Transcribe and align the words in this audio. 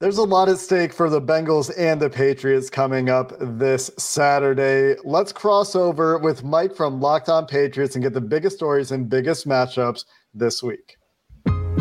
There's 0.00 0.16
a 0.16 0.24
lot 0.24 0.48
at 0.48 0.56
stake 0.56 0.94
for 0.94 1.10
the 1.10 1.20
Bengals 1.20 1.70
and 1.76 2.00
the 2.00 2.08
Patriots 2.08 2.70
coming 2.70 3.10
up 3.10 3.34
this 3.38 3.90
Saturday. 3.98 4.98
Let's 5.04 5.30
cross 5.30 5.76
over 5.76 6.16
with 6.16 6.42
Mike 6.42 6.74
from 6.74 7.02
Locked 7.02 7.28
On 7.28 7.44
Patriots 7.44 7.96
and 7.96 8.02
get 8.02 8.14
the 8.14 8.20
biggest 8.22 8.56
stories 8.56 8.92
and 8.92 9.10
biggest 9.10 9.46
matchups 9.46 10.06
this 10.32 10.62
week. 10.62 10.96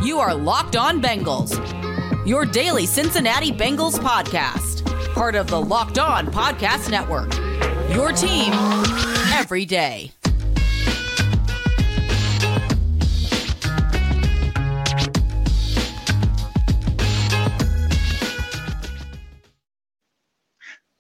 You 0.04 0.20
are 0.20 0.36
Locked 0.36 0.76
On 0.76 1.02
Bengals, 1.02 1.56
your 2.28 2.44
daily 2.44 2.86
Cincinnati 2.86 3.54
Bengals 3.54 3.98
podcast, 3.98 4.84
part 5.14 5.36
of 5.36 5.48
the 5.48 5.62
Locked 5.62 5.98
On 5.98 6.28
Podcast 6.28 6.92
Network. 6.92 7.34
Your 7.96 8.12
team 8.12 8.52
every 9.34 9.64
day. 9.64 10.12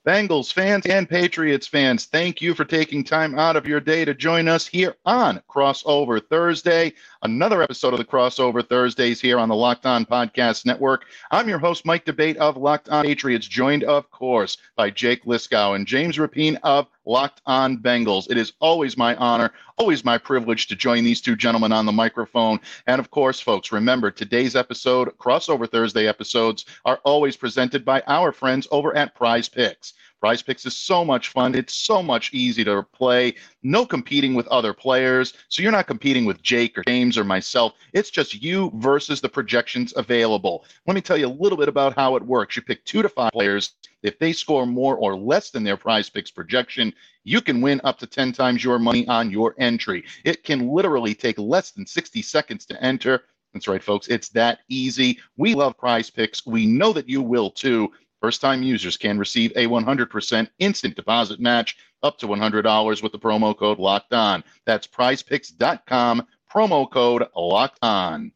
Bengals 0.09 0.51
fans 0.51 0.87
and 0.87 1.07
Patriots 1.07 1.67
fans, 1.67 2.05
thank 2.05 2.41
you 2.41 2.55
for 2.55 2.65
taking 2.65 3.03
time 3.03 3.37
out 3.37 3.55
of 3.55 3.67
your 3.67 3.79
day 3.79 4.05
to 4.05 4.15
join 4.15 4.47
us 4.47 4.65
here 4.65 4.95
on 5.05 5.39
Crossover 5.47 6.19
Thursday. 6.19 6.93
Another 7.21 7.61
episode 7.61 7.93
of 7.93 7.99
the 7.99 8.05
Crossover 8.05 8.67
Thursdays 8.67 9.21
here 9.21 9.37
on 9.37 9.49
the 9.49 9.55
Locked 9.55 9.85
On 9.85 10.05
Podcast 10.05 10.65
Network. 10.65 11.05
I'm 11.29 11.47
your 11.47 11.59
host, 11.59 11.85
Mike 11.85 12.05
D'Abate 12.05 12.37
of 12.37 12.57
Locked 12.57 12.89
On 12.89 13.05
Patriots, 13.05 13.47
joined, 13.47 13.83
of 13.83 14.09
course, 14.09 14.57
by 14.75 14.89
Jake 14.89 15.25
Liscow 15.25 15.75
and 15.75 15.85
James 15.85 16.17
Rapien 16.17 16.57
of 16.63 16.87
Locked 17.05 17.41
On 17.45 17.77
Bengals. 17.77 18.31
It 18.31 18.37
is 18.37 18.53
always 18.59 18.97
my 18.97 19.15
honor, 19.17 19.51
always 19.77 20.03
my 20.03 20.17
privilege 20.17 20.67
to 20.67 20.75
join 20.75 21.03
these 21.03 21.21
two 21.21 21.35
gentlemen 21.35 21.71
on 21.71 21.85
the 21.85 21.91
microphone. 21.91 22.59
And 22.87 22.99
of 22.99 23.11
course, 23.11 23.39
folks, 23.39 23.71
remember 23.71 24.09
today's 24.09 24.55
episode, 24.55 25.15
Crossover 25.19 25.69
Thursday 25.69 26.07
episodes, 26.07 26.65
are 26.85 26.99
always 27.03 27.37
presented 27.37 27.85
by 27.85 28.01
our 28.07 28.31
friends 28.31 28.67
over 28.71 28.95
at 28.95 29.13
Prize 29.13 29.49
Picks. 29.49 29.93
Prize 30.19 30.41
Picks 30.41 30.65
is 30.65 30.75
so 30.75 31.05
much 31.05 31.29
fun. 31.29 31.55
It's 31.55 31.73
so 31.73 32.03
much 32.03 32.33
easy 32.33 32.63
to 32.65 32.83
play. 32.83 33.35
No 33.63 33.85
competing 33.85 34.33
with 34.33 34.47
other 34.47 34.73
players. 34.73 35.33
So 35.47 35.63
you're 35.63 35.71
not 35.71 35.87
competing 35.87 36.25
with 36.25 36.41
Jake 36.41 36.77
or 36.77 36.83
James 36.83 37.17
or 37.17 37.23
myself. 37.23 37.73
It's 37.93 38.09
just 38.09 38.41
you 38.41 38.71
versus 38.75 39.21
the 39.21 39.29
projections 39.29 39.93
available. 39.95 40.65
Let 40.87 40.95
me 40.95 41.01
tell 41.01 41.17
you 41.17 41.27
a 41.27 41.39
little 41.41 41.57
bit 41.57 41.69
about 41.69 41.95
how 41.95 42.17
it 42.17 42.23
works. 42.23 42.57
You 42.57 42.61
pick 42.61 42.83
two 42.83 43.01
to 43.01 43.09
five 43.09 43.31
players. 43.31 43.75
If 44.03 44.19
they 44.19 44.33
score 44.33 44.65
more 44.65 44.97
or 44.97 45.15
less 45.15 45.51
than 45.51 45.63
their 45.63 45.77
prize 45.77 46.09
picks 46.09 46.31
projection, 46.31 46.93
you 47.23 47.41
can 47.41 47.61
win 47.61 47.79
up 47.83 47.97
to 47.99 48.07
10 48.07 48.33
times 48.33 48.63
your 48.63 48.79
money 48.79 49.07
on 49.07 49.31
your 49.31 49.55
entry. 49.57 50.03
It 50.25 50.43
can 50.43 50.69
literally 50.69 51.13
take 51.13 51.37
less 51.37 51.71
than 51.71 51.85
60 51.85 52.21
seconds 52.21 52.65
to 52.67 52.83
enter. 52.83 53.23
That's 53.53 53.67
right, 53.67 53.83
folks. 53.83 54.07
It's 54.07 54.29
that 54.29 54.59
easy. 54.69 55.19
We 55.37 55.55
love 55.55 55.77
prize 55.77 56.09
picks. 56.09 56.45
We 56.45 56.65
know 56.65 56.93
that 56.93 57.09
you 57.09 57.21
will 57.21 57.49
too. 57.49 57.91
First 58.21 58.41
time 58.41 58.63
users 58.63 58.97
can 58.97 59.17
receive 59.17 59.51
a 59.55 59.67
100% 59.67 60.49
instant 60.59 60.95
deposit 60.95 61.39
match 61.39 61.77
up 62.03 62.17
to 62.19 62.27
$100 62.27 63.03
with 63.03 63.11
the 63.11 63.19
promo 63.19 63.57
code 63.57 63.79
locked 63.79 64.13
on. 64.13 64.43
That's 64.65 64.87
prizepicks.com, 64.87 66.27
promo 66.51 66.89
code 66.89 67.27
locked 67.35 67.79
on. 67.81 68.31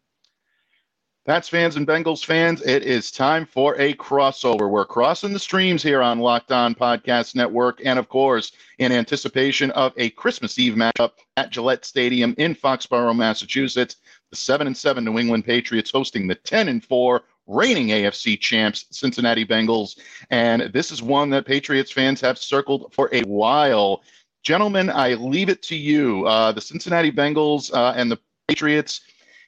Pats 1.25 1.47
fans 1.47 1.77
and 1.77 1.87
Bengals 1.87 2.25
fans, 2.25 2.61
it 2.63 2.83
is 2.83 3.09
time 3.09 3.45
for 3.45 3.79
a 3.79 3.93
crossover. 3.93 4.69
We're 4.69 4.83
crossing 4.83 5.31
the 5.31 5.39
streams 5.39 5.81
here 5.81 6.01
on 6.01 6.19
Locked 6.19 6.51
On 6.51 6.75
Podcast 6.75 7.33
Network. 7.33 7.79
And 7.85 7.97
of 7.97 8.09
course, 8.09 8.51
in 8.79 8.91
anticipation 8.91 9.71
of 9.71 9.93
a 9.95 10.09
Christmas 10.09 10.59
Eve 10.59 10.73
matchup 10.73 11.11
at 11.37 11.49
Gillette 11.49 11.85
Stadium 11.85 12.35
in 12.37 12.53
Foxborough, 12.53 13.15
Massachusetts, 13.15 13.95
the 14.31 14.35
7 14.35 14.67
and 14.67 14.75
7 14.75 15.05
New 15.05 15.17
England 15.17 15.45
Patriots 15.45 15.91
hosting 15.91 16.27
the 16.27 16.35
10 16.35 16.67
and 16.67 16.83
4 16.83 17.23
reigning 17.47 17.87
AFC 17.87 18.39
champs, 18.39 18.85
Cincinnati 18.91 19.45
Bengals. 19.45 19.99
And 20.29 20.71
this 20.73 20.91
is 20.91 21.01
one 21.01 21.29
that 21.31 21.45
Patriots 21.45 21.91
fans 21.91 22.21
have 22.21 22.37
circled 22.37 22.93
for 22.93 23.09
a 23.11 23.21
while. 23.21 24.03
Gentlemen, 24.43 24.89
I 24.89 25.13
leave 25.13 25.49
it 25.49 25.61
to 25.63 25.75
you. 25.75 26.25
Uh, 26.25 26.51
the 26.51 26.61
Cincinnati 26.61 27.11
Bengals 27.11 27.73
uh, 27.73 27.93
and 27.95 28.11
the 28.11 28.19
Patriots 28.47 29.01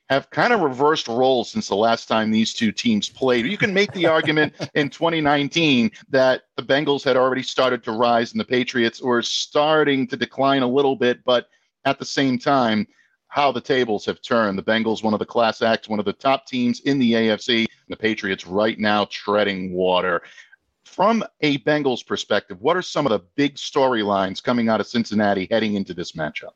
have 0.10 0.30
kind 0.30 0.54
of 0.54 0.62
reversed 0.62 1.08
roles 1.08 1.50
since 1.50 1.68
the 1.68 1.76
last 1.76 2.08
time 2.08 2.30
these 2.30 2.54
two 2.54 2.72
teams 2.72 3.10
played. 3.10 3.46
You 3.46 3.58
can 3.58 3.74
make 3.74 3.92
the 3.94 4.06
argument 4.18 4.54
in 4.76 4.90
2019 4.90 5.92
that 6.10 6.44
the 6.58 6.64
Bengals 6.64 7.04
had 7.04 7.18
already 7.18 7.42
started 7.42 7.84
to 7.84 7.92
rise 7.92 8.32
and 8.32 8.40
the 8.40 8.46
Patriots 8.46 9.02
were 9.02 9.24
starting 9.24 10.08
to 10.08 10.16
decline 10.16 10.62
a 10.62 10.68
little 10.68 10.96
bit, 10.96 11.24
but 11.26 11.48
at 11.86 11.98
the 11.98 12.06
same 12.06 12.38
time, 12.38 12.88
how 13.35 13.51
the 13.51 13.59
tables 13.59 14.06
have 14.06 14.22
turned. 14.22 14.57
The 14.57 14.63
Bengals, 14.63 15.03
one 15.03 15.13
of 15.13 15.19
the 15.19 15.25
class 15.25 15.62
acts, 15.62 15.90
one 15.90 16.00
of 16.00 16.06
the 16.06 16.13
top 16.13 16.47
teams 16.47 16.79
in 16.79 16.97
the 17.00 17.12
AFC. 17.12 17.66
The 17.90 17.97
Patriots 17.97 18.47
right 18.47 18.79
now 18.79 19.06
treading 19.12 19.73
water. 19.73 20.22
From 20.85 21.22
a 21.41 21.57
Bengals 21.59 22.07
perspective, 22.07 22.62
what 22.62 22.78
are 22.78 22.81
some 22.81 23.06
of 23.06 23.09
the 23.09 23.19
big 23.35 23.56
storylines 23.56 24.41
coming 24.41 24.69
out 24.69 24.79
of 24.79 24.88
Cincinnati 24.88 25.50
heading 25.51 25.73
into 25.73 25.94
this 25.94 26.13
matchup? 26.13 26.53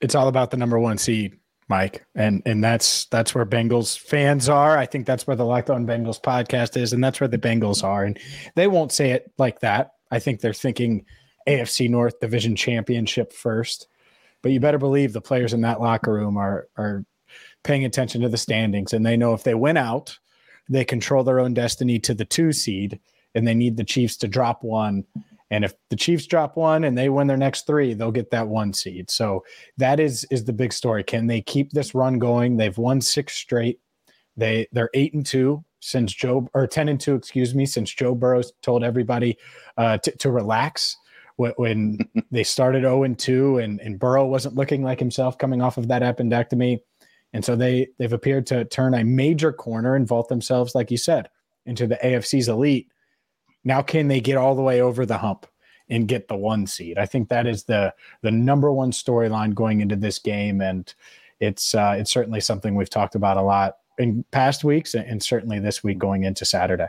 It's 0.00 0.16
all 0.16 0.26
about 0.26 0.50
the 0.50 0.56
number 0.56 0.80
one 0.80 0.98
seed, 0.98 1.38
Mike, 1.68 2.04
and 2.16 2.42
and 2.44 2.62
that's 2.62 3.04
that's 3.06 3.32
where 3.32 3.46
Bengals 3.46 3.96
fans 3.96 4.48
are. 4.48 4.76
I 4.76 4.86
think 4.86 5.06
that's 5.06 5.28
where 5.28 5.36
the 5.36 5.46
Locked 5.46 5.70
On 5.70 5.86
Bengals 5.86 6.20
podcast 6.20 6.76
is, 6.76 6.92
and 6.92 7.02
that's 7.02 7.20
where 7.20 7.28
the 7.28 7.38
Bengals 7.38 7.84
are. 7.84 8.02
And 8.02 8.18
they 8.56 8.66
won't 8.66 8.90
say 8.90 9.12
it 9.12 9.30
like 9.38 9.60
that. 9.60 9.92
I 10.10 10.18
think 10.18 10.40
they're 10.40 10.52
thinking 10.52 11.06
AFC 11.46 11.88
North 11.88 12.18
Division 12.18 12.56
Championship 12.56 13.32
first. 13.32 13.86
But 14.42 14.52
you 14.52 14.60
better 14.60 14.78
believe 14.78 15.12
the 15.12 15.20
players 15.20 15.52
in 15.52 15.62
that 15.62 15.80
locker 15.80 16.12
room 16.12 16.36
are 16.36 16.68
are 16.76 17.04
paying 17.64 17.84
attention 17.84 18.20
to 18.22 18.28
the 18.28 18.36
standings 18.36 18.92
and 18.92 19.04
they 19.04 19.16
know 19.16 19.34
if 19.34 19.42
they 19.42 19.54
win 19.54 19.76
out, 19.76 20.18
they 20.68 20.84
control 20.84 21.24
their 21.24 21.40
own 21.40 21.54
destiny 21.54 21.98
to 21.98 22.14
the 22.14 22.24
two 22.24 22.52
seed 22.52 23.00
and 23.34 23.46
they 23.46 23.54
need 23.54 23.76
the 23.76 23.84
Chiefs 23.84 24.16
to 24.18 24.28
drop 24.28 24.62
one. 24.62 25.04
And 25.50 25.64
if 25.64 25.74
the 25.88 25.96
Chiefs 25.96 26.26
drop 26.26 26.56
one 26.56 26.84
and 26.84 26.96
they 26.96 27.08
win 27.08 27.26
their 27.26 27.36
next 27.36 27.66
three, 27.66 27.94
they'll 27.94 28.12
get 28.12 28.30
that 28.30 28.48
one 28.48 28.72
seed. 28.72 29.10
So 29.10 29.44
that 29.78 29.98
is 29.98 30.24
is 30.30 30.44
the 30.44 30.52
big 30.52 30.72
story. 30.72 31.02
Can 31.02 31.26
they 31.26 31.40
keep 31.40 31.72
this 31.72 31.94
run 31.94 32.18
going? 32.18 32.56
They've 32.56 32.76
won 32.76 33.00
six 33.00 33.34
straight. 33.34 33.80
They 34.36 34.68
they're 34.72 34.90
eight 34.94 35.14
and 35.14 35.24
two 35.24 35.64
since 35.80 36.12
Joe 36.12 36.48
or 36.54 36.66
ten 36.66 36.88
and 36.88 37.00
two, 37.00 37.14
excuse 37.14 37.54
me, 37.54 37.64
since 37.64 37.92
Joe 37.92 38.14
Burrow's 38.14 38.52
told 38.62 38.84
everybody 38.84 39.38
uh, 39.76 39.98
to, 39.98 40.16
to 40.18 40.30
relax 40.30 40.96
when 41.38 41.98
they 42.30 42.44
started 42.44 42.82
0 42.82 43.04
and 43.04 43.18
2 43.18 43.58
and, 43.58 43.80
and 43.80 43.98
Burrow 43.98 44.26
wasn't 44.26 44.56
looking 44.56 44.82
like 44.82 44.98
himself 44.98 45.38
coming 45.38 45.62
off 45.62 45.78
of 45.78 45.88
that 45.88 46.02
appendectomy. 46.02 46.80
And 47.32 47.44
so 47.44 47.56
they 47.56 47.88
they've 47.98 48.12
appeared 48.12 48.46
to 48.48 48.64
turn 48.64 48.94
a 48.94 49.04
major 49.04 49.52
corner 49.52 49.94
and 49.94 50.06
vault 50.06 50.28
themselves, 50.28 50.74
like 50.74 50.90
you 50.90 50.96
said, 50.96 51.28
into 51.66 51.86
the 51.86 51.98
AFC's 52.02 52.48
elite. 52.48 52.90
Now 53.64 53.82
can 53.82 54.08
they 54.08 54.20
get 54.20 54.36
all 54.36 54.54
the 54.54 54.62
way 54.62 54.80
over 54.80 55.04
the 55.06 55.18
hump 55.18 55.46
and 55.90 56.08
get 56.08 56.28
the 56.28 56.36
one 56.36 56.66
seed? 56.66 56.98
I 56.98 57.06
think 57.06 57.28
that 57.28 57.46
is 57.46 57.64
the 57.64 57.94
the 58.22 58.30
number 58.30 58.72
one 58.72 58.92
storyline 58.92 59.54
going 59.54 59.80
into 59.80 59.96
this 59.96 60.18
game. 60.18 60.60
And 60.60 60.92
it's 61.40 61.74
uh, 61.74 61.96
it's 61.98 62.10
certainly 62.10 62.40
something 62.40 62.74
we've 62.74 62.90
talked 62.90 63.14
about 63.14 63.36
a 63.36 63.42
lot 63.42 63.76
in 63.98 64.24
past 64.30 64.64
weeks 64.64 64.94
and 64.94 65.22
certainly 65.22 65.58
this 65.58 65.84
week 65.84 65.98
going 65.98 66.24
into 66.24 66.44
Saturday. 66.44 66.88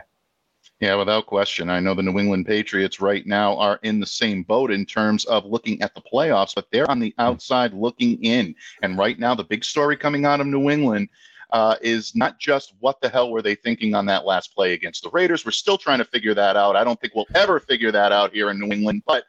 Yeah, 0.80 0.94
without 0.94 1.26
question. 1.26 1.68
I 1.68 1.78
know 1.78 1.92
the 1.92 2.02
New 2.02 2.18
England 2.18 2.46
Patriots 2.46 3.02
right 3.02 3.26
now 3.26 3.54
are 3.58 3.78
in 3.82 4.00
the 4.00 4.06
same 4.06 4.42
boat 4.42 4.70
in 4.70 4.86
terms 4.86 5.26
of 5.26 5.44
looking 5.44 5.80
at 5.82 5.94
the 5.94 6.00
playoffs, 6.00 6.54
but 6.54 6.68
they're 6.72 6.90
on 6.90 6.98
the 6.98 7.10
hmm. 7.10 7.20
outside 7.20 7.74
looking 7.74 8.22
in. 8.24 8.54
And 8.82 8.96
right 8.96 9.18
now, 9.18 9.34
the 9.34 9.44
big 9.44 9.62
story 9.62 9.96
coming 9.96 10.24
out 10.24 10.40
of 10.40 10.46
New 10.46 10.70
England 10.70 11.10
uh, 11.52 11.76
is 11.82 12.16
not 12.16 12.38
just 12.38 12.72
what 12.80 12.98
the 13.02 13.10
hell 13.10 13.30
were 13.30 13.42
they 13.42 13.54
thinking 13.54 13.94
on 13.94 14.06
that 14.06 14.24
last 14.24 14.54
play 14.54 14.72
against 14.72 15.02
the 15.02 15.10
Raiders. 15.10 15.44
We're 15.44 15.50
still 15.50 15.76
trying 15.76 15.98
to 15.98 16.04
figure 16.04 16.34
that 16.34 16.56
out. 16.56 16.76
I 16.76 16.84
don't 16.84 16.98
think 16.98 17.14
we'll 17.14 17.26
ever 17.34 17.60
figure 17.60 17.92
that 17.92 18.10
out 18.10 18.32
here 18.32 18.48
in 18.50 18.58
New 18.58 18.72
England, 18.72 19.02
but 19.06 19.24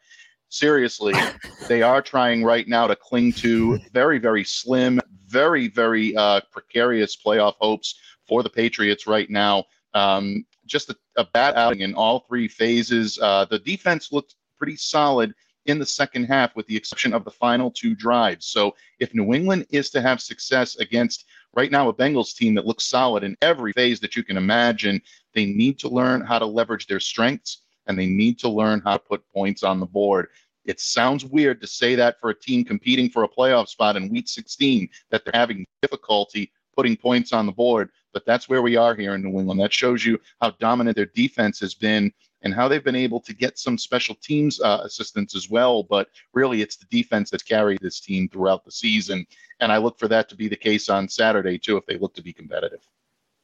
seriously, 0.47 1.13
they 1.67 1.81
are 1.81 2.01
trying 2.01 2.45
right 2.45 2.67
now 2.67 2.87
to 2.87 2.95
cling 2.95 3.33
to 3.33 3.77
very, 3.91 4.19
very 4.19 4.45
slim, 4.45 5.01
very, 5.27 5.67
very 5.67 6.15
uh, 6.15 6.39
precarious 6.49 7.17
playoff 7.17 7.55
hopes 7.59 7.95
for 8.25 8.41
the 8.41 8.49
Patriots 8.49 9.05
right 9.05 9.29
now. 9.29 9.65
Um, 9.93 10.45
just 10.71 10.89
a, 10.89 10.95
a 11.17 11.25
bad 11.25 11.55
outing 11.55 11.81
in 11.81 11.93
all 11.93 12.21
three 12.21 12.47
phases. 12.47 13.19
Uh, 13.21 13.45
the 13.45 13.59
defense 13.59 14.11
looked 14.11 14.35
pretty 14.57 14.75
solid 14.75 15.33
in 15.65 15.77
the 15.77 15.85
second 15.85 16.25
half, 16.25 16.55
with 16.55 16.65
the 16.67 16.75
exception 16.75 17.13
of 17.13 17.23
the 17.23 17.31
final 17.31 17.69
two 17.69 17.93
drives. 17.93 18.47
So 18.47 18.75
if 18.99 19.13
New 19.13 19.33
England 19.33 19.67
is 19.69 19.89
to 19.91 20.01
have 20.01 20.21
success 20.21 20.77
against 20.77 21.25
right 21.53 21.71
now 21.71 21.89
a 21.89 21.93
Bengals 21.93 22.35
team 22.35 22.55
that 22.55 22.65
looks 22.65 22.85
solid 22.85 23.23
in 23.23 23.37
every 23.41 23.73
phase 23.73 23.99
that 23.99 24.15
you 24.15 24.23
can 24.23 24.37
imagine, 24.37 25.01
they 25.35 25.45
need 25.45 25.77
to 25.79 25.89
learn 25.89 26.21
how 26.21 26.39
to 26.39 26.45
leverage 26.45 26.87
their 26.87 26.99
strengths 26.99 27.59
and 27.87 27.97
they 27.97 28.07
need 28.07 28.39
to 28.39 28.49
learn 28.49 28.81
how 28.83 28.93
to 28.93 29.03
put 29.03 29.27
points 29.33 29.63
on 29.63 29.79
the 29.79 29.85
board. 29.85 30.27
It 30.65 30.79
sounds 30.79 31.25
weird 31.25 31.59
to 31.61 31.67
say 31.67 31.95
that 31.95 32.19
for 32.19 32.29
a 32.29 32.39
team 32.39 32.63
competing 32.63 33.09
for 33.09 33.23
a 33.23 33.29
playoff 33.29 33.67
spot 33.67 33.97
in 33.97 34.09
week 34.09 34.27
16 34.27 34.87
that 35.09 35.25
they're 35.25 35.39
having 35.39 35.65
difficulty 35.81 36.51
putting 36.75 36.95
points 36.95 37.33
on 37.33 37.45
the 37.45 37.51
board, 37.51 37.89
but 38.13 38.25
that's 38.25 38.49
where 38.49 38.61
we 38.61 38.75
are 38.75 38.95
here 38.95 39.15
in 39.15 39.21
New 39.21 39.39
England. 39.39 39.59
That 39.59 39.73
shows 39.73 40.05
you 40.05 40.19
how 40.41 40.51
dominant 40.51 40.95
their 40.95 41.05
defense 41.05 41.59
has 41.59 41.73
been 41.73 42.11
and 42.43 42.53
how 42.53 42.67
they've 42.67 42.83
been 42.83 42.95
able 42.95 43.19
to 43.21 43.33
get 43.33 43.59
some 43.59 43.77
special 43.77 44.15
teams 44.15 44.59
uh, 44.61 44.81
assistance 44.83 45.35
as 45.35 45.49
well. 45.49 45.83
But 45.83 46.09
really, 46.33 46.61
it's 46.61 46.75
the 46.75 46.87
defense 46.89 47.29
that's 47.29 47.43
carried 47.43 47.79
this 47.81 47.99
team 47.99 48.29
throughout 48.29 48.65
the 48.65 48.71
season. 48.71 49.25
And 49.59 49.71
I 49.71 49.77
look 49.77 49.99
for 49.99 50.07
that 50.07 50.27
to 50.29 50.35
be 50.35 50.47
the 50.47 50.55
case 50.55 50.89
on 50.89 51.07
Saturday, 51.07 51.57
too, 51.57 51.77
if 51.77 51.85
they 51.85 51.97
look 51.97 52.15
to 52.15 52.23
be 52.23 52.33
competitive. 52.33 52.81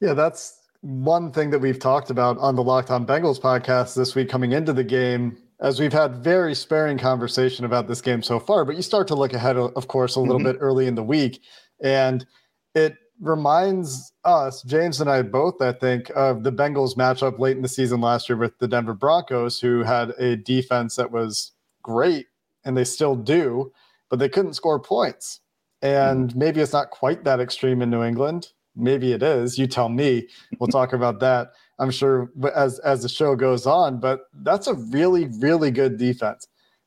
Yeah, 0.00 0.14
that's 0.14 0.62
one 0.80 1.32
thing 1.32 1.50
that 1.50 1.58
we've 1.58 1.78
talked 1.78 2.10
about 2.10 2.38
on 2.38 2.56
the 2.56 2.62
Locked 2.62 2.90
On 2.90 3.06
Bengals 3.06 3.40
podcast 3.40 3.96
this 3.96 4.14
week 4.14 4.28
coming 4.28 4.52
into 4.52 4.72
the 4.72 4.84
game, 4.84 5.36
as 5.60 5.80
we've 5.80 5.92
had 5.92 6.16
very 6.16 6.54
sparing 6.54 6.98
conversation 6.98 7.64
about 7.64 7.88
this 7.88 8.00
game 8.00 8.22
so 8.22 8.38
far. 8.38 8.64
But 8.64 8.76
you 8.76 8.82
start 8.82 9.08
to 9.08 9.14
look 9.14 9.32
ahead, 9.32 9.56
of 9.56 9.88
course, 9.88 10.16
a 10.16 10.20
little 10.20 10.36
mm-hmm. 10.36 10.52
bit 10.52 10.56
early 10.60 10.86
in 10.86 10.94
the 10.94 11.02
week. 11.02 11.42
And 11.80 12.26
it 12.74 12.96
reminds 13.20 14.12
us, 14.24 14.62
James 14.62 15.00
and 15.00 15.10
I 15.10 15.22
both, 15.22 15.60
I 15.60 15.72
think, 15.72 16.10
of 16.14 16.44
the 16.44 16.52
Bengals 16.52 16.96
matchup 16.96 17.38
late 17.38 17.56
in 17.56 17.62
the 17.62 17.68
season 17.68 18.00
last 18.00 18.28
year 18.28 18.38
with 18.38 18.58
the 18.58 18.68
Denver 18.68 18.94
Broncos, 18.94 19.60
who 19.60 19.82
had 19.82 20.10
a 20.18 20.36
defense 20.36 20.96
that 20.96 21.10
was 21.10 21.52
great 21.82 22.26
and 22.64 22.76
they 22.76 22.84
still 22.84 23.16
do, 23.16 23.72
but 24.10 24.18
they 24.18 24.28
couldn't 24.28 24.54
score 24.54 24.80
points. 24.80 25.40
And 25.82 26.30
mm-hmm. 26.30 26.38
maybe 26.38 26.60
it's 26.60 26.72
not 26.72 26.90
quite 26.90 27.24
that 27.24 27.40
extreme 27.40 27.82
in 27.82 27.90
New 27.90 28.02
England. 28.02 28.48
Maybe 28.76 29.12
it 29.12 29.22
is. 29.22 29.58
You 29.58 29.66
tell 29.66 29.88
me. 29.88 30.28
We'll 30.58 30.68
talk 30.68 30.92
about 30.92 31.20
that. 31.20 31.52
I'm 31.80 31.90
sure 31.90 32.30
as 32.54 32.78
as 32.80 33.02
the 33.02 33.08
show 33.08 33.34
goes 33.36 33.66
on, 33.66 34.00
but 34.00 34.22
that's 34.42 34.66
a 34.66 34.74
really 34.74 35.26
really 35.38 35.70
good 35.70 35.96
defense 35.96 36.46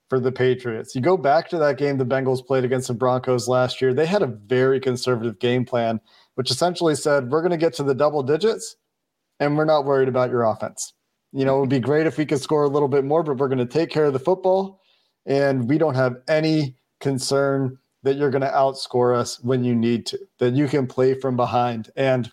for 0.09 0.19
the 0.19 0.31
Patriots. 0.31 0.93
You 0.93 0.99
go 0.99 1.15
back 1.15 1.47
to 1.49 1.57
that 1.59 1.77
game 1.77 1.97
the 1.97 2.05
Bengals 2.05 2.45
played 2.45 2.65
against 2.65 2.89
the 2.89 2.93
Broncos 2.93 3.47
last 3.47 3.81
year. 3.81 3.93
They 3.93 4.05
had 4.05 4.21
a 4.21 4.27
very 4.27 4.79
conservative 4.79 5.39
game 5.39 5.63
plan 5.63 6.01
which 6.35 6.51
essentially 6.51 6.95
said, 6.95 7.29
we're 7.29 7.41
going 7.41 7.51
to 7.51 7.57
get 7.57 7.73
to 7.75 7.83
the 7.83 7.95
double 7.95 8.23
digits 8.23 8.75
and 9.39 9.57
we're 9.57 9.65
not 9.65 9.85
worried 9.85 10.07
about 10.07 10.29
your 10.29 10.43
offense. 10.43 10.93
You 11.33 11.45
know, 11.45 11.57
it 11.57 11.59
would 11.61 11.69
be 11.69 11.79
great 11.79 12.07
if 12.07 12.17
we 12.17 12.25
could 12.25 12.41
score 12.41 12.63
a 12.63 12.69
little 12.69 12.87
bit 12.87 13.05
more, 13.05 13.23
but 13.23 13.37
we're 13.37 13.47
going 13.47 13.57
to 13.57 13.65
take 13.65 13.89
care 13.89 14.05
of 14.05 14.13
the 14.13 14.19
football. 14.19 14.81
And 15.25 15.69
we 15.69 15.77
don't 15.77 15.95
have 15.95 16.17
any 16.27 16.75
concern 16.99 17.77
that 18.03 18.17
you're 18.17 18.31
going 18.31 18.41
to 18.41 18.49
outscore 18.49 19.15
us 19.15 19.39
when 19.43 19.63
you 19.63 19.75
need 19.75 20.05
to, 20.07 20.19
that 20.39 20.53
you 20.53 20.67
can 20.67 20.87
play 20.87 21.13
from 21.13 21.35
behind. 21.35 21.89
And 21.95 22.31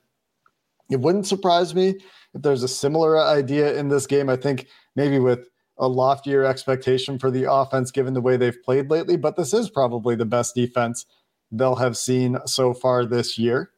it 0.91 1.01
wouldn't 1.01 1.27
surprise 1.27 1.75
me 1.75 1.91
if 2.35 2.43
there's 2.43 2.63
a 2.63 2.69
similar 2.69 3.19
idea 3.19 3.77
in 3.77 3.89
this 3.89 4.07
game. 4.07 4.29
I 4.29 4.37
think 4.37 4.67
maybe 4.97 5.19
with 5.19 5.49
a 5.79 5.87
loftier 5.87 6.45
expectation 6.45 7.19
for 7.19 7.31
the 7.31 7.51
offense 7.51 7.91
given 7.91 8.15
the 8.15 8.21
way 8.21 8.37
they've 8.37 8.63
played 8.65 8.91
lately, 8.91 9.17
but 9.17 9.37
this 9.37 9.53
is 9.53 9.71
probably 9.71 10.17
the 10.17 10.25
best 10.25 10.55
defense 10.55 11.07
they'll 11.53 11.77
have 11.77 11.97
seen 11.97 12.39
so 12.47 12.75
far 12.75 13.05
this 13.05 13.39
year 13.39 13.71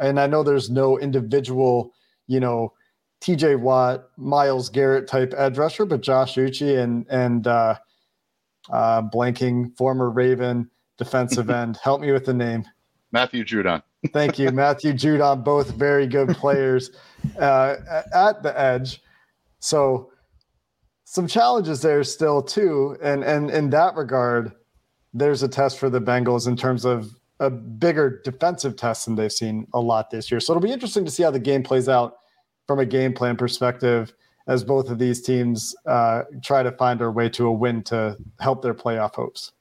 and 0.00 0.20
I 0.20 0.26
know 0.26 0.42
there's 0.42 0.70
no 0.70 0.98
individual, 0.98 1.92
you 2.26 2.40
know, 2.40 2.72
TJ 3.20 3.60
Watt, 3.60 4.08
Myles 4.16 4.68
Garrett 4.68 5.06
type 5.06 5.34
edge 5.36 5.58
rusher, 5.58 5.84
but 5.84 6.00
Josh 6.00 6.36
Uche 6.36 6.78
and 6.82 7.06
and 7.10 7.46
uh, 7.46 7.76
uh, 8.70 9.02
blanking 9.02 9.76
former 9.76 10.10
Raven 10.10 10.70
defensive 10.96 11.50
end. 11.50 11.78
Help 11.82 12.00
me 12.00 12.12
with 12.12 12.24
the 12.24 12.34
name. 12.34 12.64
Matthew 13.12 13.44
Judon. 13.44 13.82
Thank 14.12 14.38
you, 14.38 14.50
Matthew 14.50 14.92
Judon. 14.92 15.44
Both 15.44 15.72
very 15.72 16.06
good 16.06 16.28
players 16.36 16.90
uh, 17.38 17.76
at 18.14 18.42
the 18.42 18.58
edge. 18.58 19.02
So 19.58 20.10
some 21.04 21.26
challenges 21.26 21.82
there 21.82 22.02
still 22.04 22.42
too, 22.42 22.96
and 23.02 23.22
and 23.22 23.50
in 23.50 23.70
that 23.70 23.94
regard, 23.96 24.52
there's 25.12 25.42
a 25.42 25.48
test 25.48 25.78
for 25.78 25.90
the 25.90 26.00
Bengals 26.00 26.46
in 26.46 26.56
terms 26.56 26.86
of 26.86 27.19
a 27.40 27.50
bigger 27.50 28.20
defensive 28.22 28.76
test 28.76 29.06
than 29.06 29.16
they've 29.16 29.32
seen 29.32 29.66
a 29.74 29.80
lot 29.80 30.10
this 30.10 30.30
year. 30.30 30.40
So 30.40 30.52
it'll 30.52 30.62
be 30.62 30.72
interesting 30.72 31.04
to 31.04 31.10
see 31.10 31.22
how 31.22 31.30
the 31.30 31.40
game 31.40 31.62
plays 31.62 31.88
out 31.88 32.16
from 32.66 32.78
a 32.78 32.86
game 32.86 33.12
plan 33.12 33.36
perspective 33.36 34.12
as 34.46 34.62
both 34.62 34.90
of 34.90 34.98
these 34.98 35.22
teams 35.22 35.74
uh, 35.86 36.22
try 36.42 36.62
to 36.62 36.72
find 36.72 37.00
their 37.00 37.10
way 37.10 37.28
to 37.30 37.46
a 37.46 37.52
win 37.52 37.82
to 37.84 38.16
help 38.40 38.62
their 38.62 38.74
playoff 38.74 39.14
hopes. 39.14 39.52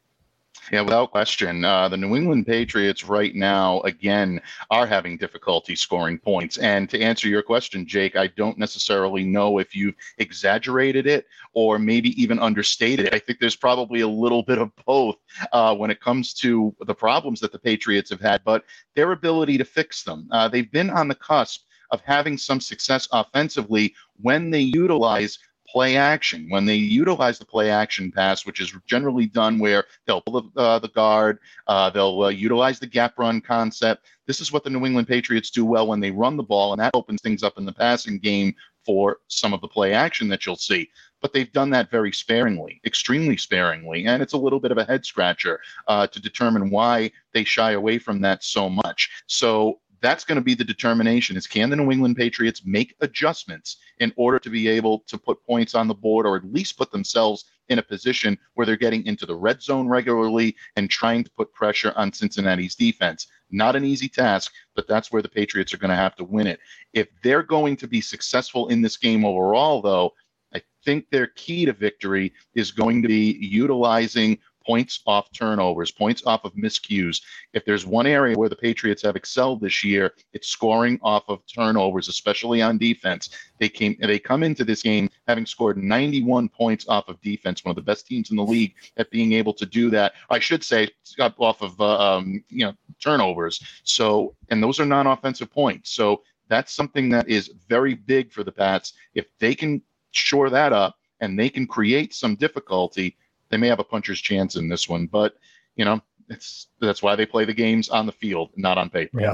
Yeah, 0.71 0.81
without 0.81 1.09
question. 1.09 1.65
Uh, 1.65 1.89
the 1.89 1.97
New 1.97 2.15
England 2.15 2.45
Patriots 2.45 3.03
right 3.03 3.33
now, 3.33 3.81
again, 3.81 4.39
are 4.69 4.85
having 4.85 5.17
difficulty 5.17 5.75
scoring 5.75 6.19
points. 6.19 6.57
And 6.57 6.87
to 6.91 7.01
answer 7.01 7.27
your 7.27 7.41
question, 7.41 7.87
Jake, 7.87 8.15
I 8.15 8.27
don't 8.27 8.57
necessarily 8.57 9.23
know 9.23 9.57
if 9.57 9.75
you've 9.75 9.95
exaggerated 10.19 11.07
it 11.07 11.25
or 11.53 11.79
maybe 11.79 12.09
even 12.21 12.37
understated 12.37 13.07
it. 13.07 13.13
I 13.13 13.19
think 13.19 13.39
there's 13.39 13.55
probably 13.55 14.01
a 14.01 14.07
little 14.07 14.43
bit 14.43 14.59
of 14.59 14.71
both 14.85 15.15
uh, 15.51 15.75
when 15.75 15.89
it 15.89 16.01
comes 16.01 16.33
to 16.35 16.75
the 16.81 16.95
problems 16.95 17.39
that 17.39 17.51
the 17.51 17.59
Patriots 17.59 18.11
have 18.11 18.21
had, 18.21 18.43
but 18.43 18.63
their 18.95 19.11
ability 19.11 19.57
to 19.57 19.65
fix 19.65 20.03
them. 20.03 20.27
Uh, 20.31 20.47
they've 20.47 20.71
been 20.71 20.91
on 20.91 21.07
the 21.07 21.15
cusp 21.15 21.63
of 21.91 22.01
having 22.01 22.37
some 22.37 22.61
success 22.61 23.07
offensively 23.11 23.95
when 24.21 24.51
they 24.51 24.59
utilize 24.59 25.39
play 25.71 25.97
action. 25.97 26.47
When 26.49 26.65
they 26.65 26.75
utilize 26.75 27.39
the 27.39 27.45
play 27.45 27.69
action 27.69 28.11
pass, 28.11 28.45
which 28.45 28.59
is 28.59 28.73
generally 28.87 29.25
done 29.25 29.59
where 29.59 29.85
they'll 30.05 30.21
pull 30.21 30.41
the, 30.41 30.59
uh, 30.61 30.79
the 30.79 30.89
guard, 30.89 31.39
uh, 31.67 31.89
they'll 31.89 32.23
uh, 32.23 32.29
utilize 32.29 32.79
the 32.79 32.87
gap 32.87 33.17
run 33.17 33.41
concept. 33.41 34.05
This 34.25 34.41
is 34.41 34.51
what 34.51 34.63
the 34.63 34.69
New 34.69 34.85
England 34.85 35.07
Patriots 35.07 35.49
do 35.49 35.65
well 35.65 35.87
when 35.87 35.99
they 35.99 36.11
run 36.11 36.37
the 36.37 36.43
ball, 36.43 36.73
and 36.73 36.79
that 36.79 36.91
opens 36.93 37.21
things 37.21 37.43
up 37.43 37.57
in 37.57 37.65
the 37.65 37.73
passing 37.73 38.19
game 38.19 38.53
for 38.85 39.17
some 39.27 39.53
of 39.53 39.61
the 39.61 39.67
play 39.67 39.93
action 39.93 40.27
that 40.29 40.45
you'll 40.45 40.55
see. 40.55 40.89
But 41.21 41.33
they've 41.33 41.51
done 41.51 41.69
that 41.71 41.91
very 41.91 42.13
sparingly, 42.13 42.79
extremely 42.85 43.37
sparingly, 43.37 44.05
and 44.05 44.21
it's 44.23 44.33
a 44.33 44.37
little 44.37 44.59
bit 44.59 44.71
of 44.71 44.77
a 44.77 44.85
head 44.85 45.05
scratcher 45.05 45.59
uh, 45.87 46.07
to 46.07 46.21
determine 46.21 46.69
why 46.69 47.11
they 47.33 47.43
shy 47.43 47.73
away 47.73 47.99
from 47.99 48.21
that 48.21 48.43
so 48.43 48.69
much. 48.69 49.09
So 49.27 49.79
that's 50.01 50.23
going 50.23 50.37
to 50.37 50.41
be 50.41 50.53
the 50.53 50.63
determination 50.63 51.35
is 51.35 51.47
can 51.47 51.69
the 51.69 51.75
New 51.75 51.91
England 51.91 52.15
Patriots 52.15 52.61
make 52.65 52.95
adjustments 53.01 53.77
in 53.99 54.13
order 54.15 54.39
to 54.39 54.49
be 54.49 54.67
able 54.67 54.99
to 55.07 55.17
put 55.17 55.43
points 55.45 55.75
on 55.75 55.87
the 55.87 55.93
board 55.93 56.25
or 56.25 56.35
at 56.35 56.45
least 56.45 56.77
put 56.77 56.91
themselves 56.91 57.45
in 57.69 57.79
a 57.79 57.83
position 57.83 58.37
where 58.53 58.65
they're 58.65 58.75
getting 58.75 59.05
into 59.05 59.25
the 59.25 59.35
red 59.35 59.61
zone 59.61 59.87
regularly 59.87 60.55
and 60.75 60.89
trying 60.89 61.23
to 61.23 61.31
put 61.31 61.53
pressure 61.53 61.93
on 61.95 62.11
Cincinnati's 62.11 62.75
defense. 62.75 63.27
Not 63.51 63.75
an 63.75 63.85
easy 63.85 64.09
task, 64.09 64.51
but 64.75 64.87
that's 64.87 65.11
where 65.11 65.21
the 65.21 65.29
Patriots 65.29 65.73
are 65.73 65.77
going 65.77 65.89
to 65.89 65.95
have 65.95 66.15
to 66.15 66.23
win 66.23 66.47
it. 66.47 66.59
If 66.93 67.07
they're 67.23 67.43
going 67.43 67.77
to 67.77 67.87
be 67.87 68.01
successful 68.01 68.69
in 68.69 68.81
this 68.81 68.97
game 68.97 69.25
overall, 69.25 69.81
though, 69.81 70.13
I 70.53 70.61
think 70.83 71.05
their 71.09 71.27
key 71.27 71.65
to 71.65 71.73
victory 71.73 72.33
is 72.55 72.71
going 72.71 73.01
to 73.03 73.07
be 73.07 73.37
utilizing 73.39 74.39
points 74.65 75.01
off 75.05 75.31
turnovers, 75.31 75.91
points 75.91 76.23
off 76.25 76.45
of 76.45 76.53
miscues. 76.53 77.21
If 77.53 77.65
there's 77.65 77.85
one 77.85 78.05
area 78.05 78.37
where 78.37 78.49
the 78.49 78.55
Patriots 78.55 79.01
have 79.03 79.15
excelled 79.15 79.61
this 79.61 79.83
year, 79.83 80.13
it's 80.33 80.49
scoring 80.49 80.99
off 81.01 81.23
of 81.27 81.41
turnovers, 81.47 82.07
especially 82.07 82.61
on 82.61 82.77
defense. 82.77 83.29
They 83.59 83.69
came 83.69 83.97
they 84.01 84.19
come 84.19 84.43
into 84.43 84.63
this 84.63 84.81
game 84.81 85.09
having 85.27 85.45
scored 85.45 85.77
91 85.77 86.49
points 86.49 86.87
off 86.87 87.07
of 87.07 87.21
defense, 87.21 87.63
one 87.63 87.71
of 87.71 87.75
the 87.75 87.81
best 87.81 88.07
teams 88.07 88.31
in 88.31 88.37
the 88.37 88.43
league 88.43 88.73
at 88.97 89.11
being 89.11 89.33
able 89.33 89.53
to 89.53 89.65
do 89.65 89.89
that. 89.89 90.13
I 90.29 90.39
should 90.39 90.63
say 90.63 90.89
off 91.19 91.61
of 91.61 91.79
uh, 91.79 92.17
um, 92.17 92.43
you 92.49 92.65
know 92.65 92.73
turnovers. 92.99 93.61
So 93.83 94.35
and 94.49 94.61
those 94.61 94.79
are 94.79 94.85
non-offensive 94.85 95.51
points. 95.51 95.91
So 95.91 96.23
that's 96.47 96.73
something 96.73 97.09
that 97.09 97.29
is 97.29 97.51
very 97.67 97.93
big 97.93 98.31
for 98.31 98.43
the 98.43 98.51
Pats. 98.51 98.93
If 99.13 99.27
they 99.39 99.55
can 99.55 99.81
shore 100.11 100.49
that 100.49 100.73
up 100.73 100.97
and 101.21 101.37
they 101.37 101.49
can 101.49 101.67
create 101.67 102.13
some 102.13 102.35
difficulty, 102.35 103.15
they 103.49 103.57
may 103.57 103.67
have 103.67 103.79
a 103.79 103.83
puncher's 103.83 104.21
chance 104.21 104.55
in 104.55 104.69
this 104.69 104.87
one, 104.87 105.07
but 105.07 105.35
you 105.75 105.85
know, 105.85 106.01
it's 106.29 106.67
that's 106.79 107.01
why 107.01 107.15
they 107.15 107.25
play 107.25 107.45
the 107.45 107.53
games 107.53 107.89
on 107.89 108.05
the 108.05 108.11
field, 108.11 108.51
not 108.55 108.77
on 108.77 108.89
paper. 108.89 109.19
Yeah, 109.19 109.33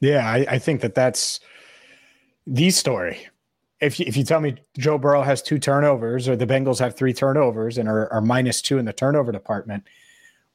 yeah. 0.00 0.28
I, 0.28 0.46
I 0.48 0.58
think 0.58 0.80
that 0.80 0.94
that's 0.94 1.40
the 2.46 2.70
story. 2.70 3.26
If 3.80 3.98
you, 3.98 4.06
if 4.06 4.16
you 4.16 4.24
tell 4.24 4.40
me 4.40 4.56
Joe 4.78 4.98
Burrow 4.98 5.22
has 5.22 5.42
two 5.42 5.58
turnovers 5.58 6.28
or 6.28 6.36
the 6.36 6.46
Bengals 6.46 6.78
have 6.78 6.96
three 6.96 7.12
turnovers 7.12 7.78
and 7.78 7.88
are, 7.88 8.12
are 8.12 8.20
minus 8.20 8.62
two 8.62 8.78
in 8.78 8.84
the 8.84 8.92
turnover 8.92 9.32
department, 9.32 9.84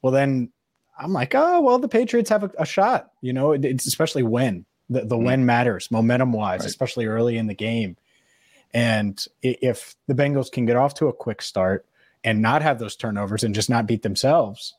well 0.02 0.14
then 0.14 0.52
I'm 0.98 1.14
like, 1.14 1.36
oh 1.36 1.62
well, 1.62 1.80
the 1.80 1.90
Patriots 1.90 2.30
have 2.30 2.44
a, 2.44 2.52
a 2.60 2.66
shot. 2.66 3.12
You 3.22 3.34
know, 3.34 3.52
it, 3.52 3.64
it's 3.66 3.86
especially 3.86 4.24
when 4.24 4.66
the, 4.90 5.02
the 5.02 5.16
mm-hmm. 5.16 5.26
when 5.26 5.46
matters, 5.46 5.92
momentum 5.92 6.32
wise, 6.32 6.62
right. 6.62 6.70
especially 6.70 7.06
early 7.06 7.38
in 7.38 7.48
the 7.48 7.54
game. 7.54 7.98
And 8.74 9.24
if 9.42 9.96
the 10.08 10.14
Bengals 10.14 10.52
can 10.52 10.66
get 10.66 10.76
off 10.76 10.94
to 10.96 11.08
a 11.08 11.14
quick 11.14 11.42
start, 11.42 11.86
and 12.28 12.42
not 12.42 12.62
have 12.62 12.78
those 12.78 12.98
turnovers 12.98 13.46
and 13.46 13.56
just 13.56 13.70
not 13.70 13.88
beat 13.88 14.02
themselves. 14.02 14.76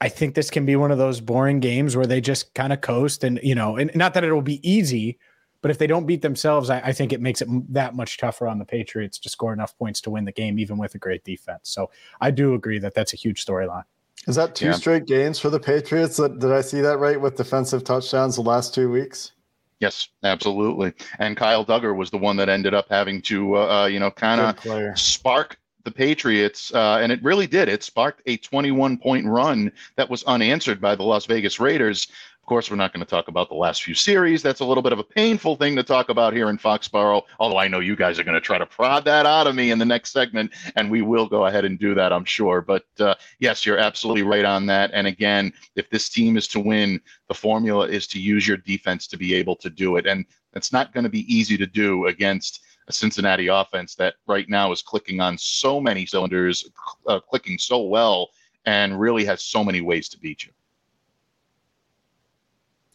I 0.00 0.08
think 0.08 0.36
this 0.36 0.48
can 0.48 0.64
be 0.64 0.76
one 0.76 0.92
of 0.92 0.98
those 0.98 1.20
boring 1.20 1.58
games 1.58 1.96
where 1.96 2.06
they 2.06 2.20
just 2.20 2.54
kind 2.54 2.72
of 2.72 2.80
coast 2.80 3.24
and, 3.24 3.40
you 3.42 3.56
know, 3.56 3.76
and 3.76 3.90
not 3.96 4.14
that 4.14 4.22
it'll 4.22 4.42
be 4.42 4.60
easy, 4.68 5.18
but 5.60 5.72
if 5.72 5.78
they 5.78 5.88
don't 5.88 6.06
beat 6.06 6.22
themselves, 6.22 6.70
I, 6.70 6.78
I, 6.80 6.92
think 6.92 7.12
it 7.12 7.20
makes 7.20 7.42
it 7.42 7.48
that 7.72 7.96
much 7.96 8.18
tougher 8.18 8.46
on 8.46 8.60
the 8.60 8.64
Patriots 8.64 9.18
to 9.18 9.28
score 9.28 9.52
enough 9.52 9.76
points 9.76 10.00
to 10.02 10.10
win 10.10 10.24
the 10.24 10.30
game, 10.30 10.60
even 10.60 10.78
with 10.78 10.94
a 10.94 10.98
great 10.98 11.24
defense. 11.24 11.70
So 11.70 11.90
I 12.20 12.30
do 12.30 12.54
agree 12.54 12.78
that 12.78 12.94
that's 12.94 13.12
a 13.12 13.16
huge 13.16 13.44
storyline. 13.44 13.84
Is 14.28 14.36
that 14.36 14.54
two 14.54 14.66
yeah. 14.66 14.72
straight 14.72 15.06
games 15.06 15.40
for 15.40 15.50
the 15.50 15.58
Patriots? 15.58 16.16
Did 16.16 16.44
I 16.44 16.60
see 16.60 16.80
that 16.80 16.98
right 16.98 17.20
with 17.20 17.34
defensive 17.34 17.82
touchdowns 17.82 18.36
the 18.36 18.42
last 18.42 18.72
two 18.72 18.88
weeks? 18.88 19.32
Yes, 19.80 20.10
absolutely. 20.22 20.92
And 21.18 21.36
Kyle 21.36 21.66
Dugger 21.66 21.96
was 21.96 22.10
the 22.12 22.18
one 22.18 22.36
that 22.36 22.48
ended 22.48 22.72
up 22.72 22.86
having 22.88 23.20
to, 23.22 23.56
uh, 23.56 23.82
uh 23.82 23.86
you 23.86 23.98
know, 23.98 24.12
kind 24.12 24.40
of 24.40 24.96
spark 24.96 25.58
the 25.84 25.90
Patriots, 25.90 26.72
uh, 26.74 26.98
and 27.00 27.12
it 27.12 27.22
really 27.22 27.46
did. 27.46 27.68
It 27.68 27.82
sparked 27.82 28.22
a 28.26 28.36
21 28.36 28.98
point 28.98 29.26
run 29.26 29.72
that 29.96 30.08
was 30.08 30.24
unanswered 30.24 30.80
by 30.80 30.94
the 30.94 31.02
Las 31.02 31.26
Vegas 31.26 31.60
Raiders. 31.60 32.08
Of 32.42 32.46
course, 32.46 32.72
we're 32.72 32.76
not 32.76 32.92
going 32.92 33.04
to 33.04 33.08
talk 33.08 33.28
about 33.28 33.48
the 33.48 33.54
last 33.54 33.84
few 33.84 33.94
series. 33.94 34.42
That's 34.42 34.58
a 34.58 34.64
little 34.64 34.82
bit 34.82 34.92
of 34.92 34.98
a 34.98 35.04
painful 35.04 35.54
thing 35.54 35.76
to 35.76 35.84
talk 35.84 36.08
about 36.08 36.32
here 36.32 36.50
in 36.50 36.58
Foxborough, 36.58 37.22
although 37.38 37.56
I 37.56 37.68
know 37.68 37.78
you 37.78 37.94
guys 37.94 38.18
are 38.18 38.24
going 38.24 38.34
to 38.34 38.40
try 38.40 38.58
to 38.58 38.66
prod 38.66 39.04
that 39.04 39.26
out 39.26 39.46
of 39.46 39.54
me 39.54 39.70
in 39.70 39.78
the 39.78 39.84
next 39.84 40.10
segment, 40.10 40.50
and 40.74 40.90
we 40.90 41.02
will 41.02 41.28
go 41.28 41.46
ahead 41.46 41.64
and 41.64 41.78
do 41.78 41.94
that, 41.94 42.12
I'm 42.12 42.24
sure. 42.24 42.60
But 42.60 42.84
uh, 42.98 43.14
yes, 43.38 43.64
you're 43.64 43.78
absolutely 43.78 44.24
right 44.24 44.44
on 44.44 44.66
that. 44.66 44.90
And 44.92 45.06
again, 45.06 45.52
if 45.76 45.88
this 45.88 46.08
team 46.08 46.36
is 46.36 46.48
to 46.48 46.58
win, 46.58 47.00
the 47.28 47.34
formula 47.34 47.86
is 47.86 48.08
to 48.08 48.20
use 48.20 48.46
your 48.48 48.56
defense 48.56 49.06
to 49.06 49.16
be 49.16 49.34
able 49.34 49.54
to 49.56 49.70
do 49.70 49.94
it. 49.94 50.06
And 50.06 50.26
it's 50.54 50.72
not 50.72 50.92
going 50.92 51.04
to 51.04 51.10
be 51.10 51.32
easy 51.32 51.56
to 51.56 51.66
do 51.66 52.06
against 52.06 52.60
Cincinnati 52.92 53.48
offense 53.48 53.94
that 53.96 54.14
right 54.26 54.48
now 54.48 54.72
is 54.72 54.82
clicking 54.82 55.20
on 55.20 55.38
so 55.38 55.80
many 55.80 56.06
cylinders, 56.06 56.68
uh, 57.06 57.20
clicking 57.20 57.58
so 57.58 57.82
well, 57.82 58.30
and 58.64 58.98
really 58.98 59.24
has 59.24 59.42
so 59.42 59.64
many 59.64 59.80
ways 59.80 60.08
to 60.10 60.18
beat 60.18 60.44
you. 60.44 60.52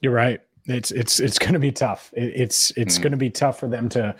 You're 0.02 0.14
right. 0.14 0.42
It's 0.66 0.92
it's 0.92 1.20
it's 1.20 1.40
going 1.40 1.54
to 1.54 1.60
be 1.60 1.72
tough. 1.72 2.14
It, 2.16 2.34
it's 2.36 2.72
it's 2.72 2.96
mm-hmm. 2.96 3.04
going 3.04 3.12
to 3.12 3.18
be 3.18 3.30
tough 3.30 3.60
for 3.60 3.68
them 3.68 3.90
to 3.90 4.16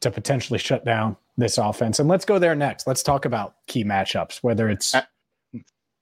to 0.00 0.10
potentially 0.10 0.58
shut 0.58 0.84
down 0.84 1.16
this 1.36 1.58
offense. 1.58 1.98
And 1.98 2.08
let's 2.08 2.24
go 2.24 2.38
there 2.38 2.54
next. 2.54 2.86
Let's 2.86 3.02
talk 3.02 3.24
about 3.24 3.54
key 3.66 3.84
matchups, 3.84 4.38
whether 4.42 4.68
it's 4.68 4.94
uh, 4.94 5.02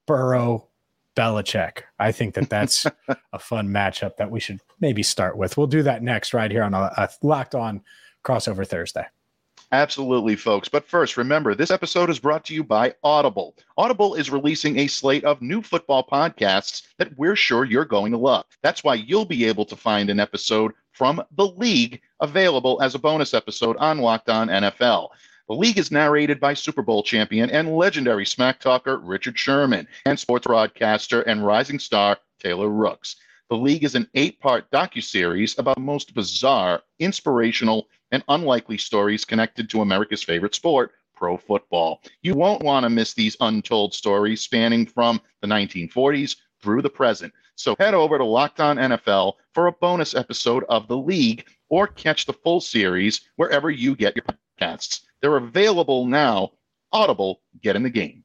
Burrow, 0.07 0.69
Belichick. 1.17 1.83
I 1.99 2.13
think 2.13 2.35
that 2.35 2.51
that's 2.51 2.87
a 3.33 3.39
fun 3.39 3.69
matchup 3.69 4.17
that 4.17 4.31
we 4.31 4.41
should 4.41 4.61
maybe 4.81 5.03
start 5.03 5.37
with. 5.37 5.57
We'll 5.57 5.67
do 5.67 5.83
that 5.83 6.03
next, 6.03 6.35
right 6.35 6.51
here 6.51 6.63
on 6.63 6.75
a, 6.75 6.93
a 6.97 7.09
Locked 7.23 7.55
On 7.55 7.83
Crossover 8.27 8.67
Thursday. 8.67 9.07
Absolutely, 9.71 10.35
folks. 10.35 10.69
But 10.69 10.89
first, 10.89 11.17
remember 11.17 11.55
this 11.55 11.71
episode 11.71 12.11
is 12.11 12.19
brought 12.19 12.45
to 12.47 12.55
you 12.55 12.65
by 12.65 12.95
Audible. 13.05 13.57
Audible 13.77 14.15
is 14.17 14.31
releasing 14.31 14.79
a 14.79 14.87
slate 14.89 15.25
of 15.25 15.41
new 15.43 15.63
football 15.63 16.05
podcasts 16.05 16.83
that 16.99 17.17
we're 17.17 17.37
sure 17.37 17.65
you're 17.65 17.85
going 17.85 18.11
to 18.13 18.19
love. 18.19 18.45
That's 18.63 18.83
why 18.83 18.95
you'll 18.95 19.25
be 19.25 19.45
able 19.45 19.65
to 19.67 19.77
find 19.77 20.11
an 20.11 20.19
episode 20.19 20.73
from 20.93 21.23
The 21.37 21.47
League 21.47 22.01
available 22.21 22.83
as 22.83 22.97
a 22.97 22.99
bonus 22.99 23.33
episode 23.33 23.77
on 23.77 23.99
Locked 23.99 24.29
On 24.29 24.49
NFL. 24.49 25.11
The 25.49 25.55
league 25.55 25.79
is 25.79 25.93
narrated 25.93 26.41
by 26.41 26.55
Super 26.55 26.83
Bowl 26.83 27.05
champion 27.05 27.51
and 27.51 27.77
legendary 27.77 28.27
smack 28.27 28.59
talker 28.59 28.99
Richard 28.99 29.39
Sherman 29.39 29.87
and 30.05 30.19
sports 30.19 30.49
broadcaster 30.49 31.23
and 31.23 31.47
rising 31.47 31.79
star 31.79 32.19
Taylor 32.41 32.69
Rooks. 32.69 33.17
The 33.49 33.57
League 33.57 33.85
is 33.85 33.95
an 33.95 34.09
eight-part 34.15 34.69
docu-series 34.73 35.57
about 35.59 35.79
most 35.79 36.15
bizarre, 36.15 36.83
inspirational, 36.99 37.87
and 38.11 38.25
unlikely 38.29 38.77
stories 38.77 39.25
connected 39.25 39.71
to 39.71 39.83
America's 39.83 40.25
favorite 40.25 40.57
sport, 40.57 40.91
pro 41.15 41.37
football. 41.37 42.03
You 42.23 42.35
won't 42.35 42.65
want 42.65 42.83
to 42.83 42.91
miss 42.91 43.15
these 43.15 43.37
untold 43.41 43.95
stories 43.95 44.41
spanning 44.41 44.85
from 44.85 45.21
the 45.43 45.47
1940s 45.47 46.37
through 46.61 46.83
the 46.83 46.91
present. 46.91 47.33
So 47.55 47.77
head 47.79 47.95
over 47.95 48.19
to 48.19 48.25
Locked 48.25 48.59
On 48.59 48.79
NFL 48.79 49.35
for 49.55 49.69
a 49.69 49.73
bonus 49.73 50.17
episode 50.17 50.65
of 50.69 50.89
The 50.89 50.97
League 50.97 51.47
or 51.69 51.87
catch 51.87 52.27
the 52.27 52.33
full 52.33 52.61
series 52.61 53.21
wherever 53.37 53.71
you 53.71 53.95
get 53.95 54.17
your 54.17 54.25
podcasts. 54.25 55.03
They're 55.21 55.37
available 55.37 56.05
now. 56.05 56.51
Audible, 56.93 57.43
get 57.63 57.77
in 57.77 57.85
the 57.85 57.91
game. 57.91 58.25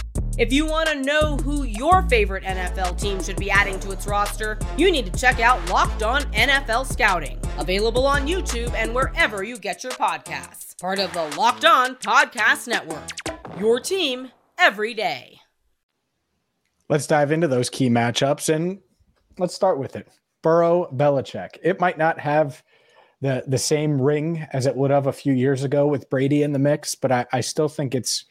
If 0.41 0.51
you 0.51 0.65
want 0.65 0.89
to 0.89 0.95
know 0.95 1.37
who 1.37 1.65
your 1.65 2.01
favorite 2.09 2.43
NFL 2.43 2.99
team 2.99 3.21
should 3.21 3.35
be 3.35 3.51
adding 3.51 3.79
to 3.81 3.91
its 3.91 4.07
roster, 4.07 4.57
you 4.75 4.91
need 4.91 5.05
to 5.05 5.19
check 5.19 5.39
out 5.39 5.63
Locked 5.69 6.01
On 6.01 6.23
NFL 6.33 6.91
Scouting, 6.91 7.39
available 7.59 8.07
on 8.07 8.25
YouTube 8.25 8.73
and 8.73 8.95
wherever 8.95 9.43
you 9.43 9.59
get 9.59 9.83
your 9.83 9.91
podcasts. 9.91 10.75
Part 10.81 10.97
of 10.97 11.13
the 11.13 11.25
Locked 11.37 11.63
On 11.63 11.93
Podcast 11.93 12.67
Network. 12.67 13.11
Your 13.59 13.79
team 13.79 14.31
every 14.57 14.95
day. 14.95 15.41
Let's 16.89 17.05
dive 17.05 17.31
into 17.31 17.47
those 17.47 17.69
key 17.69 17.91
matchups 17.91 18.51
and 18.51 18.79
let's 19.37 19.53
start 19.53 19.77
with 19.77 19.95
it. 19.95 20.07
Burrow 20.41 20.89
Belichick. 20.91 21.59
It 21.61 21.79
might 21.79 21.99
not 21.99 22.19
have 22.19 22.63
the 23.21 23.43
the 23.45 23.59
same 23.59 24.01
ring 24.01 24.47
as 24.53 24.65
it 24.65 24.75
would 24.75 24.89
have 24.89 25.05
a 25.05 25.13
few 25.13 25.33
years 25.33 25.63
ago 25.63 25.85
with 25.85 26.09
Brady 26.09 26.41
in 26.41 26.51
the 26.51 26.57
mix, 26.57 26.95
but 26.95 27.11
I, 27.11 27.27
I 27.31 27.41
still 27.41 27.69
think 27.69 27.93
it's 27.93 28.25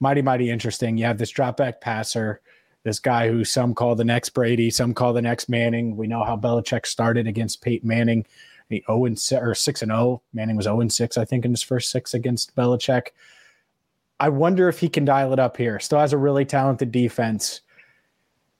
mighty, 0.00 0.22
mighty 0.22 0.50
interesting. 0.50 0.96
You 0.96 1.04
have 1.06 1.18
this 1.18 1.30
drop 1.30 1.56
back 1.56 1.80
passer, 1.80 2.40
this 2.82 2.98
guy 2.98 3.28
who 3.28 3.44
some 3.44 3.74
call 3.74 3.94
the 3.94 4.04
next 4.04 4.30
Brady, 4.30 4.70
some 4.70 4.94
call 4.94 5.12
the 5.12 5.22
next 5.22 5.48
Manning. 5.48 5.96
We 5.96 6.06
know 6.06 6.24
how 6.24 6.36
Belichick 6.36 6.86
started 6.86 7.26
against 7.26 7.62
Peyton 7.62 7.88
Manning. 7.88 8.26
The 8.68 8.84
0 8.86 9.04
and 9.04 9.18
6 9.18 9.42
or 9.42 9.54
6 9.54 9.82
and 9.82 9.90
0. 9.90 10.22
Manning 10.32 10.56
was 10.56 10.64
0 10.64 10.80
and 10.80 10.92
6, 10.92 11.18
I 11.18 11.24
think, 11.24 11.44
in 11.44 11.52
his 11.52 11.62
first 11.62 11.90
six 11.90 12.14
against 12.14 12.54
Belichick. 12.56 13.08
I 14.18 14.28
wonder 14.28 14.68
if 14.68 14.80
he 14.80 14.88
can 14.88 15.04
dial 15.04 15.32
it 15.32 15.38
up 15.38 15.56
here. 15.56 15.78
Still 15.78 16.00
has 16.00 16.12
a 16.12 16.18
really 16.18 16.44
talented 16.44 16.90
defense. 16.90 17.60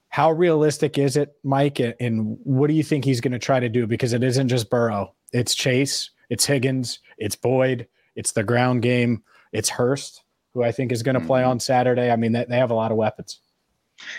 How 0.09 0.31
realistic 0.31 0.97
is 0.97 1.17
it, 1.17 1.35
Mike? 1.43 1.79
And 1.79 2.37
what 2.43 2.67
do 2.67 2.73
you 2.73 2.83
think 2.83 3.03
he's 3.03 3.21
going 3.21 3.33
to 3.33 3.39
try 3.39 3.59
to 3.59 3.67
do? 3.67 3.85
Because 3.85 4.13
it 4.13 4.23
isn't 4.23 4.47
just 4.47 4.69
Burrow, 4.69 5.13
it's 5.33 5.53
Chase, 5.53 6.11
it's 6.29 6.45
Higgins, 6.45 6.99
it's 7.17 7.35
Boyd, 7.35 7.87
it's 8.15 8.31
the 8.31 8.43
ground 8.43 8.83
game, 8.83 9.23
it's 9.51 9.69
Hurst 9.69 10.23
who 10.53 10.63
I 10.63 10.71
think 10.71 10.91
is 10.91 11.03
going 11.03 11.19
to 11.19 11.25
play 11.25 11.41
mm-hmm. 11.41 11.51
on 11.51 11.59
Saturday. 11.59 12.11
I 12.11 12.15
mean, 12.15 12.31
they, 12.31 12.45
they 12.45 12.57
have 12.57 12.71
a 12.71 12.75
lot 12.75 12.91
of 12.91 12.97
weapons. 12.97 13.39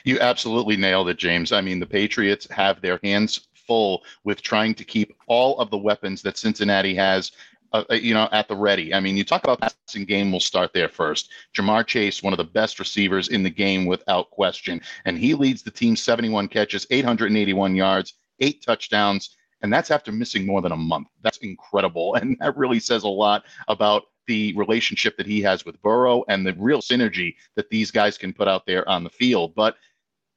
You 0.05 0.19
absolutely 0.21 0.77
nailed 0.77 1.09
it, 1.09 1.19
James. 1.19 1.53
I 1.53 1.61
mean, 1.61 1.79
the 1.79 1.87
Patriots 1.87 2.47
have 2.51 2.81
their 2.81 2.99
hands 3.03 3.49
full 3.55 4.03
with 4.25 4.43
trying 4.43 4.75
to 4.75 4.85
keep 4.85 5.15
all 5.27 5.59
of 5.59 5.71
the 5.71 5.79
weapons 5.79 6.23
that 6.23 6.37
Cincinnati 6.37 6.95
has 6.95 7.33
uh, 7.73 7.85
uh 7.91 7.95
you 7.95 8.15
know, 8.15 8.29
at 8.33 8.49
the 8.49 8.57
ready. 8.57 8.95
I 8.95 9.01
mean, 9.01 9.17
you 9.17 9.25
talk 9.25 9.45
about 9.45 9.61
passing 9.61 10.05
game, 10.05 10.31
we'll 10.31 10.41
start 10.41 10.73
there 10.73 10.89
first. 10.89 11.31
Ja'Marr 11.57 11.87
Chase, 11.87 12.23
one 12.23 12.33
of 12.33 12.39
the 12.39 12.45
best 12.45 12.79
receivers 12.79 13.29
in 13.29 13.43
the 13.43 13.51
game 13.51 13.87
without 13.87 14.31
question. 14.31 14.81
And 15.05 15.19
he 15.19 15.35
leads 15.35 15.63
the 15.63 15.71
team 15.71 15.97
71 15.97 16.49
catches, 16.49 16.87
881 16.91 17.77
yards, 17.77 18.15
eight 18.41 18.65
touchdowns. 18.65 19.37
And 19.61 19.73
that's 19.73 19.91
after 19.91 20.13
missing 20.13 20.47
more 20.47 20.63
than 20.63 20.73
a 20.73 20.77
month. 20.77 21.09
That's 21.23 21.39
incredible. 21.39 22.15
And 22.21 22.37
that 22.41 22.57
really 22.57 22.81
says 22.81 23.03
a 23.03 23.09
lot 23.09 23.45
about 23.67 24.05
the 24.29 24.55
relationship 24.55 25.17
that 25.17 25.27
he 25.27 25.43
has 25.43 25.65
with 25.65 25.83
Burrow 25.83 26.25
and 26.29 26.47
the 26.47 26.55
real 26.55 26.81
synergy 26.81 27.35
that 27.57 27.69
these 27.71 27.91
guys 27.91 28.17
can 28.17 28.33
put 28.33 28.47
out 28.47 28.65
there 28.67 28.89
on 28.89 29.03
the 29.03 29.11
field. 29.11 29.55
But 29.57 29.77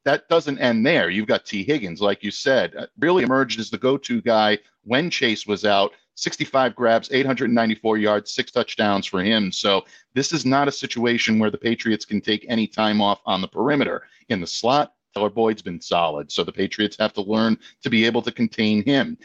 that 0.04 0.28
doesn't 0.30 0.58
end 0.58 0.84
there. 0.84 1.10
You've 1.10 1.28
got 1.28 1.46
Tee 1.46 1.64
Higgins, 1.64 2.02
like 2.02 2.24
you 2.24 2.32
said, 2.32 2.76
uh, 2.76 2.88
really 2.98 3.24
emerged 3.24 3.60
as 3.60 3.70
the 3.70 3.78
go 3.78 3.98
to 3.98 4.22
guy 4.22 4.58
when 4.84 5.12
Chase 5.12 5.46
was 5.46 5.64
out. 5.64 5.92
65 6.16 6.76
grabs, 6.76 7.10
894 7.12 7.98
yards, 7.98 8.34
six 8.34 8.52
touchdowns 8.52 9.06
for 9.06 9.24
him. 9.24 9.52
So 9.52 9.86
this 10.14 10.34
is 10.34 10.46
not 10.46 10.68
a 10.68 10.72
situation 10.72 11.40
where 11.40 11.50
the 11.50 11.58
Patriots 11.58 12.06
can 12.06 12.22
take 12.22 12.46
any 12.50 12.68
time 12.68 13.02
off 13.02 13.22
on 13.26 13.42
the 13.42 13.48
perimeter. 13.48 14.04
In 14.30 14.42
the 14.42 14.48
slot, 14.48 14.94
Tyler 15.14 15.30
Boyd's 15.30 15.62
been 15.62 15.82
solid. 15.82 16.32
So 16.32 16.44
the 16.44 16.52
Patriots 16.52 16.98
have 17.00 17.14
to 17.14 17.22
learn 17.22 17.58
to 17.84 17.90
be 17.90 18.06
able 18.06 18.22
to 18.24 18.32
contain 18.32 18.84
him. 18.84 19.18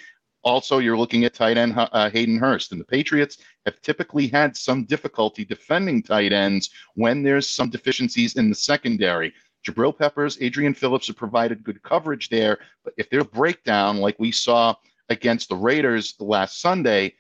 Also, 0.46 0.78
you're 0.78 0.96
looking 0.96 1.24
at 1.24 1.34
tight 1.34 1.58
end 1.58 1.74
uh, 1.76 2.08
Hayden 2.08 2.38
Hurst, 2.38 2.70
and 2.70 2.80
the 2.80 2.84
Patriots 2.84 3.38
have 3.64 3.82
typically 3.82 4.28
had 4.28 4.56
some 4.56 4.84
difficulty 4.84 5.44
defending 5.44 6.04
tight 6.04 6.32
ends 6.32 6.70
when 6.94 7.24
there's 7.24 7.48
some 7.48 7.68
deficiencies 7.68 8.36
in 8.36 8.48
the 8.48 8.54
secondary. 8.54 9.34
Jabril 9.66 9.98
Peppers, 9.98 10.38
Adrian 10.40 10.72
Phillips 10.72 11.08
have 11.08 11.16
provided 11.16 11.64
good 11.64 11.82
coverage 11.82 12.28
there, 12.28 12.60
but 12.84 12.94
if 12.96 13.10
there's 13.10 13.24
a 13.24 13.28
breakdown 13.28 13.96
like 13.96 14.20
we 14.20 14.30
saw 14.30 14.72
against 15.08 15.48
the 15.48 15.56
Raiders 15.56 16.14
last 16.20 16.60
Sunday, 16.60 17.14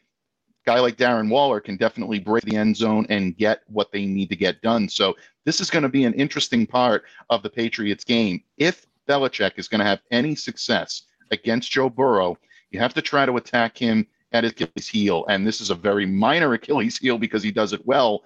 guy 0.64 0.78
like 0.78 0.96
Darren 0.96 1.28
Waller 1.28 1.60
can 1.60 1.76
definitely 1.76 2.20
break 2.20 2.44
the 2.44 2.54
end 2.54 2.76
zone 2.76 3.06
and 3.08 3.36
get 3.36 3.62
what 3.66 3.90
they 3.90 4.06
need 4.06 4.28
to 4.28 4.36
get 4.36 4.62
done. 4.62 4.88
So 4.88 5.16
this 5.44 5.60
is 5.60 5.68
going 5.68 5.82
to 5.82 5.88
be 5.88 6.04
an 6.04 6.14
interesting 6.14 6.64
part 6.64 7.02
of 7.28 7.42
the 7.42 7.50
Patriots 7.50 8.04
game. 8.04 8.44
If 8.56 8.86
Belichick 9.08 9.54
is 9.56 9.66
going 9.66 9.80
to 9.80 9.84
have 9.84 10.02
any 10.12 10.36
success 10.36 11.02
against 11.32 11.72
Joe 11.72 11.90
Burrow, 11.90 12.38
you 12.76 12.82
have 12.82 12.94
to 12.94 13.00
try 13.00 13.24
to 13.24 13.38
attack 13.38 13.78
him 13.78 14.06
at 14.32 14.44
his 14.44 14.52
Achilles 14.52 14.86
heel. 14.86 15.24
And 15.30 15.46
this 15.46 15.62
is 15.62 15.70
a 15.70 15.74
very 15.74 16.04
minor 16.04 16.52
Achilles 16.52 16.98
heel 16.98 17.16
because 17.16 17.42
he 17.42 17.50
does 17.50 17.72
it 17.72 17.84
well. 17.86 18.22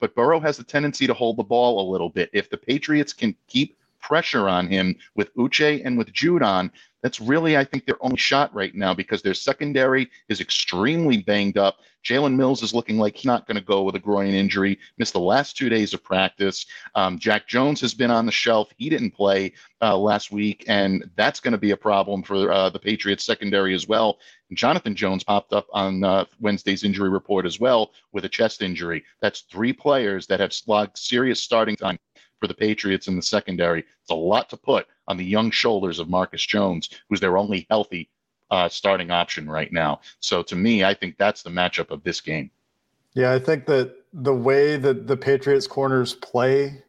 But 0.00 0.14
Burrow 0.14 0.40
has 0.40 0.56
the 0.56 0.64
tendency 0.64 1.06
to 1.06 1.12
hold 1.12 1.36
the 1.36 1.44
ball 1.44 1.86
a 1.86 1.90
little 1.92 2.08
bit. 2.08 2.30
If 2.32 2.48
the 2.48 2.56
Patriots 2.56 3.12
can 3.12 3.36
keep 3.46 3.76
pressure 4.00 4.48
on 4.48 4.68
him 4.68 4.96
with 5.14 5.34
Uche 5.36 5.82
and 5.84 5.96
with 5.96 6.12
Judon, 6.12 6.70
that's 7.02 7.20
really, 7.20 7.56
I 7.56 7.64
think, 7.64 7.86
their 7.86 8.02
only 8.02 8.16
shot 8.16 8.54
right 8.54 8.74
now 8.74 8.92
because 8.92 9.22
their 9.22 9.34
secondary 9.34 10.10
is 10.28 10.40
extremely 10.40 11.18
banged 11.18 11.56
up. 11.56 11.76
Jalen 12.04 12.34
Mills 12.34 12.62
is 12.62 12.74
looking 12.74 12.98
like 12.98 13.16
he's 13.16 13.26
not 13.26 13.46
going 13.46 13.56
to 13.56 13.64
go 13.64 13.82
with 13.82 13.94
a 13.94 13.98
groin 14.00 14.32
injury, 14.32 14.78
missed 14.98 15.12
the 15.12 15.20
last 15.20 15.56
two 15.56 15.68
days 15.68 15.92
of 15.92 16.02
practice. 16.02 16.66
Um, 16.94 17.18
Jack 17.18 17.46
Jones 17.46 17.80
has 17.82 17.94
been 17.94 18.10
on 18.10 18.26
the 18.26 18.32
shelf. 18.32 18.70
He 18.78 18.88
didn't 18.88 19.12
play 19.12 19.52
uh, 19.82 19.96
last 19.96 20.30
week, 20.30 20.64
and 20.66 21.10
that's 21.16 21.40
going 21.40 21.52
to 21.52 21.58
be 21.58 21.72
a 21.72 21.76
problem 21.76 22.22
for 22.22 22.50
uh, 22.50 22.70
the 22.70 22.78
Patriots 22.78 23.24
secondary 23.24 23.74
as 23.74 23.86
well. 23.86 24.18
Jonathan 24.54 24.94
Jones 24.94 25.24
popped 25.24 25.52
up 25.52 25.66
on 25.72 26.02
uh, 26.02 26.24
Wednesday's 26.40 26.84
injury 26.84 27.10
report 27.10 27.46
as 27.46 27.60
well 27.60 27.92
with 28.12 28.24
a 28.24 28.28
chest 28.28 28.62
injury. 28.62 29.04
That's 29.20 29.42
three 29.42 29.72
players 29.72 30.26
that 30.26 30.40
have 30.40 30.52
slogged 30.52 30.98
serious 30.98 31.42
starting 31.42 31.76
time 31.76 31.98
for 32.40 32.48
the 32.48 32.54
Patriots 32.54 33.06
in 33.06 33.16
the 33.16 33.22
secondary. 33.22 33.80
It's 33.80 34.10
a 34.10 34.14
lot 34.14 34.48
to 34.50 34.56
put 34.56 34.86
on 35.06 35.16
the 35.16 35.24
young 35.24 35.50
shoulders 35.50 35.98
of 35.98 36.08
Marcus 36.08 36.44
Jones, 36.44 36.88
who's 37.08 37.20
their 37.20 37.38
only 37.38 37.66
healthy 37.70 38.08
uh, 38.50 38.68
starting 38.68 39.10
option 39.10 39.48
right 39.48 39.72
now. 39.72 40.00
So 40.18 40.42
to 40.42 40.56
me, 40.56 40.82
I 40.82 40.94
think 40.94 41.16
that's 41.18 41.42
the 41.42 41.50
matchup 41.50 41.90
of 41.90 42.02
this 42.02 42.20
game. 42.20 42.50
Yeah, 43.14 43.32
I 43.32 43.38
think 43.38 43.66
that 43.66 43.94
the 44.12 44.34
way 44.34 44.76
that 44.76 45.06
the 45.06 45.16
Patriots 45.16 45.66
corners 45.66 46.14
play 46.14 46.82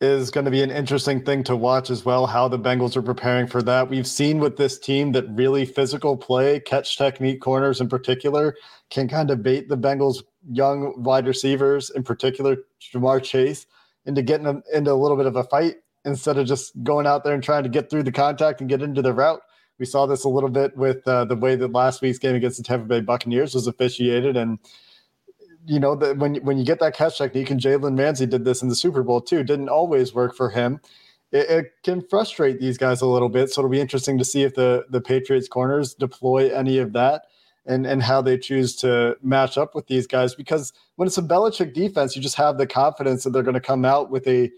is 0.00 0.30
going 0.30 0.44
to 0.44 0.50
be 0.50 0.62
an 0.62 0.70
interesting 0.70 1.24
thing 1.24 1.44
to 1.44 1.54
watch 1.54 1.88
as 1.88 2.04
well, 2.04 2.26
how 2.26 2.48
the 2.48 2.58
Bengals 2.58 2.96
are 2.96 3.02
preparing 3.02 3.46
for 3.46 3.62
that. 3.62 3.88
We've 3.88 4.06
seen 4.06 4.40
with 4.40 4.56
this 4.56 4.78
team 4.78 5.12
that 5.12 5.24
really 5.30 5.64
physical 5.64 6.16
play, 6.16 6.58
catch 6.58 6.98
technique 6.98 7.40
corners 7.40 7.80
in 7.80 7.88
particular, 7.88 8.56
can 8.90 9.06
kind 9.06 9.30
of 9.30 9.44
bait 9.44 9.68
the 9.68 9.78
Bengals' 9.78 10.24
young 10.50 11.00
wide 11.02 11.26
receivers, 11.26 11.90
in 11.90 12.02
particular, 12.02 12.56
Ja'Marr 12.80 13.22
Chase, 13.22 13.66
into 14.06 14.22
getting 14.22 14.44
them 14.44 14.62
into 14.72 14.92
a 14.92 14.94
little 14.94 15.16
bit 15.16 15.26
of 15.26 15.36
a 15.36 15.44
fight 15.44 15.76
instead 16.04 16.38
of 16.38 16.46
just 16.46 16.72
going 16.82 17.06
out 17.06 17.24
there 17.24 17.34
and 17.34 17.42
trying 17.42 17.62
to 17.62 17.68
get 17.68 17.88
through 17.88 18.02
the 18.02 18.12
contact 18.12 18.60
and 18.60 18.68
get 18.68 18.82
into 18.82 19.02
the 19.02 19.12
route. 19.12 19.40
We 19.78 19.86
saw 19.86 20.06
this 20.06 20.24
a 20.24 20.28
little 20.28 20.50
bit 20.50 20.76
with 20.76 21.06
uh, 21.06 21.24
the 21.24 21.36
way 21.36 21.56
that 21.56 21.72
last 21.72 22.02
week's 22.02 22.18
game 22.18 22.34
against 22.34 22.58
the 22.58 22.64
Tampa 22.64 22.86
Bay 22.86 23.00
Buccaneers 23.00 23.54
was 23.54 23.66
officiated, 23.66 24.36
and 24.36 24.58
you 25.66 25.80
know 25.80 25.96
that 25.96 26.18
when 26.18 26.36
when 26.36 26.58
you 26.58 26.64
get 26.64 26.80
that 26.80 26.94
catch 26.94 27.18
technique, 27.18 27.50
and 27.50 27.60
Jalen 27.60 27.98
Ramsey 27.98 28.26
did 28.26 28.44
this 28.44 28.62
in 28.62 28.68
the 28.68 28.76
Super 28.76 29.02
Bowl 29.02 29.20
too, 29.20 29.42
didn't 29.42 29.68
always 29.68 30.14
work 30.14 30.36
for 30.36 30.50
him. 30.50 30.80
It, 31.32 31.50
it, 31.50 31.66
can 31.82 32.02
frustrate 32.02 32.60
these 32.60 32.76
guys 32.76 33.00
a 33.00 33.06
little 33.06 33.30
bit. 33.30 33.50
So 33.50 33.62
it'll 33.62 33.70
be 33.70 33.80
interesting 33.80 34.18
to 34.18 34.24
see 34.24 34.42
if 34.42 34.54
the 34.54 34.84
the 34.90 35.00
Patriots 35.00 35.48
corners 35.48 35.94
deploy 35.94 36.54
any 36.54 36.78
of 36.78 36.92
that 36.92 37.22
and 37.66 37.86
and 37.86 38.02
how 38.02 38.20
they 38.20 38.36
choose 38.38 38.74
to 38.76 39.16
match 39.22 39.56
up 39.56 39.74
with 39.74 39.86
these 39.86 40.06
guys. 40.06 40.34
Because 40.34 40.72
when 40.96 41.06
it's 41.06 41.18
a 41.18 41.22
Belichick 41.22 41.74
defense, 41.74 42.16
you 42.16 42.22
just 42.22 42.36
have 42.36 42.58
the 42.58 42.66
confidence 42.66 43.24
that 43.24 43.30
they're 43.30 43.42
going 43.42 43.54
to 43.54 43.60
come 43.60 43.84
out 43.84 44.10
with 44.10 44.26
a 44.26 44.50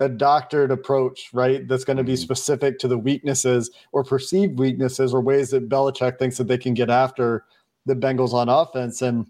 a 0.00 0.08
doctored 0.08 0.70
approach, 0.70 1.30
right? 1.32 1.66
That's 1.68 1.84
going 1.84 1.96
to 1.98 2.04
be 2.04 2.14
mm-hmm. 2.14 2.22
specific 2.22 2.78
to 2.80 2.88
the 2.88 2.98
weaknesses 2.98 3.70
or 3.92 4.02
perceived 4.02 4.58
weaknesses 4.58 5.14
or 5.14 5.20
ways 5.20 5.50
that 5.50 5.68
Belichick 5.68 6.18
thinks 6.18 6.36
that 6.38 6.48
they 6.48 6.58
can 6.58 6.74
get 6.74 6.90
after 6.90 7.44
the 7.86 7.94
Bengals 7.94 8.32
on 8.32 8.48
offense. 8.48 9.02
And 9.02 9.26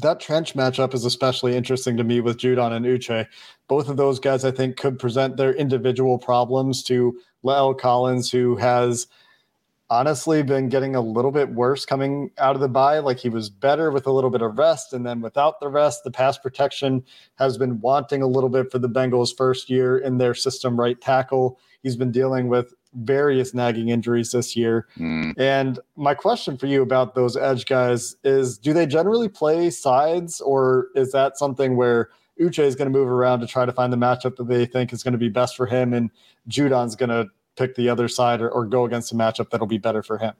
that 0.00 0.18
trench 0.18 0.54
matchup 0.54 0.94
is 0.94 1.04
especially 1.04 1.56
interesting 1.56 1.96
to 1.96 2.02
me 2.02 2.20
with 2.20 2.38
Judon 2.38 2.72
and 2.72 2.84
Uche. 2.84 3.28
Both 3.68 3.88
of 3.88 3.96
those 3.96 4.18
guys, 4.18 4.44
I 4.44 4.50
think, 4.50 4.76
could 4.76 4.98
present 4.98 5.36
their 5.36 5.54
individual 5.54 6.18
problems 6.18 6.82
to 6.84 7.16
La'el 7.44 7.78
Collins, 7.78 8.30
who 8.30 8.56
has– 8.56 9.06
honestly 9.90 10.42
been 10.42 10.68
getting 10.68 10.96
a 10.96 11.00
little 11.00 11.30
bit 11.30 11.50
worse 11.50 11.84
coming 11.84 12.30
out 12.38 12.54
of 12.54 12.60
the 12.60 12.68
bye. 12.68 12.98
Like 12.98 13.18
he 13.18 13.28
was 13.28 13.50
better 13.50 13.90
with 13.90 14.06
a 14.06 14.12
little 14.12 14.30
bit 14.30 14.42
of 14.42 14.58
rest, 14.58 14.92
and 14.92 15.06
then 15.06 15.20
without 15.20 15.60
the 15.60 15.68
rest, 15.68 16.04
the 16.04 16.10
pass 16.10 16.38
protection 16.38 17.04
has 17.36 17.58
been 17.58 17.80
wanting 17.80 18.22
a 18.22 18.26
little 18.26 18.48
bit 18.48 18.70
for 18.70 18.78
the 18.78 18.88
Bengals' 18.88 19.36
first 19.36 19.68
year 19.68 19.98
in 19.98 20.18
their 20.18 20.34
system 20.34 20.78
right 20.78 21.00
tackle. 21.00 21.58
He's 21.82 21.96
been 21.96 22.10
dealing 22.10 22.48
with 22.48 22.74
various 22.94 23.52
nagging 23.52 23.88
injuries 23.88 24.30
this 24.30 24.56
year. 24.56 24.86
Mm. 24.96 25.34
And 25.38 25.80
my 25.96 26.14
question 26.14 26.56
for 26.56 26.66
you 26.66 26.80
about 26.80 27.14
those 27.14 27.36
edge 27.36 27.66
guys 27.66 28.16
is 28.24 28.56
do 28.56 28.72
they 28.72 28.86
generally 28.86 29.28
play 29.28 29.70
sides, 29.70 30.40
or 30.40 30.88
is 30.94 31.12
that 31.12 31.36
something 31.36 31.76
where 31.76 32.08
Uche 32.40 32.60
is 32.60 32.74
going 32.74 32.90
to 32.90 32.98
move 32.98 33.08
around 33.08 33.40
to 33.40 33.46
try 33.46 33.64
to 33.64 33.72
find 33.72 33.92
the 33.92 33.96
matchup 33.96 34.36
that 34.36 34.48
they 34.48 34.66
think 34.66 34.92
is 34.92 35.02
going 35.02 35.12
to 35.12 35.18
be 35.18 35.28
best 35.28 35.56
for 35.56 35.66
him, 35.66 35.92
and 35.92 36.10
Judon's 36.48 36.96
going 36.96 37.10
to 37.10 37.28
pick 37.56 37.74
the 37.74 37.88
other 37.88 38.08
side 38.08 38.40
or, 38.40 38.50
or 38.50 38.66
go 38.66 38.84
against 38.84 39.12
a 39.12 39.14
matchup 39.14 39.50
that'll 39.50 39.66
be 39.66 39.78
better 39.78 40.02
for 40.02 40.18
him. 40.18 40.34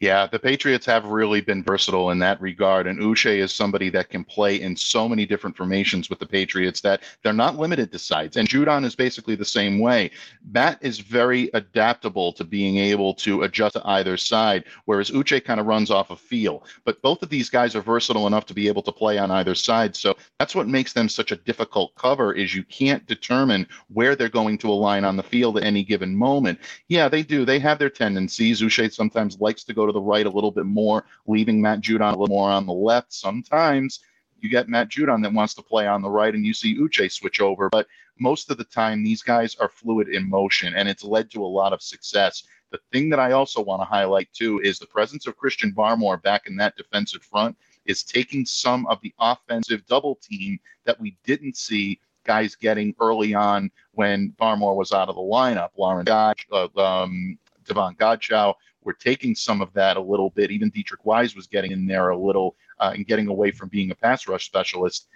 Yeah, 0.00 0.26
the 0.26 0.38
Patriots 0.38 0.86
have 0.86 1.04
really 1.06 1.40
been 1.40 1.62
versatile 1.62 2.10
in 2.10 2.18
that 2.20 2.40
regard. 2.40 2.86
And 2.86 2.98
Uche 2.98 3.38
is 3.38 3.52
somebody 3.52 3.90
that 3.90 4.10
can 4.10 4.24
play 4.24 4.60
in 4.60 4.76
so 4.76 5.08
many 5.08 5.26
different 5.26 5.56
formations 5.56 6.10
with 6.10 6.18
the 6.18 6.26
Patriots 6.26 6.80
that 6.82 7.02
they're 7.22 7.32
not 7.32 7.58
limited 7.58 7.90
to 7.92 7.98
sides. 7.98 8.36
And 8.36 8.48
Judon 8.48 8.84
is 8.84 8.94
basically 8.94 9.34
the 9.34 9.44
same 9.44 9.78
way. 9.78 10.10
Matt 10.52 10.78
is 10.80 10.98
very 10.98 11.50
adaptable 11.54 12.32
to 12.34 12.44
being 12.44 12.76
able 12.78 13.14
to 13.14 13.42
adjust 13.42 13.70
to 13.70 13.86
either 13.88 14.16
side, 14.16 14.64
whereas 14.84 15.10
Uche 15.10 15.44
kind 15.44 15.60
of 15.60 15.66
runs 15.66 15.90
off 15.90 16.10
a 16.10 16.16
feel. 16.16 16.64
But 16.84 17.00
both 17.02 17.22
of 17.22 17.28
these 17.28 17.48
guys 17.48 17.74
are 17.74 17.82
versatile 17.82 18.26
enough 18.26 18.46
to 18.46 18.54
be 18.54 18.68
able 18.68 18.82
to 18.82 18.92
play 18.92 19.18
on 19.18 19.30
either 19.30 19.54
side. 19.54 19.94
So 19.94 20.16
that's 20.38 20.54
what 20.54 20.68
makes 20.68 20.92
them 20.92 21.08
such 21.08 21.32
a 21.32 21.36
difficult 21.36 21.94
cover 21.94 22.32
is 22.32 22.54
you 22.54 22.64
can't 22.64 23.06
determine 23.06 23.66
where 23.88 24.16
they're 24.16 24.28
going 24.28 24.58
to 24.58 24.70
align 24.70 25.04
on 25.04 25.16
the 25.16 25.22
field 25.22 25.56
at 25.56 25.64
any 25.64 25.84
given 25.84 26.14
moment. 26.14 26.58
Yeah, 26.88 27.08
they 27.08 27.22
do. 27.22 27.44
They 27.44 27.58
have 27.58 27.78
their 27.78 27.90
tendencies. 27.90 28.60
Uche 28.60 28.92
sometimes 28.92 29.40
likes 29.40 29.64
to 29.70 29.74
go 29.74 29.86
to 29.86 29.92
the 29.92 30.00
right 30.00 30.26
a 30.26 30.30
little 30.30 30.50
bit 30.50 30.66
more, 30.66 31.04
leaving 31.26 31.60
Matt 31.60 31.80
Judon 31.80 32.12
a 32.12 32.18
little 32.18 32.36
more 32.36 32.50
on 32.50 32.66
the 32.66 32.72
left. 32.72 33.12
Sometimes 33.12 34.00
you 34.40 34.50
get 34.50 34.68
Matt 34.68 34.88
Judon 34.88 35.22
that 35.22 35.32
wants 35.32 35.54
to 35.54 35.62
play 35.62 35.86
on 35.86 36.02
the 36.02 36.10
right, 36.10 36.34
and 36.34 36.44
you 36.44 36.54
see 36.54 36.78
Uche 36.78 37.10
switch 37.10 37.40
over. 37.40 37.68
But 37.70 37.86
most 38.18 38.50
of 38.50 38.58
the 38.58 38.64
time, 38.64 39.02
these 39.02 39.22
guys 39.22 39.56
are 39.56 39.68
fluid 39.68 40.08
in 40.08 40.28
motion, 40.28 40.74
and 40.74 40.88
it's 40.88 41.04
led 41.04 41.30
to 41.32 41.44
a 41.44 41.46
lot 41.46 41.72
of 41.72 41.82
success. 41.82 42.44
The 42.70 42.80
thing 42.92 43.08
that 43.10 43.18
I 43.18 43.32
also 43.32 43.60
want 43.60 43.80
to 43.82 43.86
highlight 43.86 44.32
too 44.32 44.60
is 44.62 44.78
the 44.78 44.86
presence 44.86 45.26
of 45.26 45.36
Christian 45.36 45.72
Barmore 45.72 46.22
back 46.22 46.46
in 46.46 46.56
that 46.56 46.76
defensive 46.76 47.22
front 47.22 47.56
is 47.84 48.02
taking 48.02 48.46
some 48.46 48.86
of 48.86 49.00
the 49.00 49.12
offensive 49.18 49.84
double 49.86 50.16
team 50.16 50.60
that 50.84 51.00
we 51.00 51.16
didn't 51.24 51.56
see 51.56 51.98
guys 52.24 52.54
getting 52.54 52.94
early 53.00 53.34
on 53.34 53.70
when 53.92 54.32
Barmore 54.40 54.76
was 54.76 54.92
out 54.92 55.08
of 55.08 55.16
the 55.16 55.20
lineup. 55.20 55.70
Lauren 55.76 56.04
Dodge, 56.04 56.46
uh, 56.52 56.68
um, 56.76 57.38
Davon 57.64 57.96
Godchaux 57.96 58.54
we're 58.84 58.92
taking 58.92 59.34
some 59.34 59.60
of 59.60 59.72
that 59.74 59.96
a 59.96 60.00
little 60.00 60.30
bit. 60.30 60.50
Even 60.50 60.70
Deatrich 60.70 61.04
Wise 61.04 61.36
was 61.36 61.46
getting 61.46 61.72
in 61.72 61.86
there 61.86 62.10
a 62.10 62.16
little 62.16 62.56
uh, 62.78 62.92
and 62.94 63.06
getting 63.06 63.28
away 63.28 63.50
from 63.50 63.68
being 63.68 63.90
a 63.90 63.94
pass 63.94 64.26
rush 64.26 64.46
specialist. 64.46 65.08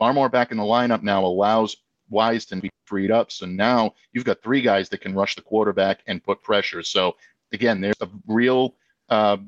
Barmore 0.00 0.30
back 0.30 0.50
in 0.50 0.58
the 0.58 0.62
lineup 0.62 1.02
now 1.02 1.24
allows 1.24 1.76
Wise 2.10 2.44
to 2.46 2.56
be 2.56 2.70
freed 2.84 3.10
up. 3.10 3.32
So 3.32 3.46
now 3.46 3.94
you've 4.12 4.24
got 4.24 4.42
three 4.42 4.60
guys 4.60 4.88
that 4.90 5.00
can 5.00 5.14
rush 5.14 5.34
the 5.34 5.42
quarterback 5.42 6.00
and 6.06 6.22
put 6.22 6.42
pressure. 6.42 6.82
So 6.82 7.16
again, 7.52 7.80
there's 7.80 8.00
a 8.00 8.08
real. 8.26 8.76
Uh, 9.08 9.38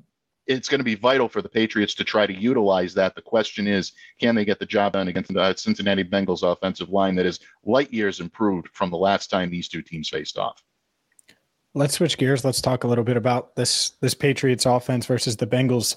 it's 0.46 0.68
going 0.68 0.78
to 0.80 0.84
be 0.84 0.94
vital 0.94 1.26
for 1.26 1.40
the 1.40 1.48
Patriots 1.48 1.94
to 1.94 2.04
try 2.04 2.26
to 2.26 2.34
utilize 2.34 2.92
that. 2.94 3.14
The 3.14 3.22
question 3.22 3.66
is, 3.66 3.92
can 4.20 4.34
they 4.34 4.44
get 4.44 4.58
the 4.58 4.66
job 4.66 4.92
done 4.92 5.08
against 5.08 5.32
the 5.32 5.54
Cincinnati 5.54 6.04
Bengals 6.04 6.42
offensive 6.42 6.90
line 6.90 7.14
that 7.14 7.24
is 7.24 7.40
light 7.64 7.90
years 7.90 8.20
improved 8.20 8.68
from 8.74 8.90
the 8.90 8.98
last 8.98 9.30
time 9.30 9.50
these 9.50 9.68
two 9.68 9.80
teams 9.80 10.10
faced 10.10 10.36
off? 10.36 10.62
Let's 11.74 11.94
switch 11.94 12.18
gears. 12.18 12.44
Let's 12.44 12.60
talk 12.60 12.84
a 12.84 12.86
little 12.86 13.04
bit 13.04 13.16
about 13.16 13.56
this 13.56 13.90
this 14.00 14.14
Patriots 14.14 14.64
offense 14.64 15.06
versus 15.06 15.36
the 15.36 15.46
Bengals 15.46 15.96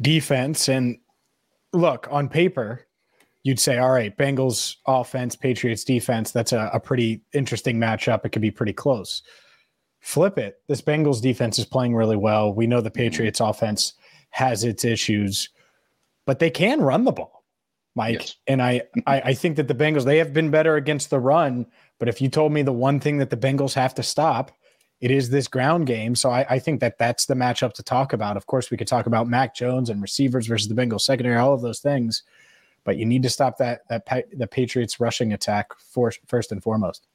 defense. 0.00 0.68
And 0.68 0.98
look, 1.72 2.06
on 2.10 2.28
paper, 2.28 2.86
you'd 3.42 3.58
say, 3.58 3.78
all 3.78 3.90
right, 3.90 4.16
Bengals 4.16 4.76
offense, 4.86 5.34
Patriots 5.34 5.84
defense, 5.84 6.30
that's 6.30 6.52
a, 6.52 6.70
a 6.72 6.78
pretty 6.78 7.22
interesting 7.34 7.78
matchup. 7.78 8.24
It 8.24 8.30
could 8.30 8.42
be 8.42 8.52
pretty 8.52 8.72
close. 8.72 9.22
Flip 10.00 10.38
it. 10.38 10.60
This 10.68 10.82
Bengals 10.82 11.20
defense 11.20 11.58
is 11.58 11.64
playing 11.64 11.94
really 11.94 12.16
well. 12.16 12.52
We 12.54 12.66
know 12.66 12.80
the 12.80 12.90
Patriots 12.90 13.40
offense 13.40 13.94
has 14.30 14.64
its 14.64 14.84
issues, 14.84 15.48
but 16.26 16.38
they 16.38 16.50
can 16.50 16.80
run 16.80 17.04
the 17.04 17.12
ball, 17.12 17.44
Mike. 17.96 18.20
Yes. 18.20 18.36
And 18.46 18.62
I, 18.62 18.82
I 19.06 19.20
I 19.20 19.34
think 19.34 19.56
that 19.56 19.68
the 19.68 19.74
Bengals, 19.74 20.04
they 20.04 20.18
have 20.18 20.32
been 20.32 20.50
better 20.50 20.76
against 20.76 21.10
the 21.10 21.20
run. 21.20 21.66
But 21.98 22.08
if 22.08 22.20
you 22.20 22.28
told 22.28 22.52
me 22.52 22.62
the 22.62 22.72
one 22.72 23.00
thing 23.00 23.18
that 23.18 23.30
the 23.30 23.36
Bengals 23.36 23.74
have 23.74 23.94
to 23.96 24.02
stop 24.02 24.52
it 25.02 25.10
is 25.10 25.28
this 25.28 25.48
ground 25.48 25.88
game. 25.88 26.14
So 26.14 26.30
I, 26.30 26.46
I, 26.48 26.58
think 26.60 26.78
that 26.80 26.96
that's 26.96 27.26
the 27.26 27.34
matchup 27.34 27.72
to 27.74 27.82
talk 27.82 28.12
about. 28.12 28.36
Of 28.36 28.46
course, 28.46 28.70
we 28.70 28.76
could 28.76 28.86
talk 28.86 29.06
about 29.06 29.26
Mac 29.26 29.52
Jones 29.52 29.90
and 29.90 30.00
receivers 30.00 30.46
versus 30.46 30.68
the 30.68 30.76
Bengals 30.76 31.00
secondary, 31.00 31.36
all 31.36 31.52
of 31.52 31.60
those 31.60 31.80
things, 31.80 32.22
but 32.84 32.96
you 32.96 33.04
need 33.04 33.24
to 33.24 33.28
stop 33.28 33.58
that 33.58 33.80
that 33.88 34.06
the 34.32 34.46
Patriots 34.46 35.00
rushing 35.00 35.32
attack 35.32 35.74
for, 35.76 36.12
first 36.26 36.52
and 36.52 36.62
foremost. 36.62 37.08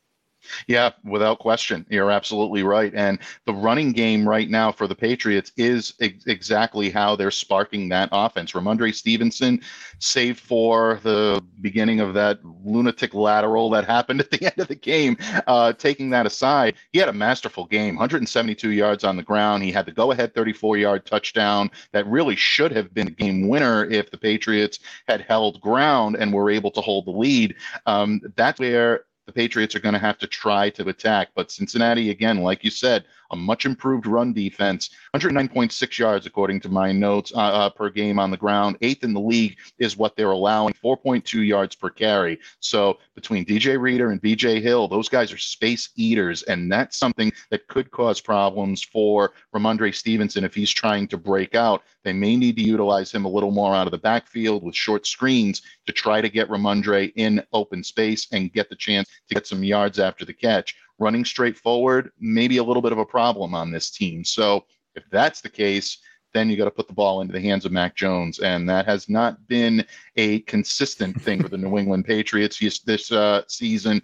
Yeah, 0.68 0.92
without 1.04 1.40
question. 1.40 1.86
You're 1.90 2.12
absolutely 2.12 2.64
right. 2.64 2.94
And 2.94 3.20
the 3.46 3.54
running 3.54 3.92
game 3.92 4.28
right 4.28 4.50
now 4.50 4.72
for 4.72 4.88
the 4.88 4.96
Patriots 4.96 5.52
is 5.58 5.94
ex- 6.02 6.26
exactly 6.26 6.90
how 6.90 7.16
they're 7.16 7.32
sparking 7.32 7.90
that 7.90 8.10
offense. 8.12 8.52
Rhamondre 8.52 8.94
Stevenson, 8.94 9.62
save 10.00 10.40
for 10.40 11.00
the 11.04 11.44
beginning 11.62 12.00
of 12.00 12.14
that 12.14 12.40
lunatic 12.44 13.14
lateral 13.14 13.70
that 13.72 13.86
happened 13.86 14.20
at 14.20 14.32
the 14.32 14.46
end 14.46 14.60
of 14.60 14.68
the 14.68 14.76
game, 14.76 15.18
uh, 15.48 15.74
taking 15.74 16.10
that 16.12 16.26
aside, 16.26 16.76
he 16.92 17.00
had 17.00 17.10
a 17.10 17.14
masterful 17.14 17.66
game 17.66 17.96
172 17.96 18.70
yards 18.72 19.04
on 19.04 19.18
the 19.18 19.24
ground. 19.24 19.64
He 19.64 19.72
had 19.72 19.86
the 19.86 19.92
go 19.92 20.12
ahead 20.12 20.34
34 20.34 20.78
yard 20.78 21.06
touchdown 21.06 21.70
that 21.92 22.08
really 22.08 22.36
should 22.36 22.72
have 22.72 22.94
been 22.94 23.08
a 23.08 23.12
game 23.12 23.48
winner 23.48 23.86
if 23.86 24.12
the 24.12 24.18
Patriots 24.18 24.80
had 25.08 25.22
held 25.22 25.60
ground 25.62 26.16
and 26.18 26.34
were 26.34 26.50
able 26.50 26.72
to 26.72 26.82
hold 26.82 27.06
the 27.06 27.12
lead. 27.12 27.56
Um, 27.86 28.22
that's 28.36 28.60
where 28.60 29.06
the 29.28 29.34
Patriots 29.34 29.76
are 29.76 29.80
going 29.80 29.94
to 29.94 30.00
have 30.00 30.18
to 30.18 30.28
try 30.28 30.70
to 30.72 30.88
attack. 30.90 31.30
But 31.36 31.52
Cincinnati, 31.52 32.10
again, 32.10 32.40
like 32.40 32.64
you 32.64 32.72
said, 32.72 33.04
a 33.32 33.36
much 33.36 33.66
improved 33.66 34.08
run 34.08 34.34
defense, 34.34 34.90
109.6 35.14 35.98
yards 35.98 36.26
according 36.26 36.62
to 36.62 36.70
my 36.70 36.94
notes 36.94 37.34
uh, 37.36 37.40
uh, 37.40 37.70
per 37.70 37.90
game 37.90 38.20
on 38.20 38.32
the 38.32 38.38
ground. 38.38 38.78
Eighth 38.82 39.04
in 39.04 39.14
the 39.14 39.20
league 39.20 39.58
is 39.80 39.98
what 39.98 40.16
they're 40.16 40.32
allowing, 40.32 40.74
4.2 40.84 41.46
yards 41.46 41.76
per 41.76 41.90
carry. 41.90 42.40
So 42.62 43.00
between 43.16 43.46
DJ 43.46 43.80
Reader 43.80 44.12
and 44.12 44.22
BJ 44.22 44.62
Hill, 44.62 44.88
those 44.88 45.10
guys 45.10 45.34
are 45.34 45.38
space 45.38 45.90
eaters, 45.98 46.44
and 46.44 46.72
that's 46.72 46.98
something 46.98 47.32
that 47.52 47.68
could 47.68 47.92
cause 47.92 48.22
problems 48.22 48.82
for 48.82 49.34
Rhamondre 49.54 49.94
Stevenson 49.94 50.46
if 50.46 50.56
he's 50.56 50.72
trying 50.72 51.08
to 51.10 51.18
break 51.18 51.54
out. 51.54 51.84
They 52.08 52.14
may 52.14 52.38
need 52.38 52.56
to 52.56 52.64
utilize 52.64 53.12
him 53.12 53.26
a 53.26 53.30
little 53.30 53.52
more 53.52 53.76
out 53.76 53.86
of 53.86 53.92
the 53.92 53.98
backfield 53.98 54.64
with 54.64 54.74
short 54.74 55.06
screens 55.06 55.62
to 55.88 55.92
try 55.92 56.22
to 56.22 56.30
get 56.30 56.48
Rhamondre 56.48 57.12
in 57.18 57.44
open 57.52 57.84
space 57.84 58.28
and 58.32 58.54
get 58.54 58.70
the 58.70 58.78
chance 58.78 59.10
to 59.28 59.36
get 59.36 59.46
some 59.46 59.62
yards 59.62 60.00
after 60.00 60.24
the 60.24 60.32
catch. 60.32 60.78
Running 61.00 61.26
straight 61.26 61.58
forward, 61.58 62.12
maybe 62.18 62.60
a 62.60 62.64
little 62.64 62.82
bit 62.82 62.94
of 62.94 62.98
a 62.98 63.06
problem 63.06 63.54
on 63.54 63.72
this 63.72 63.92
team. 63.92 64.24
So 64.24 64.64
if 64.96 65.04
that's 65.12 65.42
the 65.42 65.50
case, 65.50 65.98
then 66.34 66.50
you 66.50 66.56
got 66.56 66.64
to 66.64 66.72
put 66.72 66.88
the 66.88 66.94
ball 66.94 67.20
into 67.20 67.34
the 67.34 67.42
hands 67.42 67.66
of 67.66 67.74
Mac 67.74 67.94
Jones, 67.94 68.40
and 68.40 68.70
that 68.70 68.86
has 68.86 69.10
not 69.10 69.46
been 69.50 69.86
a 70.16 70.40
consistent 70.42 71.22
thing 71.22 71.44
for 71.44 71.50
the 71.50 71.58
New 71.58 71.78
England 71.78 72.06
Patriots 72.06 72.58
this 72.86 73.12
uh, 73.12 73.42
season. 73.50 74.02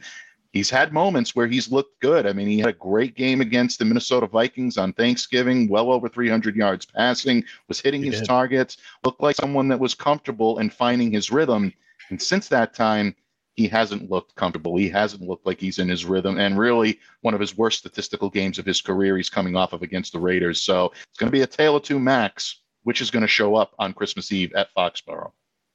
He's 0.53 0.69
had 0.69 0.93
moments 0.93 1.35
where 1.35 1.47
he's 1.47 1.71
looked 1.71 1.99
good. 1.99 2.27
I 2.27 2.31
mean, 2.31 2.47
he 2.47 2.59
had 2.59 2.69
a 2.69 2.73
great 2.73 3.15
game 3.15 3.41
against 3.41 3.79
the 3.79 3.85
Minnesota 3.85 4.27
Vikings 4.27 4.77
on 4.77 4.93
Thanksgiving, 4.93 5.67
well 5.67 5.91
over 5.91 6.07
300 6.07 6.55
yards 6.55 6.85
passing, 6.85 7.43
was 7.67 7.81
hitting 7.81 8.03
he 8.03 8.11
his 8.11 8.19
did. 8.19 8.27
targets, 8.27 8.77
looked 9.03 9.21
like 9.21 9.35
someone 9.35 9.67
that 9.69 9.79
was 9.79 9.95
comfortable 9.95 10.59
and 10.59 10.71
finding 10.71 11.11
his 11.11 11.31
rhythm. 11.31 11.73
And 12.11 12.21
since 12.21 12.47
that 12.49 12.75
time, 12.75 13.15
he 13.55 13.67
hasn't 13.67 14.11
looked 14.11 14.35
comfortable. 14.35 14.75
He 14.77 14.89
hasn't 14.89 15.23
looked 15.23 15.47
like 15.47 15.59
he's 15.59 15.79
in 15.79 15.89
his 15.89 16.05
rhythm. 16.05 16.37
And 16.37 16.57
really, 16.57 16.99
one 17.21 17.33
of 17.33 17.39
his 17.39 17.57
worst 17.57 17.79
statistical 17.79 18.29
games 18.29 18.59
of 18.59 18.65
his 18.65 18.79
career, 18.79 19.17
he's 19.17 19.31
coming 19.31 19.55
off 19.55 19.73
of 19.73 19.81
against 19.81 20.13
the 20.13 20.19
Raiders. 20.19 20.61
So 20.61 20.93
it's 21.09 21.17
going 21.17 21.31
to 21.31 21.35
be 21.35 21.41
a 21.41 21.47
tale 21.47 21.75
of 21.75 21.83
two 21.83 21.99
Macs, 21.99 22.61
which 22.83 23.01
is 23.01 23.09
going 23.09 23.21
to 23.21 23.27
show 23.27 23.55
up 23.55 23.73
on 23.79 23.93
Christmas 23.93 24.31
Eve 24.31 24.53
at 24.53 24.73
Foxborough. 24.75 25.31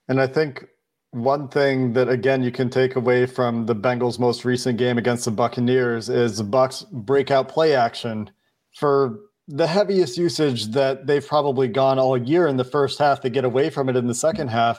And 0.08 0.20
I 0.20 0.28
think 0.28 0.66
one 1.12 1.48
thing 1.48 1.92
that 1.94 2.08
again 2.08 2.42
you 2.42 2.50
can 2.50 2.68
take 2.68 2.96
away 2.96 3.26
from 3.26 3.66
the 3.66 3.74
Bengals' 3.74 4.18
most 4.18 4.44
recent 4.44 4.78
game 4.78 4.98
against 4.98 5.24
the 5.24 5.30
Buccaneers 5.30 6.08
is 6.08 6.38
the 6.38 6.44
Bucs 6.44 6.90
breakout 6.90 7.48
play 7.48 7.74
action 7.74 8.30
for 8.74 9.20
the 9.48 9.66
heaviest 9.66 10.18
usage 10.18 10.66
that 10.66 11.06
they've 11.06 11.26
probably 11.26 11.68
gone 11.68 11.98
all 11.98 12.16
year 12.16 12.46
in 12.46 12.58
the 12.58 12.64
first 12.64 12.98
half. 12.98 13.22
They 13.22 13.30
get 13.30 13.44
away 13.44 13.70
from 13.70 13.88
it 13.88 13.96
in 13.96 14.06
the 14.06 14.14
second 14.14 14.48
half. 14.48 14.78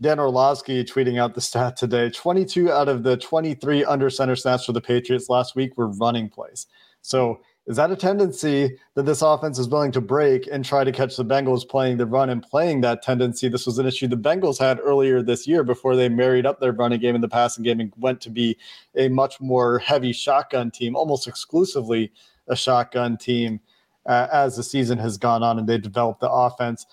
Dan 0.00 0.18
Orlovsky 0.18 0.84
tweeting 0.84 1.20
out 1.20 1.34
the 1.34 1.40
stat 1.40 1.76
today 1.76 2.10
22 2.10 2.70
out 2.70 2.88
of 2.88 3.02
the 3.02 3.16
23 3.16 3.84
under 3.84 4.10
center 4.10 4.36
snaps 4.36 4.64
for 4.64 4.72
the 4.72 4.80
Patriots 4.80 5.28
last 5.28 5.54
week 5.54 5.76
were 5.76 5.88
running 5.88 6.28
plays. 6.28 6.66
So, 7.02 7.40
is 7.66 7.76
that 7.76 7.90
a 7.90 7.96
tendency 7.96 8.78
that 8.94 9.06
this 9.06 9.22
offense 9.22 9.58
is 9.58 9.68
willing 9.68 9.90
to 9.92 10.00
break 10.00 10.48
and 10.50 10.64
try 10.64 10.84
to 10.84 10.92
catch 10.92 11.16
the 11.16 11.24
Bengals 11.24 11.68
playing 11.68 11.96
the 11.96 12.06
run 12.06 12.30
and 12.30 12.40
playing 12.40 12.80
that 12.82 13.02
tendency? 13.02 13.48
This 13.48 13.66
was 13.66 13.78
an 13.78 13.86
issue 13.86 14.06
the 14.06 14.16
Bengals 14.16 14.58
had 14.58 14.78
earlier 14.80 15.20
this 15.20 15.48
year 15.48 15.64
before 15.64 15.96
they 15.96 16.08
married 16.08 16.46
up 16.46 16.60
their 16.60 16.72
running 16.72 17.00
game 17.00 17.16
and 17.16 17.24
the 17.24 17.28
passing 17.28 17.64
game 17.64 17.80
and 17.80 17.92
went 17.96 18.20
to 18.20 18.30
be 18.30 18.56
a 18.94 19.08
much 19.08 19.40
more 19.40 19.80
heavy 19.80 20.12
shotgun 20.12 20.70
team, 20.70 20.94
almost 20.94 21.26
exclusively 21.26 22.12
a 22.46 22.54
shotgun 22.54 23.16
team 23.16 23.58
uh, 24.06 24.28
as 24.32 24.56
the 24.56 24.62
season 24.62 24.96
has 24.96 25.18
gone 25.18 25.42
on 25.42 25.58
and 25.58 25.68
they 25.68 25.78
developed 25.78 26.20
the 26.20 26.30
offense. 26.30 26.86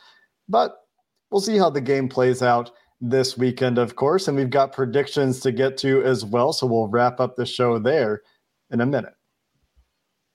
But 0.50 0.88
we'll 1.30 1.42
see 1.42 1.58
how 1.58 1.70
the 1.70 1.82
game 1.82 2.10
plays 2.10 2.42
out 2.42 2.72
this 3.00 3.38
weekend, 3.38 3.78
of 3.78 3.96
course. 3.96 4.28
And 4.28 4.36
we've 4.36 4.50
got 4.50 4.74
predictions 4.74 5.40
to 5.42 5.52
get 5.52 5.78
to 5.78 6.02
as 6.04 6.26
well. 6.26 6.52
So 6.52 6.66
we'll 6.66 6.88
wrap 6.88 7.20
up 7.20 7.36
the 7.36 7.46
show 7.46 7.78
there 7.78 8.24
in 8.72 8.82
a 8.82 8.88
minute. 8.88 9.14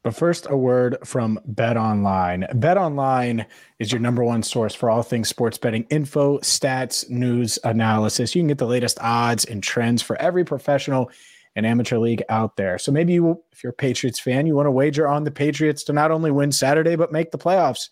But 0.09 0.15
first, 0.15 0.47
a 0.49 0.57
word 0.57 0.97
from 1.05 1.39
Bet 1.45 1.77
Online. 1.77 2.47
Bet 2.55 2.79
Online 2.79 3.45
is 3.79 3.93
your 3.93 4.01
number 4.01 4.25
one 4.25 4.43
source 4.43 4.75
for 4.75 4.89
all 4.89 5.03
things 5.03 5.29
sports 5.29 5.59
betting 5.59 5.87
info, 5.91 6.39
stats, 6.39 7.11
news, 7.11 7.59
analysis. 7.63 8.35
You 8.35 8.41
can 8.41 8.49
get 8.49 8.57
the 8.57 8.65
latest 8.65 8.99
odds 9.03 9.45
and 9.45 9.63
trends 9.63 10.01
for 10.01 10.17
every 10.17 10.47
professional 10.47 11.11
and 11.57 11.67
amateur 11.67 11.99
league 11.99 12.23
out 12.31 12.57
there. 12.57 12.79
So 12.79 12.91
maybe 12.91 13.13
you, 13.13 13.43
if 13.53 13.63
you're 13.63 13.73
a 13.73 13.75
Patriots 13.75 14.19
fan, 14.19 14.47
you 14.47 14.55
want 14.55 14.65
to 14.65 14.71
wager 14.71 15.07
on 15.07 15.25
the 15.25 15.31
Patriots 15.31 15.85
to 15.85 15.93
not 15.93 16.11
only 16.11 16.31
win 16.31 16.53
Saturday, 16.53 16.97
but 16.97 17.13
make 17.13 17.31
the 17.31 17.37
playoffs. 17.37 17.91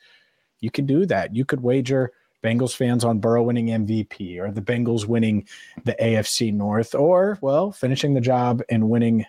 You 0.60 0.70
can 0.70 0.86
do 0.86 1.04
that. 1.04 1.36
You 1.36 1.44
could 1.44 1.60
wager 1.60 2.12
Bengals 2.42 2.74
fans 2.74 3.04
on 3.04 3.18
Burrow 3.18 3.42
winning 3.42 3.66
MVP 3.66 4.38
or 4.38 4.50
the 4.50 4.62
Bengals 4.62 5.04
winning 5.04 5.46
the 5.84 5.94
AFC 6.00 6.50
North 6.50 6.94
or, 6.94 7.36
well, 7.42 7.72
finishing 7.72 8.14
the 8.14 8.22
job 8.22 8.62
and 8.70 8.88
winning 8.88 9.26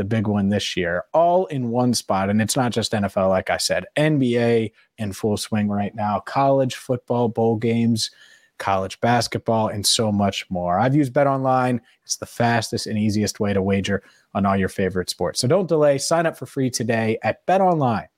the 0.00 0.04
big 0.04 0.26
one 0.26 0.48
this 0.48 0.78
year, 0.78 1.04
all 1.12 1.44
in 1.46 1.68
one 1.68 1.92
spot. 1.92 2.30
And 2.30 2.40
it's 2.40 2.56
not 2.56 2.72
just 2.72 2.92
NFL, 2.92 3.28
like 3.28 3.50
I 3.50 3.58
said, 3.58 3.84
NBA 3.98 4.72
in 4.96 5.12
full 5.12 5.36
swing 5.36 5.68
right 5.68 5.94
now, 5.94 6.20
college 6.20 6.74
football, 6.76 7.28
bowl 7.28 7.56
games, 7.56 8.10
college 8.56 8.98
basketball, 9.02 9.68
and 9.68 9.86
so 9.86 10.10
much 10.10 10.48
more. 10.48 10.80
I've 10.80 10.94
used 10.94 11.12
Bet 11.12 11.26
Online. 11.26 11.82
It's 12.02 12.16
the 12.16 12.24
fastest 12.24 12.86
and 12.86 12.96
easiest 12.96 13.40
way 13.40 13.52
to 13.52 13.60
wager 13.60 14.02
on 14.32 14.46
all 14.46 14.56
your 14.56 14.70
favorite 14.70 15.10
sports. 15.10 15.38
So 15.38 15.46
don't 15.46 15.68
delay. 15.68 15.98
Sign 15.98 16.24
up 16.24 16.38
for 16.38 16.46
free 16.46 16.70
today 16.70 17.18
at 17.22 17.44
Bet 17.44 17.60
Online, 17.60 18.08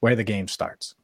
where 0.00 0.14
the 0.14 0.24
game 0.24 0.46
starts. 0.46 0.94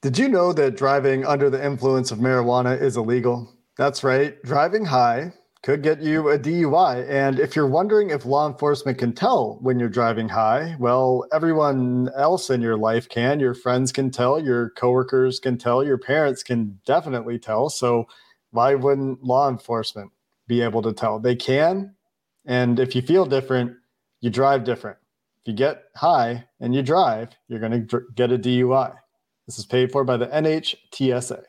Did 0.00 0.18
you 0.18 0.28
know 0.28 0.52
that 0.52 0.76
driving 0.76 1.24
under 1.24 1.48
the 1.48 1.64
influence 1.64 2.10
of 2.10 2.18
marijuana 2.18 2.80
is 2.80 2.96
illegal? 2.96 3.52
That's 3.76 4.02
right. 4.02 4.42
Driving 4.42 4.84
high 4.84 5.32
could 5.62 5.82
get 5.82 6.02
you 6.02 6.28
a 6.28 6.38
DUI. 6.38 7.08
And 7.08 7.38
if 7.38 7.54
you're 7.54 7.68
wondering 7.68 8.10
if 8.10 8.24
law 8.24 8.48
enforcement 8.48 8.98
can 8.98 9.12
tell 9.12 9.58
when 9.62 9.78
you're 9.78 9.88
driving 9.88 10.28
high, 10.28 10.74
well, 10.78 11.24
everyone 11.32 12.10
else 12.16 12.50
in 12.50 12.60
your 12.60 12.76
life 12.76 13.08
can. 13.08 13.38
Your 13.38 13.54
friends 13.54 13.92
can 13.92 14.10
tell, 14.10 14.40
your 14.40 14.70
coworkers 14.70 15.38
can 15.38 15.56
tell, 15.56 15.84
your 15.84 15.98
parents 15.98 16.42
can 16.42 16.80
definitely 16.84 17.38
tell. 17.38 17.68
So 17.68 18.08
why 18.50 18.74
wouldn't 18.74 19.22
law 19.22 19.48
enforcement 19.48 20.10
be 20.48 20.62
able 20.62 20.82
to 20.82 20.92
tell? 20.92 21.20
They 21.20 21.36
can. 21.36 21.94
And 22.44 22.80
if 22.80 22.96
you 22.96 23.02
feel 23.02 23.24
different, 23.24 23.76
you 24.20 24.30
drive 24.30 24.64
different. 24.64 24.98
If 25.42 25.48
you 25.48 25.54
get 25.54 25.84
high 25.94 26.44
and 26.58 26.74
you 26.74 26.82
drive, 26.82 27.30
you're 27.46 27.60
going 27.60 27.86
to 27.86 28.02
get 28.16 28.32
a 28.32 28.38
DUI. 28.38 28.94
This 29.46 29.58
is 29.58 29.66
paid 29.66 29.92
for 29.92 30.02
by 30.02 30.16
the 30.16 30.26
NHTSA. 30.26 31.42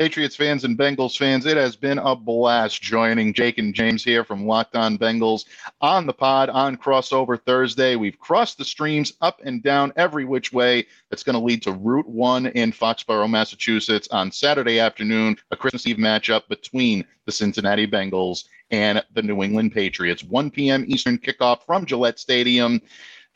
Patriots 0.00 0.34
fans 0.34 0.64
and 0.64 0.78
Bengals 0.78 1.14
fans, 1.14 1.44
it 1.44 1.58
has 1.58 1.76
been 1.76 1.98
a 1.98 2.16
blast 2.16 2.80
joining 2.80 3.34
Jake 3.34 3.58
and 3.58 3.74
James 3.74 4.02
here 4.02 4.24
from 4.24 4.46
Locked 4.46 4.74
On 4.74 4.96
Bengals 4.96 5.44
on 5.82 6.06
the 6.06 6.12
pod 6.14 6.48
on 6.48 6.78
Crossover 6.78 7.38
Thursday. 7.38 7.96
We've 7.96 8.18
crossed 8.18 8.56
the 8.56 8.64
streams 8.64 9.12
up 9.20 9.42
and 9.44 9.62
down 9.62 9.92
every 9.96 10.24
which 10.24 10.54
way. 10.54 10.86
That's 11.10 11.22
going 11.22 11.34
to 11.34 11.44
lead 11.44 11.60
to 11.64 11.72
Route 11.72 12.08
1 12.08 12.46
in 12.46 12.72
Foxborough, 12.72 13.28
Massachusetts 13.28 14.08
on 14.10 14.32
Saturday 14.32 14.80
afternoon, 14.80 15.36
a 15.50 15.56
Christmas 15.56 15.86
Eve 15.86 15.98
matchup 15.98 16.48
between 16.48 17.04
the 17.26 17.32
Cincinnati 17.32 17.86
Bengals 17.86 18.44
and 18.70 19.04
the 19.12 19.22
New 19.22 19.42
England 19.42 19.72
Patriots. 19.72 20.24
1 20.24 20.50
p.m. 20.50 20.82
Eastern 20.88 21.18
kickoff 21.18 21.66
from 21.66 21.84
Gillette 21.84 22.18
Stadium. 22.18 22.80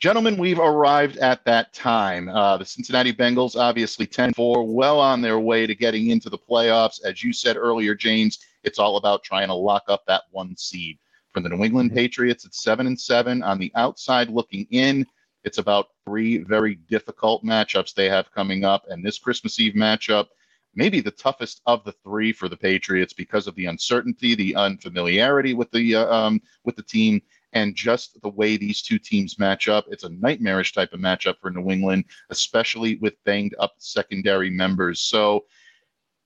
Gentlemen, 0.01 0.37
we've 0.37 0.59
arrived 0.59 1.17
at 1.17 1.45
that 1.45 1.73
time. 1.73 2.27
Uh, 2.27 2.57
the 2.57 2.65
Cincinnati 2.65 3.13
Bengals, 3.13 3.55
obviously 3.55 4.05
10 4.05 4.33
4, 4.33 4.63
well 4.65 4.99
on 4.99 5.21
their 5.21 5.39
way 5.39 5.65
to 5.65 5.73
getting 5.73 6.09
into 6.09 6.29
the 6.29 6.37
playoffs. 6.37 7.03
As 7.03 7.23
you 7.23 7.31
said 7.31 7.55
earlier, 7.55 7.95
James, 7.95 8.39
it's 8.63 8.77
all 8.77 8.97
about 8.97 9.23
trying 9.23 9.47
to 9.47 9.53
lock 9.53 9.83
up 9.87 10.05
that 10.07 10.23
one 10.31 10.55
seed. 10.57 10.97
For 11.31 11.39
the 11.39 11.49
New 11.49 11.63
England 11.63 11.91
mm-hmm. 11.91 11.97
Patriots, 11.97 12.45
it's 12.45 12.61
7 12.61 12.87
and 12.87 12.99
7. 12.99 13.41
On 13.41 13.57
the 13.57 13.71
outside 13.75 14.29
looking 14.29 14.67
in, 14.69 15.05
it's 15.45 15.59
about 15.59 15.87
three 16.05 16.39
very 16.39 16.75
difficult 16.89 17.43
matchups 17.43 17.93
they 17.93 18.09
have 18.09 18.31
coming 18.33 18.65
up. 18.65 18.85
And 18.89 19.03
this 19.03 19.17
Christmas 19.17 19.59
Eve 19.59 19.75
matchup, 19.75 20.27
maybe 20.73 20.99
the 20.99 21.11
toughest 21.11 21.61
of 21.67 21.83
the 21.85 21.93
three 22.03 22.33
for 22.33 22.49
the 22.49 22.57
Patriots 22.57 23.13
because 23.13 23.47
of 23.47 23.55
the 23.55 23.67
uncertainty, 23.67 24.35
the 24.35 24.55
unfamiliarity 24.55 25.53
with 25.53 25.71
the 25.71 25.95
uh, 25.95 26.13
um, 26.13 26.41
with 26.65 26.75
the 26.75 26.83
team, 26.83 27.21
and 27.55 27.73
just 27.73 28.21
the 28.21 28.29
way 28.29 28.57
these 28.57 28.81
two 28.81 28.99
teams 28.99 29.39
match 29.39 29.67
up. 29.67 29.85
It's 29.89 30.03
a 30.03 30.09
nightmarish 30.09 30.73
type 30.73 30.93
of 30.93 30.99
matchup 30.99 31.35
for 31.41 31.49
New 31.49 31.71
England, 31.71 32.03
especially 32.29 32.97
with 32.97 33.15
banged 33.23 33.55
up 33.57 33.73
secondary 33.77 34.49
members. 34.49 34.99
So, 34.99 35.45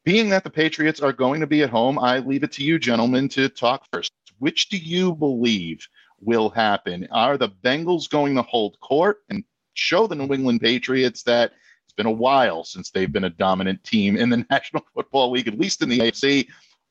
being 0.04 0.30
that 0.30 0.44
the 0.44 0.50
Patriots 0.50 1.02
are 1.02 1.14
going 1.14 1.40
to 1.40 1.48
be 1.48 1.62
at 1.62 1.70
home, 1.70 2.00
I 2.00 2.20
leave 2.20 2.44
it 2.44 2.52
to 2.54 2.64
you, 2.64 2.80
gentlemen, 2.80 3.30
to 3.30 3.48
talk 3.48 3.86
first. 3.94 4.12
Which 4.40 4.70
do 4.70 4.78
you 4.78 5.14
believe 5.14 5.88
will 6.20 6.50
happen? 6.50 7.08
Are 7.12 7.38
the 7.38 7.50
Bengals 7.64 8.10
going 8.10 8.34
to 8.36 8.42
hold 8.42 8.80
court 8.80 9.20
and 9.30 9.44
show 9.74 10.08
the 10.08 10.16
New 10.16 10.34
England 10.34 10.62
Patriots 10.62 11.22
that 11.24 11.52
it's 11.84 11.94
been 11.94 12.08
a 12.08 12.12
while 12.12 12.64
since 12.64 12.90
they've 12.90 13.12
been 13.12 13.26
a 13.26 13.30
dominant 13.30 13.84
team 13.84 14.18
in 14.18 14.30
the 14.30 14.46
National 14.50 14.84
Football 14.96 15.32
League, 15.32 15.48
at 15.48 15.60
least 15.60 15.84
in 15.84 15.90
the 15.90 16.00
AFC? 16.00 16.48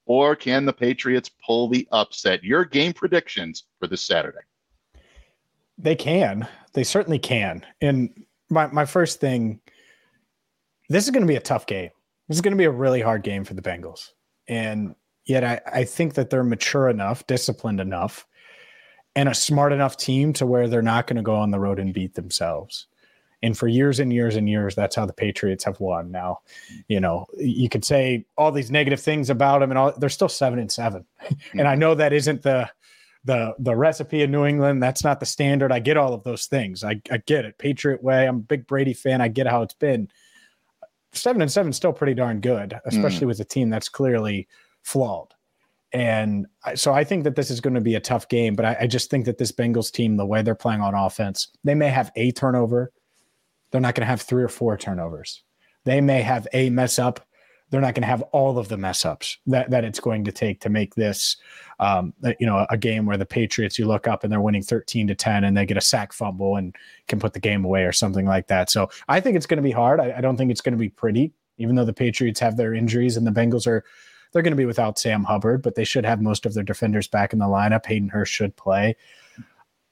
Or 0.09 0.35
can 0.35 0.67
the 0.67 0.73
Patriots 0.73 1.31
pull 1.47 1.69
the 1.69 1.87
upset? 1.93 2.43
Your 2.43 2.65
game 2.65 2.93
predictions 2.93 3.65
for 3.79 3.87
this 3.87 4.03
Saturday. 4.03 4.39
They 5.79 5.95
can. 5.95 6.49
They 6.73 6.83
certainly 6.83 7.21
can. 7.21 7.65
And 7.81 8.25
my, 8.51 8.67
my 8.67 8.85
first 8.85 9.21
thing 9.21 9.61
this 10.89 11.05
is 11.05 11.11
going 11.11 11.23
to 11.23 11.29
be 11.29 11.37
a 11.37 11.41
tough 11.41 11.67
game. 11.67 11.91
This 12.29 12.39
is 12.39 12.41
going 12.41 12.53
to 12.53 12.59
be 12.59 12.65
a 12.65 12.71
really 12.71 13.03
hard 13.03 13.23
game 13.23 13.45
for 13.45 13.55
the 13.55 13.63
Bengals. 13.63 14.09
And 14.49 14.97
Yet 15.29 15.45
I, 15.45 15.61
I 15.67 15.85
think 15.85 16.15
that 16.15 16.31
they're 16.31 16.43
mature 16.43 16.89
enough, 16.89 17.27
disciplined 17.27 17.81
enough, 17.81 18.27
and 19.15 19.29
a 19.29 19.35
smart 19.35 19.75
enough 19.75 19.99
team 19.99 20.33
to 20.33 20.47
where 20.47 20.69
they're 20.69 20.81
not 20.81 21.07
going 21.07 21.19
to 21.19 21.23
go 21.23 21.37
on 21.37 21.51
the 21.51 21.61
road 21.61 21.79
and 21.79 21.93
beat 21.93 22.15
themselves. 22.15 22.87
And 23.43 23.57
for 23.57 23.69
years 23.69 24.01
and 24.01 24.13
years 24.13 24.37
and 24.37 24.49
years, 24.49 24.75
that's 24.75 24.97
how 24.97 25.07
the 25.07 25.13
Patriots 25.13 25.65
have 25.65 25.79
won. 25.79 26.11
Now, 26.11 26.41
you 26.89 27.01
know, 27.01 27.27
you 27.37 27.69
could 27.69 27.85
say 27.85 28.27
all 28.37 28.51
these 28.51 28.71
negative 28.71 29.01
things 29.01 29.31
about 29.31 29.61
them, 29.61 29.71
and 29.71 29.79
all 29.79 29.93
they're 29.97 30.09
still 30.09 30.29
seven 30.29 30.59
and 30.59 30.71
7 30.71 31.05
and 31.53 31.69
I 31.69 31.75
know 31.75 31.95
that 31.95 32.13
isn't 32.13 32.43
the 32.43 32.69
the 33.25 33.55
the 33.59 33.77
recipe 33.77 34.23
in 34.23 34.31
New 34.31 34.45
England. 34.45 34.83
That's 34.83 35.05
not 35.05 35.21
the 35.21 35.27
standard. 35.27 35.71
I 35.71 35.79
get 35.79 35.97
all 35.97 36.15
of 36.15 36.25
those 36.25 36.47
things. 36.47 36.83
I, 36.83 37.01
I 37.11 37.19
get 37.19 37.45
it. 37.45 37.59
Patriot 37.59 38.03
way. 38.03 38.27
I'm 38.27 38.37
a 38.37 38.41
big 38.41 38.67
Brady 38.67 38.95
fan. 38.95 39.21
I 39.21 39.29
get 39.29 39.47
how 39.47 39.63
it's 39.63 39.75
been. 39.75 40.09
Seven 41.13 41.43
and 41.43 41.51
seven 41.51 41.73
still 41.73 41.93
pretty 41.93 42.15
darn 42.15 42.41
good, 42.41 42.79
especially 42.87 43.25
mm. 43.25 43.29
with 43.29 43.41
a 43.41 43.45
team 43.45 43.71
that's 43.71 43.89
clearly 43.89 44.47
flawed. 44.83 45.35
And 45.93 46.47
so 46.75 46.93
I 46.93 47.03
think 47.03 47.25
that 47.25 47.35
this 47.35 47.51
is 47.51 47.61
going 47.61 47.75
to 47.75 47.81
be 47.81 47.95
a 47.95 48.01
tough 48.01 48.29
game, 48.29 48.55
but 48.55 48.67
I, 48.67 48.77
I, 48.81 48.87
just 48.87 49.09
think 49.11 49.25
that 49.25 49.39
this 49.39 49.53
Bengals 49.53 49.91
team, 49.91 50.19
the 50.19 50.27
way 50.27 50.43
they're 50.43 50.55
playing 50.55 50.83
on 50.83 50.95
offense, 50.95 51.49
they 51.65 51.75
may 51.75 51.89
have 51.89 52.13
a 52.15 52.31
turnover. 52.33 52.93
They're 53.71 53.81
not 53.81 53.95
going 53.95 54.03
to 54.03 54.11
have 54.11 54.23
three 54.23 54.43
or 54.43 54.49
four 54.49 54.77
turnovers. 54.77 55.43
They 55.85 56.01
may 56.01 56.23
have 56.23 56.47
a 56.53 56.71
mess 56.71 56.99
up 56.99 57.29
they're 57.71 57.81
not 57.81 57.95
going 57.95 58.03
to 58.03 58.09
have 58.09 58.23
all 58.33 58.59
of 58.59 58.69
the 58.69 58.77
mess 58.77 59.05
ups 59.05 59.39
that, 59.47 59.71
that 59.71 59.85
it's 59.85 60.01
going 60.01 60.25
to 60.25 60.33
take 60.33 60.61
to 60.61 60.71
make 60.71 60.95
this, 60.95 61.37
um, 61.81 62.15
you 62.41 62.47
know, 62.47 62.67
a 62.71 62.79
game 62.79 63.05
where 63.05 63.17
the 63.17 63.27
Patriots 63.27 63.79
you 63.79 63.87
look 63.87 64.07
up 64.09 64.25
and 64.25 64.33
they're 64.33 64.41
winning 64.41 64.63
13 64.63 65.09
to 65.09 65.15
10 65.15 65.45
and 65.45 65.57
they 65.57 65.67
get 65.67 65.77
a 65.77 65.83
sack 65.83 66.13
fumble 66.13 66.57
and 66.57 66.75
can 67.09 67.21
put 67.21 67.35
the 67.35 67.41
game 67.41 67.65
away 67.65 67.85
or 67.85 67.93
something 67.93 68.27
like 68.27 68.47
that. 68.47 68.71
So 68.71 68.89
I 69.09 69.21
think 69.21 69.37
it's 69.37 69.47
going 69.47 69.59
to 69.59 69.63
be 69.63 69.71
hard. 69.71 70.01
I, 70.01 70.15
I 70.17 70.21
don't 70.21 70.37
think 70.37 70.51
it's 70.51 70.61
going 70.61 70.73
to 70.73 70.79
be 70.79 70.89
pretty, 70.89 71.33
even 71.59 71.75
though 71.75 71.85
the 71.85 71.93
Patriots 71.93 72.41
have 72.41 72.57
their 72.57 72.75
injuries 72.75 73.17
and 73.17 73.27
the 73.27 73.31
Bengals 73.31 73.67
are, 73.67 73.85
they're 74.33 74.43
going 74.43 74.53
to 74.53 74.57
be 74.57 74.67
without 74.67 74.99
Sam 74.99 75.25
Hubbard, 75.25 75.63
but 75.63 75.75
they 75.75 75.85
should 75.85 76.05
have 76.05 76.21
most 76.21 76.47
of 76.47 76.55
their 76.55 76.65
defenders 76.65 77.09
back 77.09 77.33
in 77.33 77.39
the 77.39 77.47
lineup. 77.47 77.87
Hayden 77.87 78.09
Hurst 78.09 78.33
should 78.33 78.57
play. 78.57 78.97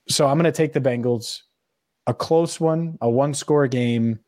So 0.09 0.27
I'm 0.29 0.37
going 0.37 0.45
to 0.45 0.53
take 0.53 0.73
the 0.73 0.81
Bengals, 0.81 1.43
a 2.07 2.15
close 2.15 2.61
one, 2.61 2.99
a 3.01 3.11
one 3.11 3.35
score 3.35 3.67
game, 3.67 4.21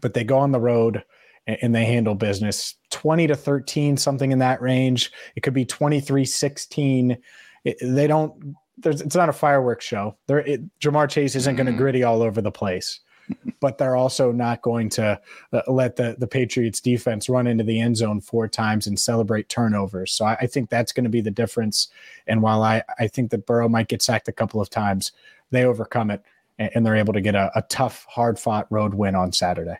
but 0.00 0.14
they 0.14 0.24
go 0.24 0.38
on 0.38 0.52
the 0.52 0.60
road 0.60 1.04
and 1.46 1.74
they 1.74 1.84
handle 1.84 2.14
business. 2.14 2.74
20 2.90 3.26
to 3.28 3.36
13 3.36 3.96
something 3.96 4.32
in 4.32 4.38
that 4.38 4.62
range. 4.62 5.10
It 5.36 5.42
could 5.42 5.54
be 5.54 5.64
23 5.64 6.24
16 6.24 7.18
it, 7.64 7.76
they 7.82 8.06
don't 8.06 8.56
there's 8.78 9.02
it's 9.02 9.16
not 9.16 9.28
a 9.28 9.32
fireworks 9.32 9.84
show. 9.84 10.16
There 10.26 10.42
ja'marr 10.80 11.08
chase 11.08 11.34
isn't 11.34 11.56
going 11.56 11.66
to 11.66 11.72
griddy 11.72 12.02
all 12.02 12.22
over 12.22 12.40
the 12.40 12.50
place 12.50 13.00
but 13.60 13.78
they're 13.78 13.96
also 13.96 14.32
not 14.32 14.62
going 14.62 14.88
to 14.88 15.20
uh, 15.52 15.62
let 15.68 15.96
the 15.96 16.16
the 16.18 16.26
patriots 16.26 16.80
defense 16.80 17.28
run 17.28 17.46
into 17.46 17.64
the 17.64 17.80
end 17.80 17.96
zone 17.96 18.20
four 18.20 18.48
times 18.48 18.86
and 18.86 18.98
celebrate 18.98 19.48
turnovers. 19.48 20.12
So 20.12 20.24
i, 20.24 20.34
I 20.40 20.46
think 20.46 20.70
that's 20.70 20.92
going 20.92 21.04
to 21.04 21.10
be 21.10 21.20
the 21.20 21.30
difference. 21.30 21.88
And 22.26 22.42
while 22.42 22.62
i 22.62 22.82
i 22.98 23.06
think 23.06 23.30
that 23.30 23.46
burrow 23.46 23.68
might 23.68 23.88
get 23.88 24.02
sacked 24.02 24.28
a 24.28 24.32
couple 24.32 24.60
of 24.60 24.70
times 24.70 25.12
they 25.50 25.64
overcome 25.64 26.10
it 26.10 26.22
and, 26.60 26.70
and 26.76 26.86
they're 26.86 26.96
able 26.96 27.12
to 27.12 27.20
get 27.20 27.34
a, 27.34 27.50
a 27.56 27.62
tough 27.62 28.06
hard 28.08 28.38
fought 28.38 28.68
road 28.70 28.94
win 28.94 29.16
on 29.16 29.32
saturday 29.32 29.78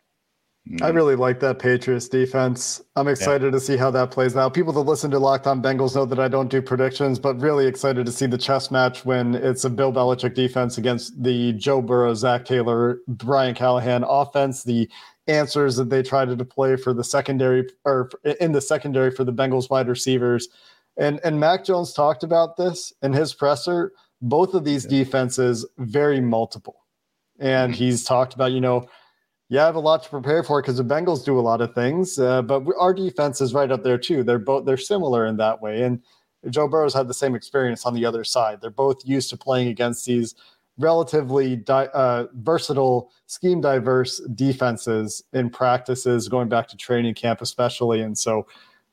I 0.82 0.90
mm. 0.90 0.94
really 0.94 1.16
like 1.16 1.40
that 1.40 1.58
Patriots 1.58 2.06
defense. 2.06 2.82
I'm 2.94 3.08
excited 3.08 3.46
yeah. 3.46 3.50
to 3.52 3.60
see 3.60 3.76
how 3.76 3.90
that 3.92 4.10
plays 4.10 4.36
out. 4.36 4.52
People 4.52 4.72
that 4.74 4.80
listen 4.80 5.10
to 5.10 5.18
Locked 5.18 5.46
On 5.46 5.62
Bengals 5.62 5.96
know 5.96 6.04
that 6.04 6.20
I 6.20 6.28
don't 6.28 6.50
do 6.50 6.60
predictions, 6.60 7.18
but 7.18 7.40
really 7.40 7.66
excited 7.66 8.04
to 8.04 8.12
see 8.12 8.26
the 8.26 8.38
chess 8.38 8.70
match 8.70 9.04
when 9.04 9.34
it's 9.34 9.64
a 9.64 9.70
Bill 9.70 9.92
Belichick 9.92 10.34
defense 10.34 10.76
against 10.76 11.20
the 11.20 11.54
Joe 11.54 11.80
Burrow, 11.80 12.14
Zac 12.14 12.44
Taylor, 12.44 13.00
Brian 13.08 13.54
Callahan 13.54 14.04
offense. 14.06 14.62
The 14.62 14.88
answers 15.26 15.76
that 15.76 15.88
they 15.88 16.02
try 16.02 16.24
to 16.24 16.36
deploy 16.36 16.76
for 16.76 16.92
the 16.92 17.04
secondary 17.04 17.66
or 17.84 18.10
in 18.40 18.52
the 18.52 18.60
secondary 18.60 19.10
for 19.10 19.24
the 19.24 19.32
Bengals 19.32 19.70
wide 19.70 19.88
receivers. 19.88 20.48
And 20.96 21.20
and 21.24 21.40
Mac 21.40 21.64
Jones 21.64 21.94
talked 21.94 22.22
about 22.22 22.56
this 22.56 22.92
in 23.02 23.12
his 23.12 23.32
presser. 23.32 23.92
Both 24.22 24.54
of 24.54 24.64
these 24.64 24.84
yeah. 24.84 25.02
defenses 25.02 25.66
very 25.78 26.20
multiple. 26.20 26.84
And 27.38 27.72
mm-hmm. 27.72 27.78
he's 27.78 28.04
talked 28.04 28.34
about, 28.34 28.52
you 28.52 28.60
know, 28.60 28.88
yeah, 29.50 29.64
I 29.64 29.66
have 29.66 29.74
a 29.74 29.80
lot 29.80 30.04
to 30.04 30.08
prepare 30.08 30.44
for 30.44 30.62
because 30.62 30.76
the 30.76 30.84
Bengals 30.84 31.24
do 31.24 31.38
a 31.38 31.40
lot 31.40 31.60
of 31.60 31.74
things, 31.74 32.20
uh, 32.20 32.40
but 32.40 32.62
our 32.78 32.94
defense 32.94 33.40
is 33.40 33.52
right 33.52 33.70
up 33.70 33.82
there 33.82 33.98
too. 33.98 34.22
They're 34.22 34.38
both 34.38 34.64
they're 34.64 34.76
similar 34.76 35.26
in 35.26 35.36
that 35.38 35.60
way, 35.60 35.82
and 35.82 36.00
Joe 36.50 36.68
Burrow's 36.68 36.94
had 36.94 37.08
the 37.08 37.14
same 37.14 37.34
experience 37.34 37.84
on 37.84 37.92
the 37.92 38.06
other 38.06 38.22
side. 38.22 38.60
They're 38.60 38.70
both 38.70 39.04
used 39.04 39.28
to 39.30 39.36
playing 39.36 39.66
against 39.66 40.06
these 40.06 40.36
relatively 40.78 41.56
di- 41.56 41.88
uh, 41.92 42.26
versatile, 42.34 43.10
scheme 43.26 43.60
diverse 43.60 44.20
defenses 44.36 45.24
in 45.32 45.50
practices, 45.50 46.28
going 46.28 46.48
back 46.48 46.68
to 46.68 46.76
training 46.76 47.14
camp 47.14 47.40
especially, 47.40 48.02
and 48.02 48.16
so 48.16 48.46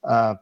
uh, 0.06 0.34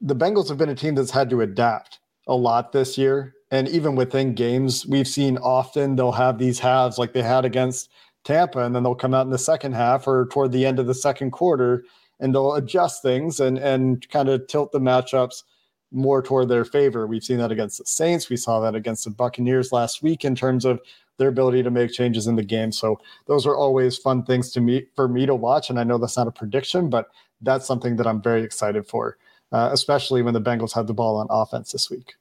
the 0.00 0.14
Bengals 0.14 0.48
have 0.48 0.58
been 0.58 0.68
a 0.68 0.74
team 0.74 0.94
that's 0.94 1.10
had 1.10 1.28
to 1.30 1.40
adapt 1.40 1.98
a 2.28 2.34
lot 2.34 2.70
this 2.70 2.96
year. 2.96 3.34
And 3.54 3.68
even 3.68 3.94
within 3.94 4.34
games, 4.34 4.84
we've 4.84 5.06
seen 5.06 5.38
often 5.38 5.94
they'll 5.94 6.10
have 6.10 6.38
these 6.38 6.58
halves 6.58 6.98
like 6.98 7.12
they 7.12 7.22
had 7.22 7.44
against 7.44 7.88
Tampa, 8.24 8.58
and 8.58 8.74
then 8.74 8.82
they'll 8.82 8.96
come 8.96 9.14
out 9.14 9.26
in 9.26 9.30
the 9.30 9.38
second 9.38 9.74
half 9.74 10.08
or 10.08 10.26
toward 10.32 10.50
the 10.50 10.66
end 10.66 10.80
of 10.80 10.88
the 10.88 10.94
second 10.94 11.30
quarter, 11.30 11.84
and 12.18 12.34
they'll 12.34 12.54
adjust 12.54 13.00
things 13.00 13.38
and 13.38 13.56
and 13.58 14.08
kind 14.10 14.28
of 14.28 14.44
tilt 14.48 14.72
the 14.72 14.80
matchups 14.80 15.44
more 15.92 16.20
toward 16.20 16.48
their 16.48 16.64
favor. 16.64 17.06
We've 17.06 17.22
seen 17.22 17.38
that 17.38 17.52
against 17.52 17.78
the 17.78 17.84
Saints. 17.86 18.28
We 18.28 18.36
saw 18.36 18.58
that 18.58 18.74
against 18.74 19.04
the 19.04 19.10
Buccaneers 19.10 19.70
last 19.70 20.02
week 20.02 20.24
in 20.24 20.34
terms 20.34 20.64
of 20.64 20.80
their 21.18 21.28
ability 21.28 21.62
to 21.62 21.70
make 21.70 21.92
changes 21.92 22.26
in 22.26 22.34
the 22.34 22.42
game. 22.42 22.72
So 22.72 23.00
those 23.26 23.46
are 23.46 23.56
always 23.56 23.96
fun 23.96 24.24
things 24.24 24.50
to 24.50 24.60
me 24.60 24.86
for 24.96 25.06
me 25.06 25.26
to 25.26 25.34
watch. 25.36 25.70
And 25.70 25.78
I 25.78 25.84
know 25.84 25.96
that's 25.96 26.16
not 26.16 26.26
a 26.26 26.32
prediction, 26.32 26.90
but 26.90 27.06
that's 27.40 27.68
something 27.68 27.94
that 27.98 28.06
I'm 28.08 28.20
very 28.20 28.42
excited 28.42 28.84
for, 28.88 29.16
uh, 29.52 29.68
especially 29.72 30.22
when 30.22 30.34
the 30.34 30.42
Bengals 30.42 30.72
have 30.74 30.88
the 30.88 30.94
ball 30.94 31.18
on 31.18 31.28
offense 31.30 31.70
this 31.70 31.88
week. 31.88 32.16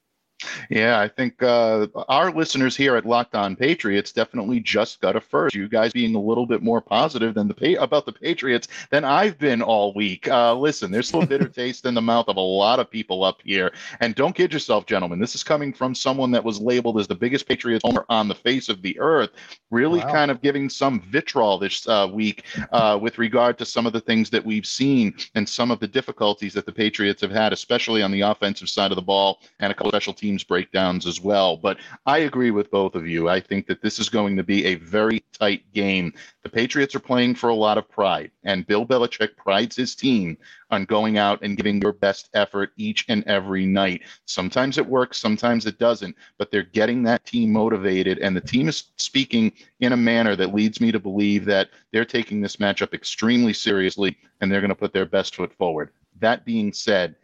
Yeah, 0.70 1.00
I 1.00 1.08
think 1.08 1.42
uh, 1.42 1.88
our 2.08 2.32
listeners 2.32 2.76
here 2.76 2.96
at 2.96 3.06
Locked 3.06 3.36
On 3.36 3.56
Patriots 3.56 4.12
definitely 4.12 4.60
just 4.60 5.02
got 5.02 5.16
a 5.16 5.22
first. 5.22 5.56
You 5.56 5.68
guys 5.68 5.94
being 5.94 6.16
a 6.16 6.20
little 6.20 6.46
bit 6.46 6.62
more 6.62 6.82
positive 6.82 7.34
than 7.34 7.48
the 7.48 7.54
pa- 7.54 7.84
about 7.84 8.06
the 8.06 8.12
Patriots 8.12 8.68
than 8.90 9.04
I've 9.04 9.38
been 9.38 9.62
all 9.62 9.94
week. 9.94 10.28
Uh, 10.28 10.56
listen, 10.56 10.92
there's 10.92 11.08
still 11.08 11.24
a 11.24 11.28
bitter 11.28 11.48
taste 11.50 11.86
in 11.86 11.94
the 11.94 12.02
mouth 12.02 12.28
of 12.28 12.38
a 12.38 12.42
lot 12.42 12.80
of 12.80 12.90
people 12.90 13.24
up 13.24 13.42
here, 13.44 13.72
and 14.00 14.16
don't 14.16 14.36
kid 14.36 14.54
yourself, 14.54 14.86
gentlemen. 14.86 15.20
This 15.20 15.36
is 15.36 15.44
coming 15.44 15.74
from 15.74 15.96
someone 15.96 16.32
that 16.32 16.44
was 16.44 16.60
labeled 16.60 17.00
as 17.00 17.08
the 17.08 17.16
biggest 17.16 17.48
Patriots 17.48 17.84
owner 17.84 18.06
on 18.10 18.28
the 18.28 18.36
face 18.36 18.70
of 18.70 18.82
the 18.82 19.00
earth. 19.00 19.32
Really, 19.72 20.00
wow. 20.00 20.12
kind 20.12 20.32
of 20.32 20.42
giving 20.42 20.70
some 20.70 21.02
vitriol 21.02 21.58
this 21.58 21.88
uh, 21.88 22.08
week 22.12 22.44
uh, 22.72 22.98
with 23.02 23.18
regard 23.18 23.58
to 23.58 23.66
some 23.66 23.86
of 23.86 23.94
the 23.94 24.02
things 24.02 24.30
that 24.30 24.44
we've 24.44 24.66
seen 24.66 25.16
and 25.36 25.48
some 25.48 25.72
of 25.72 25.80
the 25.80 25.88
difficulties 25.88 26.54
that 26.54 26.66
the 26.66 26.72
Patriots 26.72 27.22
have 27.22 27.32
had, 27.32 27.54
especially 27.54 28.02
on 28.02 28.12
the 28.12 28.22
offensive 28.22 28.70
side 28.70 28.92
of 28.92 28.96
the 28.96 29.02
ball 29.02 29.40
and 29.60 29.72
a 29.72 29.76
couple 29.76 29.92
special 29.92 30.14
teams 30.14 30.33
teams 30.34 30.44
breakdowns 30.44 31.06
as 31.06 31.22
well. 31.22 31.56
But 31.56 31.78
I 32.08 32.20
agree 32.20 32.50
with 32.50 32.72
both 32.72 32.96
of 32.96 33.08
you. 33.08 33.30
I 33.30 33.40
think 33.40 33.68
that 33.68 33.84
this 33.84 34.00
is 34.00 34.10
going 34.10 34.36
to 34.36 34.44
be 34.44 34.66
a 34.66 34.76
very 34.76 35.24
tight 35.32 35.62
game. 35.74 36.12
The 36.42 36.50
Patriots 36.50 36.96
are 36.96 37.00
playing 37.00 37.36
for 37.36 37.50
a 37.50 37.56
lot 37.56 37.78
of 37.78 37.88
pride, 37.88 38.32
and 38.44 38.66
Bill 38.66 38.84
Belichick 38.86 39.36
prides 39.38 39.76
his 39.76 39.94
team 39.94 40.38
on 40.72 40.86
going 40.86 41.20
out 41.20 41.44
and 41.44 41.56
giving 41.56 41.80
your 41.82 41.94
best 41.94 42.30
effort 42.34 42.72
each 42.78 43.06
and 43.10 43.24
every 43.26 43.68
night. 43.68 44.02
Sometimes 44.26 44.80
it 44.80 44.86
works, 44.86 45.18
sometimes 45.18 45.68
it 45.68 45.78
doesn't, 45.78 46.16
but 46.40 46.50
they're 46.50 46.64
getting 46.64 47.04
that 47.04 47.24
team 47.26 47.52
motivated, 47.54 48.18
and 48.18 48.36
the 48.36 48.42
team 48.42 48.68
is 48.68 48.86
speaking 48.98 49.52
in 49.82 49.94
a 49.94 49.98
manner 49.98 50.36
that 50.36 50.56
leads 50.56 50.82
me 50.82 50.92
to 50.92 51.00
believe 51.00 51.46
that 51.46 51.70
they're 51.92 52.06
taking 52.06 52.42
this 52.42 52.56
matchup 52.56 52.94
extremely 52.94 53.54
seriously 53.54 54.18
and 54.42 54.52
they're 54.52 54.62
going 54.62 54.70
to 54.70 54.76
put 54.76 54.94
their 54.94 55.06
best 55.06 55.36
foot 55.36 55.54
forward. 55.54 55.92
That 56.20 56.44
being 56.44 56.74
said, 56.74 57.16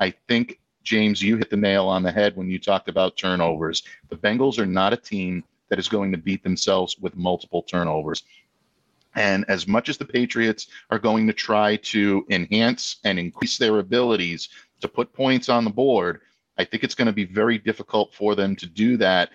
I 0.00 0.14
think 0.28 0.58
James, 0.84 1.22
you 1.22 1.36
hit 1.36 1.50
the 1.50 1.56
nail 1.56 1.86
on 1.86 2.02
the 2.02 2.12
head 2.12 2.36
when 2.36 2.48
you 2.48 2.58
talked 2.58 2.88
about 2.88 3.16
turnovers. 3.16 3.82
The 4.10 4.16
Bengals 4.16 4.58
are 4.58 4.66
not 4.66 4.92
a 4.92 4.98
team 4.98 5.42
that 5.70 5.78
is 5.78 5.88
going 5.88 6.12
to 6.12 6.18
beat 6.18 6.42
themselves 6.44 6.98
with 6.98 7.16
multiple 7.16 7.62
turnovers. 7.62 8.22
And 9.16 9.44
as 9.48 9.66
much 9.66 9.88
as 9.88 9.96
the 9.96 10.04
Patriots 10.04 10.68
are 10.90 10.98
going 10.98 11.26
to 11.26 11.32
try 11.32 11.76
to 11.76 12.26
enhance 12.30 12.96
and 13.04 13.18
increase 13.18 13.58
their 13.58 13.78
abilities 13.78 14.50
to 14.80 14.88
put 14.88 15.12
points 15.12 15.48
on 15.48 15.64
the 15.64 15.70
board, 15.70 16.20
I 16.58 16.64
think 16.64 16.84
it's 16.84 16.94
going 16.94 17.06
to 17.06 17.12
be 17.12 17.24
very 17.24 17.58
difficult 17.58 18.12
for 18.14 18.34
them 18.34 18.54
to 18.56 18.66
do 18.66 18.96
that 18.98 19.30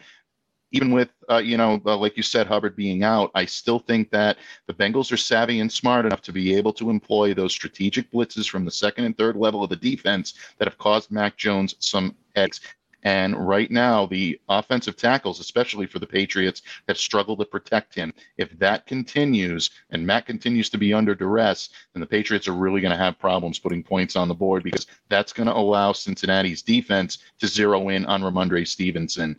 even 0.71 0.91
with 0.91 1.09
uh, 1.29 1.37
you 1.37 1.57
know 1.57 1.81
uh, 1.85 1.97
like 1.97 2.15
you 2.17 2.23
said 2.23 2.47
hubbard 2.47 2.75
being 2.75 3.03
out 3.03 3.31
i 3.35 3.45
still 3.45 3.79
think 3.79 4.09
that 4.11 4.37
the 4.67 4.73
bengals 4.73 5.11
are 5.11 5.17
savvy 5.17 5.59
and 5.59 5.71
smart 5.71 6.05
enough 6.05 6.21
to 6.21 6.31
be 6.31 6.55
able 6.55 6.73
to 6.73 6.89
employ 6.89 7.33
those 7.33 7.53
strategic 7.53 8.11
blitzes 8.11 8.49
from 8.49 8.65
the 8.65 8.71
second 8.71 9.05
and 9.05 9.17
third 9.17 9.35
level 9.35 9.63
of 9.63 9.69
the 9.69 9.75
defense 9.75 10.33
that 10.57 10.67
have 10.67 10.77
caused 10.77 11.11
mac 11.11 11.37
jones 11.37 11.75
some 11.79 12.15
headaches 12.35 12.61
and 13.03 13.35
right 13.47 13.71
now, 13.71 14.05
the 14.05 14.39
offensive 14.49 14.97
tackles, 14.97 15.39
especially 15.39 15.85
for 15.85 15.99
the 15.99 16.07
Patriots, 16.07 16.61
have 16.87 16.97
struggled 16.97 17.39
to 17.39 17.45
protect 17.45 17.95
him. 17.95 18.13
If 18.37 18.57
that 18.59 18.85
continues 18.87 19.69
and 19.89 20.05
Matt 20.05 20.25
continues 20.25 20.69
to 20.71 20.77
be 20.77 20.93
under 20.93 21.15
duress, 21.15 21.69
then 21.93 22.01
the 22.01 22.07
Patriots 22.07 22.47
are 22.47 22.53
really 22.53 22.81
going 22.81 22.91
to 22.91 22.97
have 22.97 23.17
problems 23.17 23.59
putting 23.59 23.83
points 23.83 24.15
on 24.17 24.27
the 24.27 24.33
board 24.33 24.63
because 24.63 24.87
that's 25.07 25.31
going 25.31 25.47
to 25.47 25.55
allow 25.55 25.93
Cincinnati's 25.93 26.61
defense 26.61 27.19
to 27.39 27.47
zero 27.47 27.87
in 27.87 28.05
on 28.05 28.21
Rhamondre 28.21 28.67
Stevenson. 28.67 29.37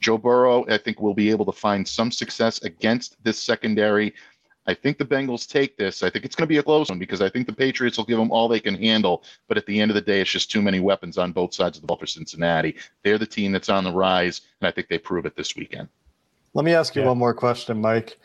Joe 0.00 0.18
Burrow, 0.18 0.64
I 0.68 0.78
think, 0.78 1.00
will 1.00 1.14
be 1.14 1.30
able 1.30 1.44
to 1.46 1.52
find 1.52 1.86
some 1.86 2.10
success 2.10 2.62
against 2.62 3.22
this 3.24 3.42
secondary. 3.42 4.14
I 4.66 4.74
think 4.74 4.98
the 4.98 5.04
Bengals 5.04 5.48
take 5.48 5.76
this. 5.76 6.02
I 6.02 6.10
think 6.10 6.24
it's 6.24 6.34
going 6.34 6.46
to 6.46 6.52
be 6.52 6.58
a 6.58 6.62
close 6.62 6.88
one 6.88 6.98
because 6.98 7.22
I 7.22 7.28
think 7.28 7.46
the 7.46 7.52
Patriots 7.52 7.96
will 7.96 8.04
give 8.04 8.18
them 8.18 8.32
all 8.32 8.48
they 8.48 8.60
can 8.60 8.74
handle. 8.74 9.22
But 9.48 9.56
at 9.56 9.66
the 9.66 9.80
end 9.80 9.90
of 9.90 9.94
the 9.94 10.00
day, 10.00 10.20
it's 10.20 10.30
just 10.30 10.50
too 10.50 10.60
many 10.60 10.80
weapons 10.80 11.18
on 11.18 11.32
both 11.32 11.54
sides 11.54 11.76
of 11.78 11.82
the 11.82 11.86
ball 11.86 11.98
for 11.98 12.06
Cincinnati. 12.06 12.76
They're 13.02 13.18
the 13.18 13.26
team 13.26 13.52
that's 13.52 13.68
on 13.68 13.84
the 13.84 13.92
rise, 13.92 14.40
and 14.60 14.68
I 14.68 14.72
think 14.72 14.88
they 14.88 14.98
prove 14.98 15.24
it 15.24 15.36
this 15.36 15.54
weekend. 15.54 15.88
Let 16.54 16.64
me 16.64 16.74
ask 16.74 16.96
you 16.96 17.02
yeah. 17.02 17.08
one 17.08 17.18
more 17.18 17.34
question, 17.34 17.80
Mike. 17.80 18.18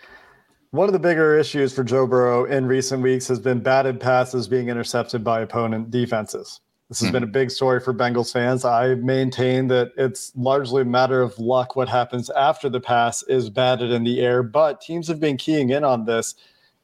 One 0.72 0.88
of 0.88 0.94
the 0.94 1.00
bigger 1.00 1.38
issues 1.38 1.76
for 1.76 1.84
Joe 1.84 2.08
Burrow 2.08 2.46
in 2.46 2.66
recent 2.66 3.04
weeks 3.04 3.28
has 3.28 3.40
been 3.40 3.60
batted 3.60 4.00
passes 4.00 4.48
being 4.48 4.70
intercepted 4.70 5.24
by 5.24 5.42
opponent 5.42 5.92
defenses. 5.92 6.62
This 6.92 7.00
has 7.00 7.06
mm-hmm. 7.06 7.14
been 7.14 7.24
a 7.24 7.28
big 7.28 7.52
story 7.52 7.80
for 7.80 7.94
Bengals 7.94 8.34
fans. 8.34 8.66
I 8.66 8.96
maintain 8.96 9.68
that 9.68 9.94
it's 9.96 10.34
largely 10.36 10.82
a 10.82 10.86
matter 10.86 11.22
of 11.22 11.40
luck 11.40 11.78
what 11.78 11.88
happens 11.88 12.30
after 12.32 12.68
the 12.68 12.82
pass 12.82 13.24
is 13.24 13.50
batted 13.50 13.92
in 13.92 14.04
the 14.04 14.20
air, 14.20 14.44
but 14.44 14.82
teams 14.82 15.08
have 15.08 15.18
been 15.18 15.38
keying 15.38 15.70
in 15.70 15.86
on 15.86 16.04
this 16.04 16.36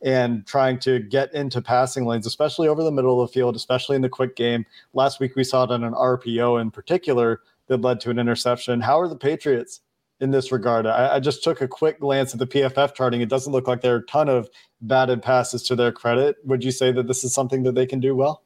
and 0.02 0.48
trying 0.48 0.80
to 0.80 1.00
get 1.00 1.34
into 1.34 1.62
passing 1.62 2.06
lanes, 2.06 2.26
especially 2.26 2.70
over 2.70 2.86
the 2.86 2.92
middle 2.92 3.22
of 3.22 3.28
the 3.28 3.34
field, 3.34 3.58
especially 3.58 3.98
in 3.98 4.02
the 4.02 4.08
quick 4.08 4.38
game. 4.38 4.66
Last 4.94 5.20
week 5.20 5.36
we 5.36 5.44
saw 5.44 5.66
it 5.66 5.72
on 5.72 5.84
an 5.84 5.92
RPO 5.92 6.62
in 6.62 6.72
particular 6.72 7.42
that 7.68 7.82
led 7.82 8.00
to 8.00 8.10
an 8.10 8.18
interception. 8.18 8.80
How 8.80 9.02
are 9.02 9.10
the 9.10 9.18
Patriots 9.18 9.82
in 10.22 10.32
this 10.32 10.54
regard? 10.54 10.88
I, 10.88 11.16
I 11.16 11.20
just 11.20 11.44
took 11.44 11.60
a 11.60 11.68
quick 11.68 12.00
glance 12.00 12.32
at 12.32 12.40
the 12.40 12.48
PFF 12.48 12.96
charting. 12.96 13.20
It 13.20 13.28
doesn't 13.28 13.52
look 13.52 13.68
like 13.68 13.82
there 13.82 13.96
are 13.96 14.00
a 14.00 14.06
ton 14.06 14.30
of 14.30 14.50
batted 14.80 15.22
passes 15.22 15.64
to 15.64 15.76
their 15.76 15.92
credit. 15.92 16.38
Would 16.46 16.64
you 16.64 16.72
say 16.72 16.94
that 16.94 17.08
this 17.08 17.26
is 17.26 17.34
something 17.34 17.64
that 17.64 17.76
they 17.76 17.86
can 17.86 18.00
do 18.00 18.16
well? 18.16 18.46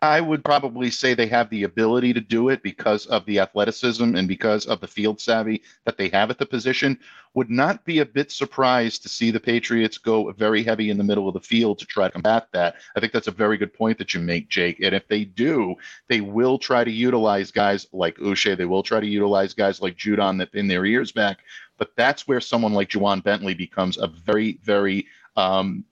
I 0.00 0.20
would 0.20 0.44
probably 0.44 0.90
say 0.90 1.14
they 1.14 1.26
have 1.28 1.50
the 1.50 1.64
ability 1.64 2.12
to 2.12 2.20
do 2.20 2.48
it 2.48 2.62
because 2.62 3.06
of 3.06 3.24
the 3.26 3.40
athleticism 3.40 4.14
and 4.16 4.28
because 4.28 4.66
of 4.66 4.80
the 4.80 4.86
field 4.86 5.20
savvy 5.20 5.62
that 5.84 5.96
they 5.96 6.08
have 6.10 6.30
at 6.30 6.38
the 6.38 6.46
position. 6.46 6.98
Would 7.34 7.50
not 7.50 7.84
be 7.86 8.00
a 8.00 8.06
bit 8.06 8.30
surprised 8.30 9.02
to 9.02 9.08
see 9.08 9.30
the 9.30 9.40
Patriots 9.40 9.96
go 9.96 10.30
very 10.32 10.62
heavy 10.62 10.90
in 10.90 10.98
the 10.98 11.04
middle 11.04 11.28
of 11.28 11.34
the 11.34 11.40
field 11.40 11.78
to 11.78 11.86
try 11.86 12.06
to 12.06 12.12
combat 12.12 12.48
that. 12.52 12.76
I 12.94 13.00
think 13.00 13.12
that's 13.12 13.28
a 13.28 13.32
very 13.32 13.56
good 13.56 13.72
point 13.72 13.96
that 13.98 14.12
you 14.12 14.20
make, 14.20 14.50
Jake. 14.50 14.80
And 14.80 14.94
if 14.94 15.08
they 15.08 15.24
do, 15.24 15.74
they 16.08 16.20
will 16.20 16.58
try 16.58 16.84
to 16.84 16.90
utilize 16.90 17.50
guys 17.50 17.86
like 17.92 18.18
Uche. 18.18 18.56
They 18.56 18.66
will 18.66 18.82
try 18.82 19.00
to 19.00 19.06
utilize 19.06 19.54
guys 19.54 19.80
like 19.80 19.96
Judon 19.96 20.38
that 20.38 20.54
in 20.54 20.68
their 20.68 20.84
ears 20.84 21.10
back. 21.10 21.38
But 21.78 21.96
that's 21.96 22.28
where 22.28 22.40
someone 22.40 22.74
like 22.74 22.90
Ja'Whaun 22.90 23.22
Bentley 23.24 23.54
becomes 23.54 23.96
a 23.96 24.06
very, 24.08 24.58
very 24.62 25.06
um, 25.36 25.84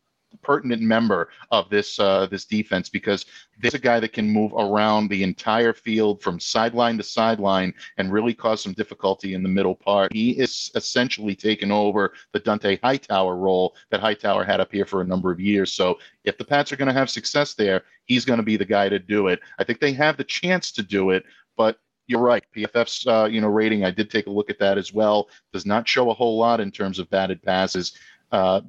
pertinent 0.43 0.83
member 0.83 1.29
of 1.51 1.69
this 1.71 1.99
uh, 1.99 2.27
this 2.27 2.45
defense 2.45 2.89
because 2.89 3.27
there's 3.61 3.75
a 3.75 3.79
guy 3.79 4.01
that 4.01 4.13
can 4.13 4.31
move 4.31 4.53
around 4.55 5.09
the 5.09 5.23
entire 5.23 5.73
field 5.73 6.23
from 6.23 6.41
sideline 6.41 6.97
to 6.97 7.03
sideline 7.03 7.75
and 7.99 8.13
really 8.13 8.35
cause 8.35 8.63
some 8.63 8.73
difficulty 8.73 9.35
in 9.35 9.43
the 9.43 9.49
middle 9.49 9.75
part. 9.75 10.13
He 10.13 10.31
is 10.31 10.71
essentially 10.75 11.35
taken 11.35 11.71
over 11.71 12.13
the 12.33 12.41
Dont'a 12.41 12.81
Hightower 12.83 13.37
role 13.37 13.75
that 13.91 14.01
Hightower 14.01 14.45
had 14.45 14.61
up 14.61 14.73
here 14.73 14.87
for 14.87 15.03
a 15.03 15.07
number 15.07 15.31
of 15.31 15.41
years. 15.41 15.73
So 15.73 15.99
if 16.25 16.39
the 16.39 16.45
Pats 16.45 16.73
are 16.73 16.77
going 16.77 16.89
to 16.89 16.95
have 16.95 17.11
success 17.11 17.55
there, 17.55 17.83
he's 18.05 18.25
going 18.25 18.39
to 18.39 18.45
be 18.45 18.57
the 18.57 18.65
guy 18.65 18.89
to 18.89 18.99
do 18.99 19.29
it. 19.29 19.41
I 19.59 19.65
think 19.65 19.81
they 19.81 19.93
have 19.93 20.17
the 20.17 20.25
chance 20.25 20.73
to 20.73 20.83
do 20.83 21.11
it, 21.11 21.25
but 21.57 21.79
you're 22.07 22.21
right. 22.21 22.45
PFF's 22.57 23.07
uh, 23.07 23.29
you 23.31 23.41
know 23.41 23.49
rating, 23.49 23.85
I 23.85 23.93
did 23.93 24.11
take 24.11 24.27
a 24.27 24.31
look 24.31 24.51
at 24.51 24.59
that 24.59 24.79
as 24.79 24.93
well. 24.93 25.29
Does 25.53 25.65
not 25.65 25.89
show 25.89 26.11
a 26.11 26.15
whole 26.15 26.39
lot 26.39 26.61
in 26.61 26.73
terms 26.73 26.99
of 26.99 27.09
batted 27.09 27.41
passes. 27.41 27.93
Uh, 28.33 28.63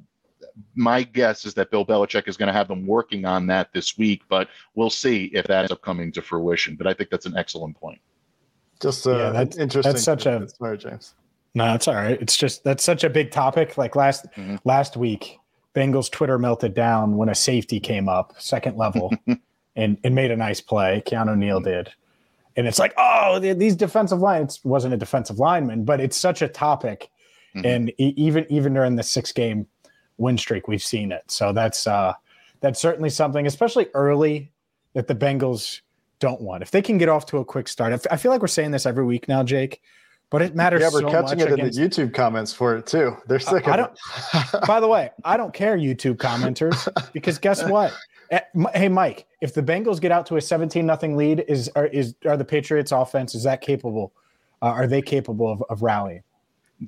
my 0.74 1.02
guess 1.02 1.44
is 1.44 1.54
that 1.54 1.70
Bill 1.70 1.84
Belichick 1.84 2.28
is 2.28 2.36
going 2.36 2.48
to 2.48 2.52
have 2.52 2.68
them 2.68 2.86
working 2.86 3.24
on 3.24 3.46
that 3.48 3.72
this 3.72 3.96
week, 3.98 4.22
but 4.28 4.48
we'll 4.74 4.90
see 4.90 5.26
if 5.34 5.46
that 5.46 5.60
ends 5.60 5.72
up 5.72 5.82
coming 5.82 6.12
to 6.12 6.22
fruition. 6.22 6.76
But 6.76 6.86
I 6.86 6.94
think 6.94 7.10
that's 7.10 7.26
an 7.26 7.36
excellent 7.36 7.78
point. 7.78 8.00
Just 8.80 9.06
uh, 9.06 9.16
yeah, 9.16 9.30
that's, 9.30 9.56
interesting. 9.56 9.92
That's 9.92 10.04
such 10.04 10.26
a 10.26 10.48
sorry, 10.48 10.78
James. 10.78 11.14
No, 11.54 11.66
that's 11.66 11.86
all 11.86 11.94
right. 11.94 12.20
It's 12.20 12.36
just 12.36 12.64
that's 12.64 12.82
such 12.82 13.04
a 13.04 13.10
big 13.10 13.30
topic. 13.30 13.78
Like 13.78 13.94
last 13.94 14.26
mm-hmm. 14.36 14.56
last 14.64 14.96
week, 14.96 15.38
Bengals 15.74 16.10
Twitter 16.10 16.38
melted 16.38 16.74
down 16.74 17.16
when 17.16 17.28
a 17.28 17.34
safety 17.34 17.78
came 17.78 18.08
up, 18.08 18.34
second 18.38 18.76
level, 18.76 19.12
and 19.76 19.98
and 20.02 20.14
made 20.14 20.30
a 20.30 20.36
nice 20.36 20.60
play. 20.60 21.02
Keanu 21.06 21.36
Neal 21.36 21.60
mm-hmm. 21.60 21.70
did, 21.70 21.92
and 22.56 22.66
it's 22.66 22.78
like, 22.78 22.94
oh, 22.96 23.38
these 23.38 23.76
defensive 23.76 24.18
lines 24.18 24.60
wasn't 24.64 24.94
a 24.94 24.96
defensive 24.96 25.38
lineman, 25.38 25.84
but 25.84 26.00
it's 26.00 26.16
such 26.16 26.42
a 26.42 26.48
topic. 26.48 27.08
Mm-hmm. 27.54 27.66
And 27.66 27.92
even 27.98 28.46
even 28.48 28.74
during 28.74 28.96
the 28.96 29.02
six 29.02 29.30
game 29.32 29.66
win 30.18 30.38
streak 30.38 30.68
we've 30.68 30.82
seen 30.82 31.12
it. 31.12 31.22
So 31.28 31.52
that's 31.52 31.86
uh, 31.86 32.14
that's 32.60 32.80
certainly 32.80 33.10
something, 33.10 33.46
especially 33.46 33.88
early, 33.94 34.52
that 34.94 35.06
the 35.06 35.14
Bengals 35.14 35.80
don't 36.20 36.40
want. 36.40 36.62
If 36.62 36.70
they 36.70 36.82
can 36.82 36.98
get 36.98 37.08
off 37.08 37.26
to 37.26 37.38
a 37.38 37.44
quick 37.44 37.68
start, 37.68 38.06
I 38.10 38.16
feel 38.16 38.30
like 38.30 38.40
we're 38.40 38.46
saying 38.46 38.70
this 38.70 38.86
every 38.86 39.04
week 39.04 39.28
now, 39.28 39.42
Jake, 39.42 39.82
but 40.30 40.40
it 40.40 40.54
matters. 40.54 40.80
Yeah, 40.80 40.90
we're 40.92 41.00
so 41.00 41.10
catching 41.10 41.40
it 41.40 41.52
against... 41.52 41.78
in 41.78 41.90
the 41.90 41.90
YouTube 41.90 42.14
comments 42.14 42.52
for 42.52 42.76
it 42.76 42.86
too. 42.86 43.16
They're 43.26 43.40
sick 43.40 43.66
I, 43.68 43.78
of 43.78 43.90
I 44.32 44.46
it. 44.60 44.66
by 44.66 44.80
the 44.80 44.88
way, 44.88 45.10
I 45.24 45.36
don't 45.36 45.52
care, 45.52 45.76
YouTube 45.76 46.16
commenters, 46.16 46.88
because 47.12 47.38
guess 47.38 47.64
what? 47.68 47.92
Eh, 48.30 48.40
hey, 48.74 48.88
Mike, 48.88 49.26
if 49.42 49.52
the 49.52 49.62
Bengals 49.62 50.00
get 50.00 50.10
out 50.10 50.24
to 50.26 50.36
a 50.36 50.40
17 50.40 50.86
nothing 50.86 51.16
lead, 51.16 51.44
is 51.48 51.68
are, 51.76 51.86
is 51.86 52.14
are 52.24 52.36
the 52.36 52.44
Patriots 52.44 52.92
offense 52.92 53.34
is 53.34 53.42
that 53.42 53.60
capable? 53.60 54.14
Uh, 54.62 54.66
are 54.66 54.86
they 54.86 55.02
capable 55.02 55.50
of, 55.50 55.62
of 55.68 55.82
rallying? 55.82 56.22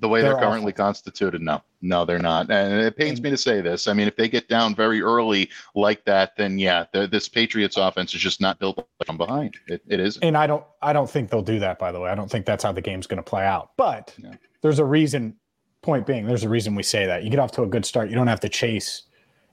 The 0.01 0.09
way 0.09 0.23
they're, 0.23 0.33
they're 0.33 0.41
currently 0.41 0.73
awful. 0.73 0.85
constituted. 0.85 1.43
No, 1.43 1.63
no, 1.83 2.05
they're 2.05 2.19
not. 2.19 2.51
And 2.51 2.81
it 2.81 2.97
pains 2.97 3.21
me 3.21 3.31
to 3.31 3.37
say 3.37 3.61
this. 3.61 3.87
I 3.87 3.93
mean, 3.93 4.09
if 4.09 4.17
they 4.17 4.29
get 4.29 4.49
down 4.49 4.75
very 4.75 5.01
early 5.01 5.51
like 5.75 6.05
that, 6.05 6.37
then 6.37 6.59
yeah, 6.59 6.85
this 6.93 7.29
Patriots 7.29 7.77
offense 7.77 8.15
is 8.15 8.21
just 8.21 8.41
not 8.41 8.59
built 8.59 8.87
from 9.07 9.17
behind. 9.17 9.57
It, 9.67 9.83
it 9.87 10.01
is. 10.01 10.19
And 10.19 10.37
I 10.37 10.47
don't, 10.47 10.65
I 10.83 10.93
don't 10.93 11.09
think 11.09 11.31
they'll 11.31 11.43
do 11.43 11.59
that. 11.61 11.79
By 11.79 11.93
the 11.93 12.01
way, 12.01 12.11
I 12.11 12.15
don't 12.15 12.31
think 12.31 12.47
that's 12.47 12.65
how 12.65 12.73
the 12.73 12.81
game's 12.81 13.07
going 13.07 13.23
to 13.23 13.23
play 13.23 13.45
out. 13.45 13.73
But 13.77 14.15
yeah. 14.19 14.35
there's 14.63 14.79
a 14.79 14.85
reason. 14.85 15.37
Point 15.83 16.07
being, 16.07 16.27
there's 16.27 16.45
a 16.45 16.49
reason 16.49 16.75
we 16.75 16.83
say 16.83 17.05
that. 17.05 17.25
You 17.25 17.31
get 17.31 17.39
off 17.39 17.53
to 17.53 17.63
a 17.63 17.67
good 17.67 17.85
start. 17.85 18.09
You 18.09 18.15
don't 18.15 18.27
have 18.27 18.41
to 18.41 18.49
chase 18.49 19.03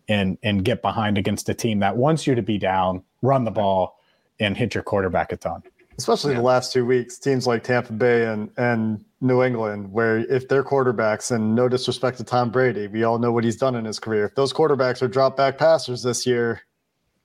and 0.07 0.37
and 0.43 0.63
get 0.63 0.81
behind 0.81 1.17
against 1.17 1.49
a 1.49 1.53
team 1.53 1.79
that 1.79 1.97
wants 1.97 2.25
you 2.25 2.35
to 2.35 2.41
be 2.41 2.57
down, 2.57 3.03
run 3.21 3.43
the 3.43 3.51
ball, 3.51 3.99
and 4.39 4.55
hit 4.55 4.73
your 4.73 4.81
quarterback 4.81 5.33
a 5.33 5.35
ton 5.35 5.61
especially 6.01 6.31
yeah. 6.31 6.39
the 6.39 6.43
last 6.43 6.73
two 6.73 6.85
weeks, 6.85 7.19
teams 7.19 7.45
like 7.45 7.63
Tampa 7.63 7.93
Bay 7.93 8.25
and 8.25 8.49
and 8.57 9.05
New 9.21 9.43
England, 9.43 9.91
where 9.91 10.19
if 10.19 10.47
their 10.47 10.63
quarterbacks, 10.63 11.31
and 11.31 11.55
no 11.55 11.69
disrespect 11.69 12.17
to 12.17 12.23
Tom 12.23 12.49
Brady, 12.49 12.87
we 12.87 13.03
all 13.03 13.19
know 13.19 13.31
what 13.31 13.43
he's 13.43 13.57
done 13.57 13.75
in 13.75 13.85
his 13.85 13.99
career. 13.99 14.25
If 14.25 14.35
those 14.35 14.51
quarterbacks 14.51 15.01
are 15.01 15.07
drop 15.07 15.37
back 15.37 15.57
passers 15.57 16.01
this 16.01 16.25
year, 16.25 16.61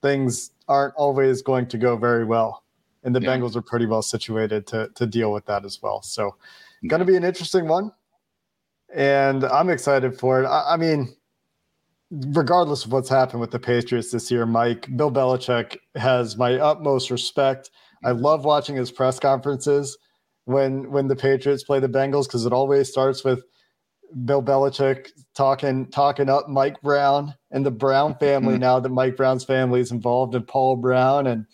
things 0.01 0.51
aren't 0.67 0.93
always 0.95 1.41
going 1.41 1.67
to 1.67 1.77
go 1.77 1.97
very 1.97 2.23
well. 2.23 2.63
And 3.03 3.15
the 3.15 3.21
yeah. 3.21 3.29
Bengals 3.29 3.55
are 3.55 3.61
pretty 3.61 3.87
well 3.87 4.01
situated 4.01 4.67
to 4.67 4.89
to 4.95 5.07
deal 5.07 5.31
with 5.31 5.45
that 5.47 5.65
as 5.65 5.81
well. 5.81 6.01
So, 6.03 6.35
yeah. 6.81 6.89
going 6.89 6.99
to 6.99 7.05
be 7.05 7.15
an 7.15 7.23
interesting 7.23 7.67
one, 7.67 7.91
and 8.93 9.43
I'm 9.43 9.69
excited 9.69 10.19
for 10.19 10.43
it. 10.43 10.45
I, 10.45 10.73
I 10.73 10.77
mean 10.77 11.15
regardless 12.09 12.85
of 12.85 12.91
what's 12.93 13.09
happened 13.09 13.41
with 13.41 13.51
the 13.51 13.59
Patriots 13.59 14.11
this 14.11 14.31
year, 14.31 14.45
Mike, 14.45 14.87
Bill 14.95 15.11
Belichick 15.11 15.77
has 15.95 16.37
my 16.37 16.53
utmost 16.53 17.11
respect. 17.11 17.69
I 18.03 18.11
love 18.11 18.45
watching 18.45 18.75
his 18.75 18.91
press 18.91 19.19
conferences 19.19 19.97
when 20.45 20.91
when 20.91 21.07
the 21.07 21.15
Patriots 21.15 21.63
play 21.63 21.79
the 21.79 21.89
Bengals 21.89 22.25
because 22.25 22.45
it 22.45 22.53
always 22.53 22.89
starts 22.89 23.23
with 23.23 23.43
Bill 24.25 24.41
Belichick 24.41 25.09
talking 25.35 25.87
talking 25.87 26.29
up 26.29 26.47
Mike 26.47 26.81
Brown 26.81 27.35
and 27.51 27.65
the 27.65 27.71
Brown 27.71 28.15
family 28.17 28.57
now 28.59 28.79
that 28.79 28.89
Mike 28.89 29.17
Brown's 29.17 29.43
family 29.43 29.81
is 29.81 29.91
involved 29.91 30.35
in 30.35 30.43
Paul 30.43 30.77
Brown 30.77 31.27
and 31.27 31.45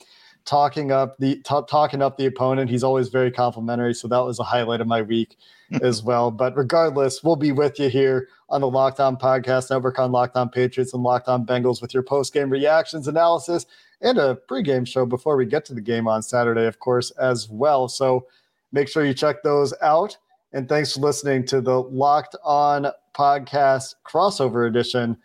talking 0.46 0.92
up 0.92 1.18
the 1.18 1.36
t- 1.36 1.62
talking 1.70 2.02
up 2.02 2.18
the 2.18 2.26
opponent. 2.26 2.70
He's 2.70 2.84
always 2.84 3.10
very 3.10 3.32
complimentary, 3.32 3.94
so 3.94 4.08
that 4.08 4.20
was 4.20 4.40
a 4.40 4.44
highlight 4.44 4.82
of 4.82 4.88
my 4.88 5.02
week 5.02 5.38
as 5.82 6.04
well. 6.04 6.32
But 6.32 6.56
regardless, 6.56 7.24
we'll 7.24 7.36
be 7.36 7.52
with 7.52 7.80
you 7.80 7.90
here 7.90 8.28
on 8.50 8.62
the 8.62 8.70
Locked 8.70 9.00
On 9.00 9.18
Podcast 9.18 9.70
Network 9.70 10.00
on 10.00 10.12
Locked 10.12 10.36
On 10.36 10.50
Patriots 10.50 10.94
and 10.94 11.04
Locked 11.04 11.28
On 11.28 11.46
Bengals 11.46 11.82
with 11.82 11.94
your 11.94 12.04
post 12.04 12.34
game 12.34 12.50
reactions, 12.50 13.08
analysis, 13.08 13.66
and 14.04 14.18
a 14.20 14.38
pregame 14.50 14.86
show 14.88 15.06
before 15.06 15.36
we 15.38 15.46
get 15.46 15.66
to 15.66 15.74
the 15.74 15.82
game 15.82 16.08
on 16.08 16.22
Saturday, 16.22 16.68
of 16.68 16.80
course, 16.80 17.10
as 17.12 17.50
well. 17.50 17.88
So 17.88 18.28
make 18.72 18.88
sure 18.88 19.06
you 19.06 19.14
check 19.14 19.42
those 19.42 19.74
out. 19.82 20.16
And 20.52 20.70
thanks 20.70 20.94
for 20.94 21.00
listening 21.00 21.46
to 21.48 21.62
the 21.62 21.82
Locked 21.82 22.36
On 22.44 22.88
Podcast 23.16 23.96
crossover 24.06 24.68
edition 24.68 25.18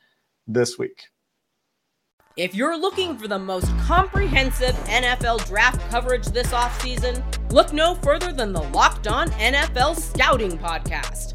this 0.47 0.79
week. 0.79 1.05
If 2.37 2.55
you're 2.55 2.79
looking 2.79 3.19
for 3.19 3.27
the 3.27 3.39
most 3.39 3.67
comprehensive 3.79 4.75
NFL 4.87 5.45
draft 5.49 5.91
coverage 5.91 6.27
this 6.27 6.53
offseason, 6.53 7.21
look 7.53 7.73
no 7.73 7.97
further 7.97 8.33
than 8.33 8.53
the 8.53 8.63
Locked 8.63 9.09
On 9.09 9.29
NFL 9.31 9.97
Scouting 9.97 10.57
Podcast. 10.57 11.35